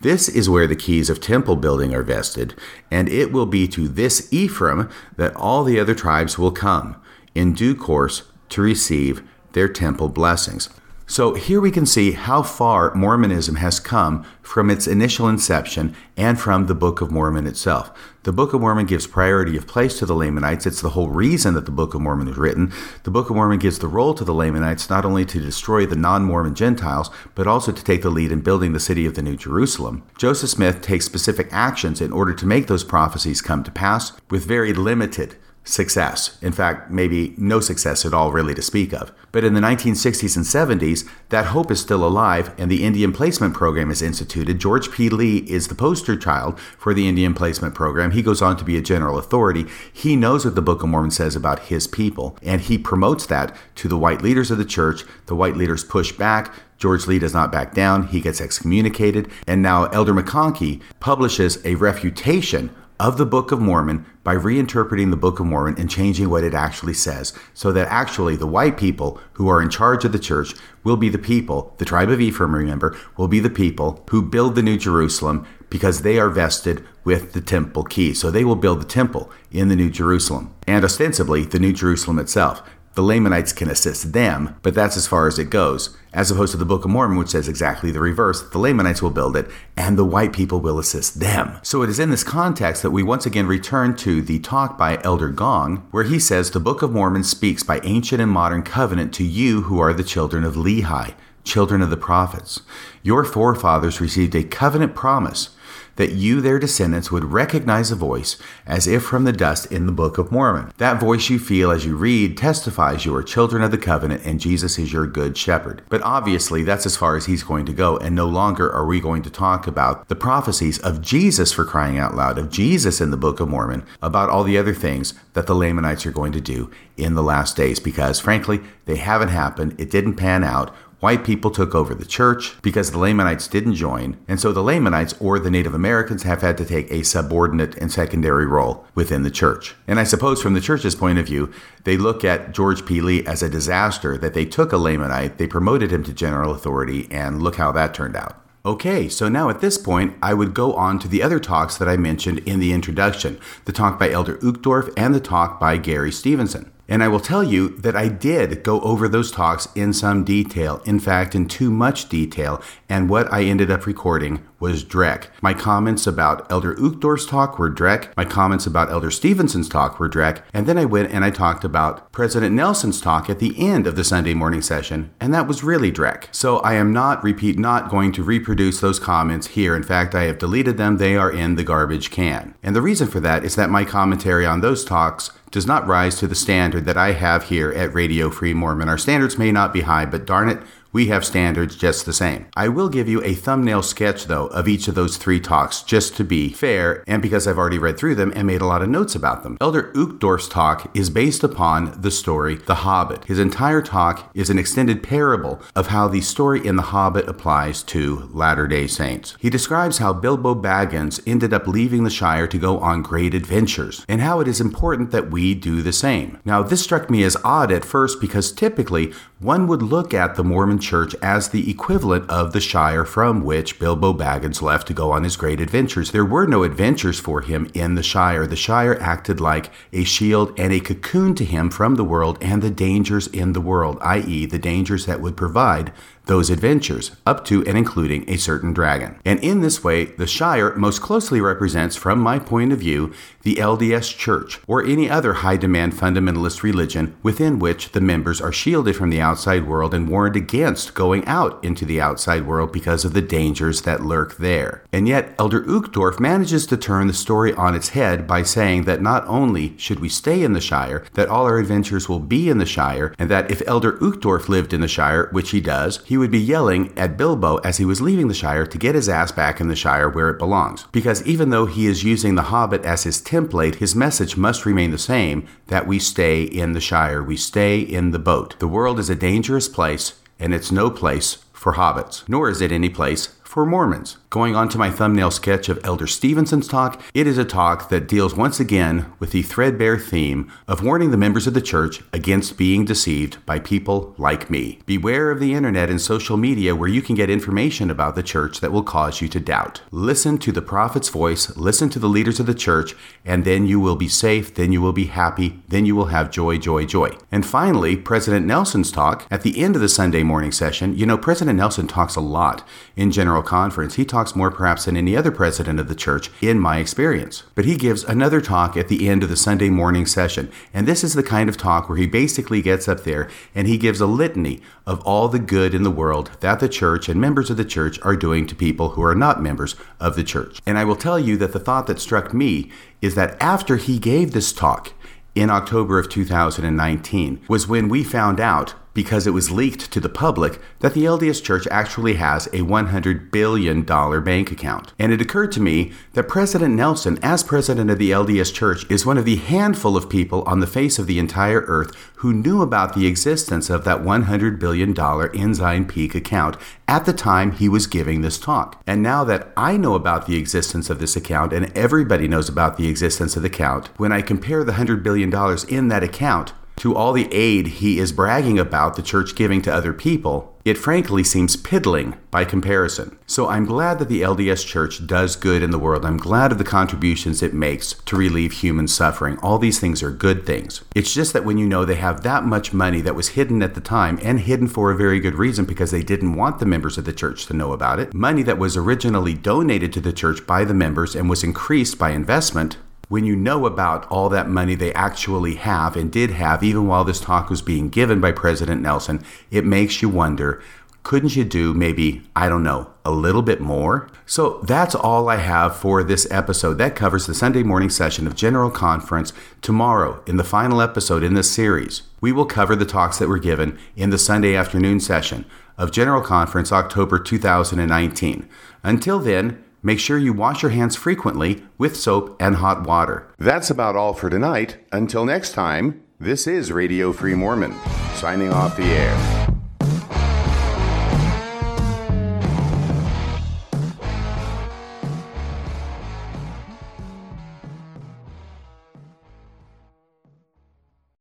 this 0.02 0.28
is 0.30 0.50
where 0.50 0.68
the 0.68 0.76
keys 0.76 1.10
of 1.10 1.20
temple 1.20 1.56
building 1.56 1.94
are 1.94 2.04
vested, 2.04 2.54
and 2.92 3.08
it 3.10 3.32
will 3.32 3.46
be 3.46 3.68
to 3.70 3.88
this 3.88 4.28
Ephraim 4.32 4.90
that 5.16 5.36
all 5.36 5.64
the 5.64 5.80
other 5.80 5.96
tribes 5.96 6.38
will 6.38 6.52
come 6.52 6.96
in 7.36 7.54
due 7.54 7.76
course 7.76 8.24
to 8.50 8.62
receive 8.62 9.24
their 9.54 9.68
temple 9.68 10.10
blessings. 10.10 10.70
So 11.10 11.36
here 11.36 11.62
we 11.62 11.72
can 11.72 11.86
see 11.86 12.12
how 12.12 12.44
far 12.44 12.94
Mormonism 12.94 13.56
has 13.56 13.80
come 13.80 14.26
from 14.42 14.70
its 14.70 14.88
initial 14.88 15.30
inception 15.30 15.96
and 16.18 16.38
from 16.38 16.68
the 16.68 16.76
Book 16.76 17.00
of 17.00 17.12
Mormon 17.12 17.48
itself. 17.48 17.98
The 18.24 18.34
Book 18.34 18.54
of 18.54 18.60
Mormon 18.60 18.88
gives 18.88 19.08
priority 19.08 19.56
of 19.56 19.68
place 19.68 19.98
to 20.00 20.06
the 20.06 20.14
Lamanites. 20.14 20.66
It's 20.66 20.82
the 20.82 20.90
whole 20.90 21.08
reason 21.08 21.54
that 21.54 21.64
the 21.64 21.72
Book 21.72 21.94
of 21.94 22.02
Mormon 22.02 22.28
was 22.28 22.38
written. 22.38 22.74
The 23.04 23.10
Book 23.10 23.30
of 23.30 23.38
Mormon 23.38 23.60
gives 23.60 23.80
the 23.80 23.88
role 23.88 24.14
to 24.16 24.26
the 24.26 24.34
Lamanites 24.34 24.90
not 24.90 25.06
only 25.06 25.24
to 25.24 25.40
destroy 25.40 25.86
the 25.86 25.96
non 25.96 26.26
Mormon 26.26 26.56
Gentiles, 26.56 27.10
but 27.36 27.48
also 27.48 27.72
to 27.72 27.84
take 27.86 28.02
the 28.02 28.10
lead 28.10 28.34
in 28.34 28.42
building 28.42 28.74
the 28.74 28.80
city 28.80 29.06
of 29.06 29.16
the 29.16 29.22
New 29.22 29.38
Jerusalem. 29.38 30.04
Joseph 30.18 30.50
Smith 30.50 30.82
takes 30.82 31.06
specific 31.06 31.48
actions 31.54 32.02
in 32.02 32.12
order 32.12 32.34
to 32.34 32.46
make 32.46 32.68
those 32.68 32.84
prophecies 32.84 33.42
come 33.42 33.64
to 33.64 33.72
pass 33.72 34.12
with 34.30 34.46
very 34.46 34.74
limited 34.74 35.38
success. 35.68 36.38
In 36.42 36.52
fact, 36.52 36.90
maybe 36.90 37.34
no 37.38 37.60
success 37.60 38.06
at 38.06 38.14
all, 38.14 38.32
really, 38.32 38.56
to 38.56 38.62
speak 38.62 38.94
of. 38.94 39.12
But 39.32 39.44
in 39.44 39.54
the 39.54 39.62
1960s 39.62 40.36
and 40.36 40.46
70s, 40.46 41.08
that 41.30 41.48
hope 41.48 41.70
is 41.70 41.82
still 41.82 42.06
alive, 42.06 42.54
and 42.58 42.72
the 42.72 42.84
Indian 42.84 43.12
Placement 43.12 43.54
Program 43.54 43.92
is 43.92 44.02
instituted. 44.02 44.60
George 44.60 44.92
P. 44.92 45.10
Lee 45.10 45.40
is 45.40 45.68
the 45.68 45.76
poster 45.76 46.16
child 46.16 46.60
for 46.60 46.94
the 46.94 47.08
Indian 47.08 47.34
Placement 47.34 47.76
Program. 47.76 48.12
He 48.12 48.22
goes 48.22 48.42
on 48.42 48.58
to 48.58 48.64
be 48.64 48.78
a 48.78 48.82
general 48.82 49.20
authority. 49.20 49.66
He 49.92 50.16
knows 50.16 50.46
what 50.46 50.56
the 50.56 50.62
Book 50.62 50.84
of 50.84 50.90
Mormon 50.90 51.12
says 51.12 51.36
about 51.36 51.60
his 51.68 51.88
people, 51.88 52.38
and 52.42 52.62
he 52.62 52.78
promotes 52.78 53.26
that 53.28 53.56
to 53.76 53.88
the 53.88 53.98
white 53.98 54.22
leaders 54.22 54.50
of 54.50 54.58
the 54.58 54.66
church. 54.66 55.04
The 55.26 55.36
white 55.36 55.58
leaders 55.58 55.84
push 55.84 56.12
back. 56.12 56.54
George 56.78 57.08
Lee 57.08 57.20
does 57.20 57.34
not 57.34 57.52
back 57.52 57.74
down. 57.74 58.08
He 58.08 58.22
gets 58.22 58.40
excommunicated. 58.40 59.30
And 59.48 59.62
now 59.62 59.86
Elder 59.86 60.14
McConkie 60.14 60.82
publishes 61.00 61.64
a 61.66 61.76
refutation 61.76 62.70
of 63.00 63.18
the 63.18 63.26
Book 63.26 63.52
of 63.52 63.62
Mormon 63.62 64.06
by 64.24 64.36
reinterpreting 64.36 65.12
the 65.12 65.18
Book 65.18 65.40
of 65.40 65.46
Mormon 65.46 65.76
and 65.78 65.90
changing 65.90 66.30
what 66.30 66.44
it 66.44 66.54
actually 66.54 66.94
says, 66.94 67.34
so 67.54 67.72
that 67.72 67.88
actually 67.90 68.36
the 68.36 68.48
white 68.48 68.78
people 68.78 69.20
who 69.34 69.48
are 69.48 69.62
in 69.62 69.70
charge 69.70 70.04
of 70.04 70.12
the 70.12 70.20
church 70.20 70.54
will 70.84 70.98
be 70.98 71.10
the 71.10 71.18
people, 71.18 71.74
the 71.78 71.86
tribe 71.86 72.10
of 72.10 72.22
Ephraim, 72.22 72.56
remember, 72.56 72.98
will 73.18 73.28
be 73.28 73.40
the 73.40 73.50
people 73.50 74.04
who 74.10 74.22
build 74.22 74.56
the 74.56 74.64
New 74.64 74.78
Jerusalem 74.78 75.46
because 75.70 76.02
they 76.02 76.18
are 76.18 76.30
vested 76.30 76.84
with 77.04 77.34
the 77.34 77.42
temple 77.42 77.84
key. 77.84 78.14
So 78.14 78.32
they 78.32 78.44
will 78.44 78.56
build 78.56 78.82
the 78.82 78.86
temple 78.86 79.32
in 79.52 79.68
the 79.68 79.76
New 79.76 79.90
Jerusalem 79.90 80.54
and 80.66 80.84
ostensibly 80.84 81.44
the 81.44 81.60
New 81.60 81.74
Jerusalem 81.74 82.20
itself. 82.20 82.62
The 82.98 83.04
Lamanites 83.04 83.54
can 83.54 83.70
assist 83.70 84.14
them, 84.14 84.56
but 84.64 84.74
that's 84.74 84.98
as 84.98 85.06
far 85.06 85.28
as 85.28 85.38
it 85.38 85.52
goes, 85.52 85.96
as 86.14 86.32
opposed 86.32 86.54
to 86.54 86.58
the 86.58 86.66
Book 86.66 86.84
of 86.84 86.90
Mormon, 86.90 87.16
which 87.16 87.30
says 87.30 87.48
exactly 87.48 87.92
the 87.92 88.00
reverse. 88.00 88.42
The 88.42 88.58
Lamanites 88.58 89.04
will 89.04 89.12
build 89.12 89.38
it, 89.38 89.48
and 89.78 90.00
the 90.00 90.04
white 90.04 90.34
people 90.34 90.60
will 90.62 90.80
assist 90.80 91.20
them. 91.20 91.60
So 91.62 91.84
it 91.84 91.92
is 91.92 92.00
in 92.00 92.10
this 92.10 92.24
context 92.24 92.82
that 92.82 92.90
we 92.90 93.04
once 93.04 93.28
again 93.28 93.46
return 93.46 93.96
to 93.98 94.24
the 94.24 94.40
talk 94.40 94.80
by 94.80 95.00
Elder 95.04 95.30
Gong, 95.30 95.88
where 95.92 96.06
he 96.06 96.18
says 96.18 96.50
the 96.50 96.60
Book 96.60 96.82
of 96.82 96.92
Mormon 96.92 97.24
speaks 97.24 97.62
by 97.62 97.82
ancient 97.84 98.20
and 98.20 98.32
modern 98.32 98.64
covenant 98.64 99.14
to 99.14 99.24
you 99.24 99.62
who 99.62 99.78
are 99.78 99.94
the 99.94 100.04
children 100.04 100.44
of 100.44 100.56
Lehi, 100.56 101.14
children 101.44 101.84
of 101.84 101.92
the 101.92 101.98
prophets. 101.98 102.62
Your 103.04 103.24
forefathers 103.24 104.02
received 104.02 104.34
a 104.34 104.44
covenant 104.44 104.96
promise 104.96 105.52
that 105.98 106.14
you, 106.14 106.42
their 106.42 106.58
descendants, 106.58 107.12
would 107.12 107.26
recognize 107.26 107.92
a 107.92 107.96
voice 107.96 108.38
as 108.66 108.88
if 108.88 109.04
from 109.04 109.26
the 109.26 109.34
dust 109.34 109.72
in 109.72 109.86
the 109.86 109.92
Book 109.92 110.18
of 110.18 110.32
Mormon. 110.32 110.72
That 110.78 111.00
voice 111.00 111.30
you 111.30 111.38
feel 111.38 111.70
as 111.70 111.86
you 111.86 111.96
read 111.96 112.38
testifies 112.38 113.06
you 113.06 113.14
are 113.16 113.24
children 113.24 113.62
of 113.62 113.72
the 113.72 113.78
covenant 113.78 114.26
and 114.26 114.40
Jesus 114.40 114.80
is 114.80 114.94
your 114.94 115.06
good 115.06 115.38
shepherd. 115.38 115.82
But 115.90 116.02
obviously, 116.02 116.64
that's 116.64 116.86
as 116.86 116.98
far 116.98 117.16
as 117.16 117.26
he's 117.26 117.44
going 117.44 117.66
to 117.66 117.74
go, 117.74 117.98
and 117.98 118.16
no 118.16 118.28
longer 118.28 118.72
are 118.72 118.86
we 118.86 119.00
going 119.00 119.24
to 119.24 119.30
talk 119.30 119.68
about 119.68 120.08
the 120.08 120.16
prophecies 120.16 120.80
of 120.80 121.02
Jesus 121.02 121.52
for 121.52 121.66
crying 121.66 121.98
out 121.98 122.16
loud, 122.16 122.38
of 122.38 122.50
Jesus 122.50 123.02
in 123.02 123.12
the 123.12 123.18
Book 123.18 123.40
of 123.40 123.50
Mormon, 123.50 123.84
about 124.02 124.30
all 124.30 124.44
the 124.44 124.58
other 124.58 124.74
things 124.74 125.14
that 125.34 125.48
the 125.48 125.56
Lamanites 125.56 126.06
are 126.06 126.12
going 126.12 126.32
to 126.32 126.42
do 126.42 126.72
in 126.96 127.14
the 127.14 127.24
last 127.24 127.56
days, 127.56 127.80
because 127.80 128.20
frankly, 128.20 128.62
they 128.86 128.96
haven't 128.96 129.30
happened. 129.30 129.76
It 129.78 129.92
didn't 129.92 130.16
pan 130.16 130.44
out. 130.44 130.74
White 131.00 131.24
people 131.24 131.52
took 131.52 131.76
over 131.76 131.94
the 131.94 132.06
church 132.06 132.60
because 132.64 132.90
the 132.90 132.98
Lamanites 132.98 133.48
didn't 133.48 133.76
join, 133.76 134.18
and 134.28 134.40
so 134.40 134.52
the 134.52 134.64
Lamanites 134.64 135.14
or 135.20 135.38
the 135.38 135.52
Native 135.52 135.76
Americans 135.76 136.24
have 136.24 136.42
had 136.42 136.58
to 136.58 136.66
take 136.66 136.92
a 136.92 137.04
subordinate 137.04 137.78
and 137.78 137.92
secondary 137.92 138.48
role 138.48 138.84
within 138.96 139.22
the 139.22 139.30
church. 139.30 139.76
And 139.86 140.00
I 140.00 140.04
suppose 140.04 140.42
from 140.42 140.56
the 140.56 140.62
church's 140.62 140.96
point 140.96 141.20
of 141.20 141.28
view, 141.28 141.52
they 141.84 141.98
look 141.98 142.26
at 142.26 142.52
George 142.52 142.84
P. 142.84 143.00
Lee 143.00 143.24
as 143.28 143.44
a 143.44 143.50
disaster 143.50 144.18
that 144.18 144.34
they 144.34 144.44
took 144.46 144.74
a 144.74 144.78
Lamanite, 144.78 145.38
they 145.38 145.46
promoted 145.46 145.92
him 145.92 146.04
to 146.04 146.14
general 146.14 146.52
authority, 146.52 147.08
and 147.12 147.44
look 147.44 147.58
how 147.58 147.72
that 147.72 147.94
turned 147.94 148.16
out. 148.16 148.42
Okay, 148.66 149.08
so 149.08 149.30
now 149.30 149.50
at 149.50 149.62
this 149.62 149.78
point, 149.78 150.16
I 150.22 150.34
would 150.34 150.56
go 150.56 150.74
on 150.74 150.98
to 151.00 151.08
the 151.08 151.22
other 151.22 151.40
talks 151.40 151.78
that 151.78 151.88
I 151.88 151.96
mentioned 151.96 152.40
in 152.40 152.60
the 152.60 152.74
introduction 152.74 153.40
the 153.66 153.72
talk 153.72 154.00
by 154.00 154.10
Elder 154.10 154.38
Uchtdorf 154.40 154.92
and 154.98 155.14
the 155.14 155.20
talk 155.20 155.60
by 155.60 155.78
Gary 155.78 156.12
Stevenson. 156.12 156.72
And 156.88 157.04
I 157.04 157.08
will 157.08 157.20
tell 157.20 157.44
you 157.44 157.70
that 157.80 157.96
I 157.96 158.08
did 158.08 158.64
go 158.64 158.80
over 158.82 159.08
those 159.08 159.32
talks 159.32 159.68
in 159.76 159.92
some 159.94 160.24
detail, 160.24 160.82
in 160.86 161.00
fact, 161.00 161.36
in 161.36 161.48
too 161.48 161.70
much 161.70 162.10
detail, 162.10 162.62
and 162.88 163.10
what 163.10 163.32
I 163.32 163.44
ended 163.44 163.70
up 163.70 163.86
recording 163.86 164.46
was 164.60 164.84
Drek. 164.84 165.28
My 165.42 165.54
comments 165.54 166.08
about 166.08 166.50
Elder 166.52 166.74
Uchtdorf's 166.76 167.26
talk 167.26 167.60
were 167.60 167.70
Drek. 167.70 168.16
My 168.18 168.26
comments 168.26 168.66
about 168.66 168.90
Elder 168.90 169.12
Stevenson's 169.12 169.70
talk 169.70 170.00
were 170.00 170.10
Drek. 170.10 170.42
And 170.52 170.66
then 170.66 170.78
I 170.78 170.86
went 170.86 171.12
and 171.12 171.24
I 171.24 171.30
talked 171.30 171.64
about 171.64 172.12
President 172.12 172.56
Nelson's 172.56 173.00
talk 173.00 173.30
at 173.30 173.40
the 173.40 173.54
end 173.60 173.86
of 173.86 173.96
the 173.96 174.04
Sunday 174.04 174.34
morning 174.34 174.62
session, 174.62 175.12
and 175.20 175.34
that 175.34 175.48
was 175.48 175.64
really 175.64 175.92
Drek. 175.92 176.26
So 176.32 176.58
I 176.60 176.74
am 176.74 176.92
not, 176.92 177.24
repeat, 177.24 177.60
not 177.60 177.90
going 177.90 178.12
to 178.14 178.24
reproduce 178.24 178.80
those 178.80 179.00
comments 179.00 179.48
here. 179.48 179.76
In 179.76 179.84
fact, 179.84 180.16
I 180.16 180.24
have 180.24 180.40
deleted 180.40 180.78
them. 180.78 180.98
They 180.98 181.16
are 181.16 181.32
in 181.32 181.56
the 181.56 181.64
garbage 181.64 182.10
can. 182.10 182.56
And 182.64 182.76
the 182.76 182.82
reason 182.82 183.08
for 183.08 183.20
that 183.20 183.44
is 183.44 183.56
that 183.56 183.70
my 183.70 183.86
commentary 183.86 184.46
on 184.46 184.62
those 184.62 184.84
talks 184.84 185.32
does 185.52 185.66
not 185.66 185.88
rise 185.88 186.18
to 186.20 186.28
the 186.28 186.36
standard 186.36 186.86
that 186.86 186.98
I 186.98 187.14
have 187.14 187.44
here 187.44 187.72
at 187.72 187.94
Radio 187.94 188.30
Free 188.30 188.54
Mormon. 188.54 188.90
Our 188.90 188.98
standards 188.98 189.38
may 189.38 189.52
not 189.52 189.74
be 189.74 189.82
high, 189.82 190.06
but 190.06 190.26
darn 190.26 190.50
it, 190.50 190.60
we 190.98 191.10
have 191.10 191.24
standards 191.24 191.76
just 191.76 192.08
the 192.08 192.12
same. 192.12 192.48
I 192.56 192.70
will 192.70 192.90
give 192.90 193.08
you 193.08 193.24
a 193.24 193.36
thumbnail 193.36 193.84
sketch, 193.84 194.26
though, 194.26 194.48
of 194.48 194.68
each 194.68 194.88
of 194.88 194.96
those 194.96 195.18
three 195.18 195.40
talks, 195.40 195.84
just 195.84 196.16
to 196.16 196.24
be 196.24 196.50
fair, 196.50 197.04
and 197.06 197.22
because 197.22 197.48
I've 197.48 197.60
already 197.60 197.78
read 197.78 198.00
through 198.00 198.16
them 198.16 198.34
and 198.36 198.48
made 198.48 198.62
a 198.62 198.66
lot 198.66 198.82
of 198.82 198.90
notes 198.90 199.14
about 199.14 199.44
them. 199.44 199.60
Elder 199.62 199.92
Uchtdorf's 199.94 200.48
talk 200.48 200.90
is 200.98 201.12
based 201.12 201.44
upon 201.44 202.02
the 202.02 202.10
story 202.10 202.56
The 202.56 202.82
Hobbit. 202.82 203.26
His 203.26 203.38
entire 203.38 203.84
talk 203.84 204.32
is 204.34 204.50
an 204.50 204.58
extended 204.58 205.04
parable 205.04 205.62
of 205.76 205.90
how 205.90 206.08
the 206.08 206.22
story 206.22 206.66
in 206.66 206.78
The 206.78 206.90
Hobbit 206.94 207.30
applies 207.30 207.84
to 207.84 208.28
Latter 208.34 208.66
day 208.66 208.88
Saints. 208.88 209.38
He 209.40 209.52
describes 209.52 210.00
how 210.00 210.14
Bilbo 210.14 210.56
Baggins 210.56 211.22
ended 211.28 211.54
up 211.54 211.68
leaving 211.68 212.06
the 212.06 212.10
Shire 212.10 212.48
to 212.48 212.58
go 212.58 212.80
on 212.80 213.04
great 213.04 213.36
adventures, 213.36 214.04
and 214.10 214.22
how 214.22 214.40
it 214.40 214.48
is 214.48 214.60
important 214.60 215.12
that 215.12 215.30
we 215.30 215.54
do 215.54 215.84
the 215.84 215.94
same. 215.94 216.40
Now, 216.44 216.64
this 216.64 216.82
struck 216.82 217.08
me 217.12 217.22
as 217.22 217.38
odd 217.44 217.72
at 217.72 217.86
first 217.86 218.20
because 218.20 218.52
typically 218.52 219.14
one 219.38 219.68
would 219.68 219.84
look 219.84 220.12
at 220.12 220.34
the 220.34 220.44
Mormon 220.44 220.80
church 220.88 221.14
as 221.22 221.50
the 221.50 221.70
equivalent 221.70 222.30
of 222.30 222.54
the 222.54 222.62
Shire 222.62 223.04
from 223.04 223.44
which 223.44 223.78
Bilbo 223.78 224.14
Baggins 224.14 224.62
left 224.62 224.88
to 224.88 224.94
go 224.94 225.12
on 225.12 225.24
his 225.24 225.36
great 225.36 225.60
adventures. 225.60 226.12
There 226.12 226.26
were 226.26 226.48
no 226.48 226.64
adventures 226.64 227.20
for 227.20 227.42
him 227.42 227.70
in 227.74 227.96
the 227.96 228.04
Shire. 228.04 228.48
The 228.48 228.56
Shire 228.56 228.98
acted 229.02 229.42
like 229.42 229.70
a 229.92 230.06
shield 230.06 230.58
and 230.58 230.72
a 230.72 230.80
cocoon 230.80 231.36
to 231.36 231.46
him 231.46 231.70
from 231.70 231.96
the 231.96 232.06
world 232.06 232.38
and 232.42 232.62
the 232.62 232.70
dangers 232.70 233.28
in 233.28 233.52
the 233.52 233.62
world, 233.62 233.98
i.e., 234.02 234.46
the 234.46 234.58
dangers 234.58 235.06
that 235.06 235.20
would 235.20 235.36
provide 235.36 235.92
those 236.28 236.50
adventures, 236.50 237.12
up 237.26 237.44
to 237.46 237.66
and 237.66 237.78
including 237.78 238.30
a 238.30 238.38
certain 238.38 238.74
dragon. 238.74 239.20
And 239.26 239.40
in 239.40 239.62
this 239.62 239.84
way, 239.84 240.06
the 240.06 240.28
Shire 240.28 240.76
most 240.76 241.02
closely 241.02 241.42
represents, 241.42 241.96
from 241.96 242.20
my 242.20 242.40
point 242.40 242.72
of 242.72 242.80
view, 242.80 243.14
the 243.44 243.56
LDS 243.56 244.18
Church, 244.18 244.60
or 244.68 244.84
any 244.84 245.10
other 245.10 245.34
high 245.36 245.56
demand 245.56 245.94
fundamentalist 245.94 246.64
religion 246.64 247.16
within 247.24 247.60
which 247.60 247.94
the 247.94 248.02
members 248.02 248.42
are 248.42 248.52
shielded 248.52 248.96
from 248.96 249.10
the 249.10 249.22
outside 249.22 249.66
world 249.66 249.94
and 249.94 250.10
warned 250.10 250.36
against 250.36 250.94
going 250.94 251.26
out 251.26 251.64
into 251.64 251.86
the 251.86 252.02
outside 252.02 252.46
world 252.46 252.74
because 252.74 253.06
of 253.06 253.14
the 253.14 253.22
dangers 253.22 253.84
that 253.84 254.04
lurk 254.04 254.36
there. 254.38 254.84
And 254.92 255.08
yet, 255.08 255.34
Elder 255.40 255.64
Uchtdorf 255.64 256.20
manages 256.20 256.66
to 256.68 256.78
turn 256.78 257.08
the 257.08 257.14
story 257.14 257.54
on 257.54 257.74
its 257.74 257.90
head 257.90 258.28
by 258.28 258.44
saying 258.44 258.84
that 258.84 259.02
not 259.02 259.26
only 259.28 259.78
should 259.78 260.02
we 260.02 260.10
stay 260.10 260.44
in 260.44 260.52
the 260.52 260.60
Shire, 260.60 261.06
that 261.14 261.30
all 261.30 261.46
our 261.46 261.58
adventures 261.58 262.10
will 262.10 262.20
be 262.20 262.50
in 262.50 262.58
the 262.58 262.66
Shire, 262.66 263.16
and 263.18 263.32
that 263.32 263.50
if 263.50 263.62
Elder 263.66 263.94
Uchtdorf 263.94 264.50
lived 264.50 264.74
in 264.74 264.82
the 264.82 264.88
Shire, 264.90 265.30
which 265.32 265.52
he 265.52 265.62
does, 265.62 266.04
he 266.04 266.17
would 266.18 266.32
be 266.32 266.40
yelling 266.40 266.98
at 266.98 267.18
Bilbo 267.18 267.58
as 267.58 267.78
he 267.78 267.86
was 267.86 268.02
leaving 268.02 268.28
the 268.28 268.34
Shire 268.34 268.66
to 268.66 268.78
get 268.78 268.96
his 268.96 269.08
ass 269.08 269.32
back 269.32 269.60
in 269.60 269.68
the 269.68 269.76
Shire 269.76 270.10
where 270.10 270.30
it 270.30 270.40
belongs. 270.40 270.86
Because 270.92 271.26
even 271.26 271.50
though 271.50 271.66
he 271.66 271.88
is 271.88 272.04
using 272.04 272.36
the 272.36 272.44
Hobbit 272.44 272.84
as 272.84 273.04
his 273.04 273.22
template, 273.22 273.76
his 273.76 273.96
message 273.96 274.38
must 274.38 274.66
remain 274.66 274.92
the 274.92 274.98
same 274.98 275.48
that 275.68 275.88
we 275.88 276.00
stay 276.00 276.44
in 276.44 276.74
the 276.74 276.82
Shire, 276.82 277.24
we 277.24 277.38
stay 277.38 277.80
in 277.80 278.12
the 278.12 278.20
boat. 278.20 278.58
The 278.60 278.68
world 278.68 279.00
is 279.00 279.10
a 279.10 279.16
dangerous 279.16 279.68
place, 279.68 280.20
and 280.40 280.54
it's 280.54 280.72
no 280.72 280.90
place 280.90 281.38
for 281.54 281.74
hobbits, 281.74 282.28
nor 282.28 282.50
is 282.50 282.62
it 282.62 282.72
any 282.72 282.90
place 282.90 283.38
for 283.44 283.66
Mormons. 283.66 284.18
Going 284.30 284.58
on 284.58 284.68
to 284.70 284.78
my 284.78 284.92
thumbnail 284.92 285.32
sketch 285.32 285.70
of 285.70 285.80
Elder 285.86 286.06
Stevenson's 286.06 286.68
talk, 286.68 287.02
it 287.14 287.28
is 287.28 287.38
a 287.38 287.46
talk 287.46 287.88
that 287.88 288.10
deals 288.10 288.36
once 288.36 288.60
again 288.60 289.06
with 289.20 289.32
the 289.32 289.42
threadbare 289.42 289.98
theme 289.98 290.52
of 290.68 290.84
warning 290.84 291.12
the 291.12 291.18
members 291.18 291.48
of 291.48 291.54
the 291.54 291.62
church 291.62 292.02
against 292.12 292.58
being 292.58 292.84
deceived 292.84 293.38
by 293.46 293.58
people 293.58 294.14
like 294.18 294.50
me. 294.50 294.80
Beware 294.86 295.32
of 295.32 295.40
the 295.40 295.54
internet 295.54 295.90
and 295.90 296.02
social 296.02 296.36
media 296.36 296.76
where 296.76 296.90
you 296.90 297.02
can 297.02 297.16
get 297.16 297.30
information 297.30 297.90
about 297.90 298.16
the 298.16 298.22
church 298.22 298.60
that 298.60 298.74
will 298.74 298.84
cause 298.84 299.22
you 299.22 299.30
to 299.30 299.40
doubt. 299.40 299.82
Listen 299.92 300.38
to 300.40 300.52
the 300.52 300.62
prophet's 300.62 301.08
voice, 301.08 301.56
listen 301.56 301.88
to 301.88 301.98
the 301.98 302.10
leaders 302.10 302.42
of 302.42 302.48
the 302.48 302.54
church, 302.54 302.96
and 303.24 303.46
then 303.46 303.66
you 303.66 303.80
will 303.80 303.96
be 303.96 304.10
safe, 304.10 304.54
then 304.54 304.74
you 304.74 304.82
will 304.82 304.92
be 304.92 305.06
happy, 305.06 305.58
then 305.70 305.86
you 305.86 305.96
will 305.96 306.08
have 306.08 306.32
joy, 306.32 306.58
joy, 306.58 306.86
joy. 306.86 307.10
And 307.32 307.46
finally, 307.46 307.96
President 307.96 308.46
Nelson's 308.46 308.92
talk 308.92 309.26
at 309.32 309.44
the 309.44 309.64
end 309.64 309.78
of 309.78 309.82
the 309.82 309.88
Sunday 309.88 310.24
morning 310.24 310.52
session. 310.52 310.98
You 310.98 311.06
know, 311.06 311.18
President 311.18 311.56
Nelson 311.56 311.88
talks 311.88 312.18
a 312.18 312.22
lot 312.22 312.68
in 312.98 313.10
general 313.10 313.42
Conference, 313.42 313.96
he 313.96 314.04
talks 314.18 314.36
more 314.36 314.50
perhaps 314.50 314.86
than 314.86 314.98
any 314.98 315.16
other 315.16 315.30
president 315.30 315.80
of 315.80 315.88
the 315.88 315.94
church 315.94 316.32
in 316.42 316.60
my 316.60 316.80
experience. 316.80 317.44
But 317.54 317.66
he 317.66 317.76
gives 317.76 318.04
another 318.04 318.42
talk 318.42 318.76
at 318.76 318.88
the 318.88 319.08
end 319.08 319.22
of 319.22 319.30
the 319.30 319.38
Sunday 319.38 319.70
morning 319.70 320.08
session. 320.08 320.52
And 320.74 320.88
this 320.88 321.04
is 321.04 321.14
the 321.14 321.22
kind 321.22 321.50
of 321.50 321.56
talk 321.56 321.88
where 321.88 322.00
he 322.00 322.08
basically 322.08 322.64
gets 322.64 322.88
up 322.88 323.04
there 323.04 323.30
and 323.54 323.68
he 323.68 323.78
gives 323.78 324.02
a 324.02 324.08
litany 324.08 324.60
of 324.88 325.02
all 325.02 325.28
the 325.28 325.38
good 325.38 325.76
in 325.76 325.84
the 325.84 325.92
world 325.92 326.32
that 326.40 326.60
the 326.60 326.68
church 326.68 327.08
and 327.08 327.22
members 327.22 327.52
of 327.52 327.58
the 327.58 327.64
church 327.66 328.00
are 328.02 328.16
doing 328.16 328.48
to 328.48 328.56
people 328.56 328.90
who 328.90 329.04
are 329.04 329.14
not 329.14 329.40
members 329.40 329.76
of 330.00 330.16
the 330.16 330.24
church. 330.24 330.64
And 330.66 330.80
I 330.80 330.84
will 330.84 330.96
tell 330.96 331.20
you 331.20 331.38
that 331.38 331.54
the 331.54 331.60
thought 331.60 331.86
that 331.86 332.00
struck 332.00 332.34
me 332.34 332.72
is 333.04 333.14
that 333.14 333.40
after 333.40 333.78
he 333.78 334.00
gave 334.00 334.32
this 334.32 334.52
talk 334.52 334.94
in 335.36 335.52
October 335.52 336.00
of 336.00 336.10
2019 336.10 337.40
was 337.48 337.68
when 337.68 337.88
we 337.88 338.04
found 338.04 338.40
out 338.40 338.74
because 338.98 339.28
it 339.28 339.32
was 339.32 339.52
leaked 339.52 339.92
to 339.92 340.00
the 340.00 340.10
public 340.10 340.60
that 340.80 340.96
the 340.96 341.04
LDS 341.04 341.44
Church 341.44 341.68
actually 341.70 342.16
has 342.16 342.48
a 342.48 342.62
$100 342.62 343.30
billion 343.30 343.84
bank 343.84 344.52
account. 344.52 344.92
And 344.98 345.14
it 345.14 345.22
occurred 345.22 345.52
to 345.52 345.62
me 345.62 345.92
that 346.14 346.28
President 346.28 346.74
Nelson, 346.74 347.20
as 347.22 347.44
president 347.44 347.92
of 347.92 348.00
the 348.00 348.10
LDS 348.10 348.52
Church, 348.52 348.90
is 348.90 349.06
one 349.06 349.20
of 349.20 349.26
the 349.26 349.36
handful 349.36 349.96
of 349.96 350.10
people 350.10 350.42
on 350.48 350.62
the 350.62 350.66
face 350.66 350.98
of 350.98 351.06
the 351.06 351.20
entire 351.20 351.62
earth 351.68 351.96
who 352.16 352.34
knew 352.34 352.64
about 352.64 352.96
the 352.96 353.06
existence 353.06 353.70
of 353.70 353.84
that 353.84 354.00
$100 354.00 354.58
billion 354.58 355.00
Ensign 355.00 355.86
Peak 355.86 356.16
account 356.16 356.58
at 356.88 357.06
the 357.06 357.14
time 357.14 357.52
he 357.52 357.70
was 357.70 357.86
giving 357.86 358.22
this 358.22 358.40
talk. 358.40 358.82
And 358.88 359.04
now 359.04 359.24
that 359.26 359.54
I 359.56 359.78
know 359.78 359.94
about 359.94 360.26
the 360.26 360.38
existence 360.38 360.90
of 360.90 360.98
this 360.98 361.16
account 361.16 361.54
and 361.54 361.72
everybody 361.78 362.28
knows 362.28 362.50
about 362.50 362.78
the 362.78 362.88
existence 362.88 363.36
of 363.36 363.44
the 363.44 363.48
account, 363.48 363.90
when 363.98 364.12
I 364.12 364.24
compare 364.24 364.64
the 364.64 364.72
$100 364.72 365.04
billion 365.04 365.32
in 365.70 365.88
that 365.90 366.04
account 366.04 366.54
to 366.78 366.96
all 366.96 367.12
the 367.12 367.32
aid 367.34 367.68
he 367.68 368.00
is 368.00 368.12
bragging 368.12 368.60
about 368.60 368.96
the 368.96 369.02
church 369.02 369.36
giving 369.36 369.62
to 369.64 369.74
other 369.74 369.94
people, 369.94 370.56
it 370.64 370.78
frankly 370.78 371.24
seems 371.24 371.56
piddling 371.56 372.16
by 372.30 372.44
comparison. 372.44 373.18
So 373.26 373.48
I'm 373.48 373.66
glad 373.66 374.00
that 374.00 374.10
the 374.10 374.22
LDS 374.22 374.66
Church 374.66 375.08
does 375.08 375.36
good 375.36 375.64
in 375.64 375.72
the 375.72 375.80
world. 375.80 376.06
I'm 376.06 376.18
glad 376.18 376.52
of 376.52 376.58
the 376.58 376.64
contributions 376.64 377.42
it 377.42 377.54
makes 377.54 377.94
to 378.06 378.18
relieve 378.18 378.52
human 378.52 378.88
suffering. 378.88 379.38
All 379.40 379.58
these 379.58 379.80
things 379.80 380.04
are 380.04 380.12
good 380.12 380.46
things. 380.46 380.84
It's 380.94 381.14
just 381.14 381.34
that 381.34 381.46
when 381.46 381.58
you 381.58 381.68
know 381.68 381.86
they 381.86 381.96
have 381.96 382.22
that 382.24 382.44
much 382.44 382.74
money 382.74 383.02
that 383.02 383.16
was 383.16 383.30
hidden 383.30 383.64
at 383.64 383.76
the 383.76 383.82
time 383.82 384.20
and 384.22 384.42
hidden 384.42 384.68
for 384.68 384.92
a 384.92 384.98
very 384.98 385.20
good 385.20 385.36
reason 385.36 385.66
because 385.66 385.92
they 385.92 386.04
didn't 386.04 386.36
want 386.36 386.60
the 386.60 386.66
members 386.66 386.98
of 386.98 387.06
the 387.06 387.14
church 387.14 387.46
to 387.46 387.54
know 387.54 387.72
about 387.72 388.00
it, 388.00 388.14
money 388.14 388.44
that 388.44 388.60
was 388.60 388.76
originally 388.76 389.34
donated 389.34 389.94
to 389.94 390.02
the 390.02 390.14
church 390.14 390.46
by 390.46 390.66
the 390.66 390.74
members 390.74 391.16
and 391.16 391.30
was 391.30 391.44
increased 391.44 391.98
by 391.98 392.12
investment, 392.12 392.78
when 393.08 393.24
you 393.24 393.36
know 393.36 393.66
about 393.66 394.06
all 394.12 394.30
that 394.30 394.50
money 394.50 394.76
they 394.76 394.94
actually 394.94 395.56
have 395.56 395.96
and 395.96 396.12
did 396.12 396.32
have, 396.32 396.64
even 396.64 396.88
while 396.88 397.04
this 397.04 397.22
talk 397.22 397.50
was 397.50 397.62
being 397.62 397.90
given 397.90 398.20
by 398.20 398.32
President 398.32 398.82
Nelson, 398.82 399.24
it 399.50 399.66
makes 399.66 400.02
you 400.02 400.10
wonder 400.10 400.62
couldn't 401.08 401.38
you 401.38 401.46
do 401.46 401.74
maybe, 401.74 402.22
I 402.36 402.50
don't 402.50 402.64
know, 402.64 402.92
a 403.06 403.12
little 403.12 403.42
bit 403.42 403.62
more? 403.62 404.10
So 404.26 404.60
that's 404.64 404.94
all 404.94 405.30
I 405.30 405.38
have 405.38 405.74
for 405.74 406.04
this 406.04 406.30
episode. 406.30 406.78
That 406.80 406.98
covers 406.98 407.28
the 407.28 407.34
Sunday 407.34 407.64
morning 407.64 407.90
session 407.90 408.28
of 408.28 408.36
General 408.36 408.70
Conference. 408.70 409.32
Tomorrow, 409.62 410.22
in 410.28 410.36
the 410.36 410.44
final 410.44 410.82
episode 410.82 411.24
in 411.24 411.34
this 411.34 411.50
series, 411.50 412.02
we 412.20 412.34
will 412.34 412.46
cover 412.46 412.76
the 412.76 412.86
talks 412.86 413.20
that 413.20 413.30
were 413.30 413.40
given 413.40 413.80
in 413.96 414.10
the 414.10 414.18
Sunday 414.18 414.54
afternoon 414.54 415.00
session 415.00 415.46
of 415.78 415.92
General 415.94 416.22
Conference 416.22 416.74
October 416.74 417.20
2019. 417.20 418.50
Until 418.84 419.20
then, 419.20 419.64
Make 419.84 420.00
sure 420.00 420.18
you 420.18 420.34
wash 420.34 420.62
your 420.62 420.72
hands 420.72 420.96
frequently 420.96 421.64
with 421.78 421.96
soap 421.96 422.36
and 422.40 422.56
hot 422.56 422.88
water. 422.88 423.28
That's 423.38 423.70
about 423.70 423.96
all 423.96 424.14
for 424.14 424.30
tonight. 424.30 424.78
Until 424.92 425.26
next 425.26 425.54
time, 425.54 426.02
this 426.20 426.48
is 426.48 426.72
Radio 426.72 427.14
Free 427.14 427.36
Mormon, 427.36 427.76
signing 428.16 428.52
off 428.52 428.76
the 428.76 428.84
air. 428.84 429.57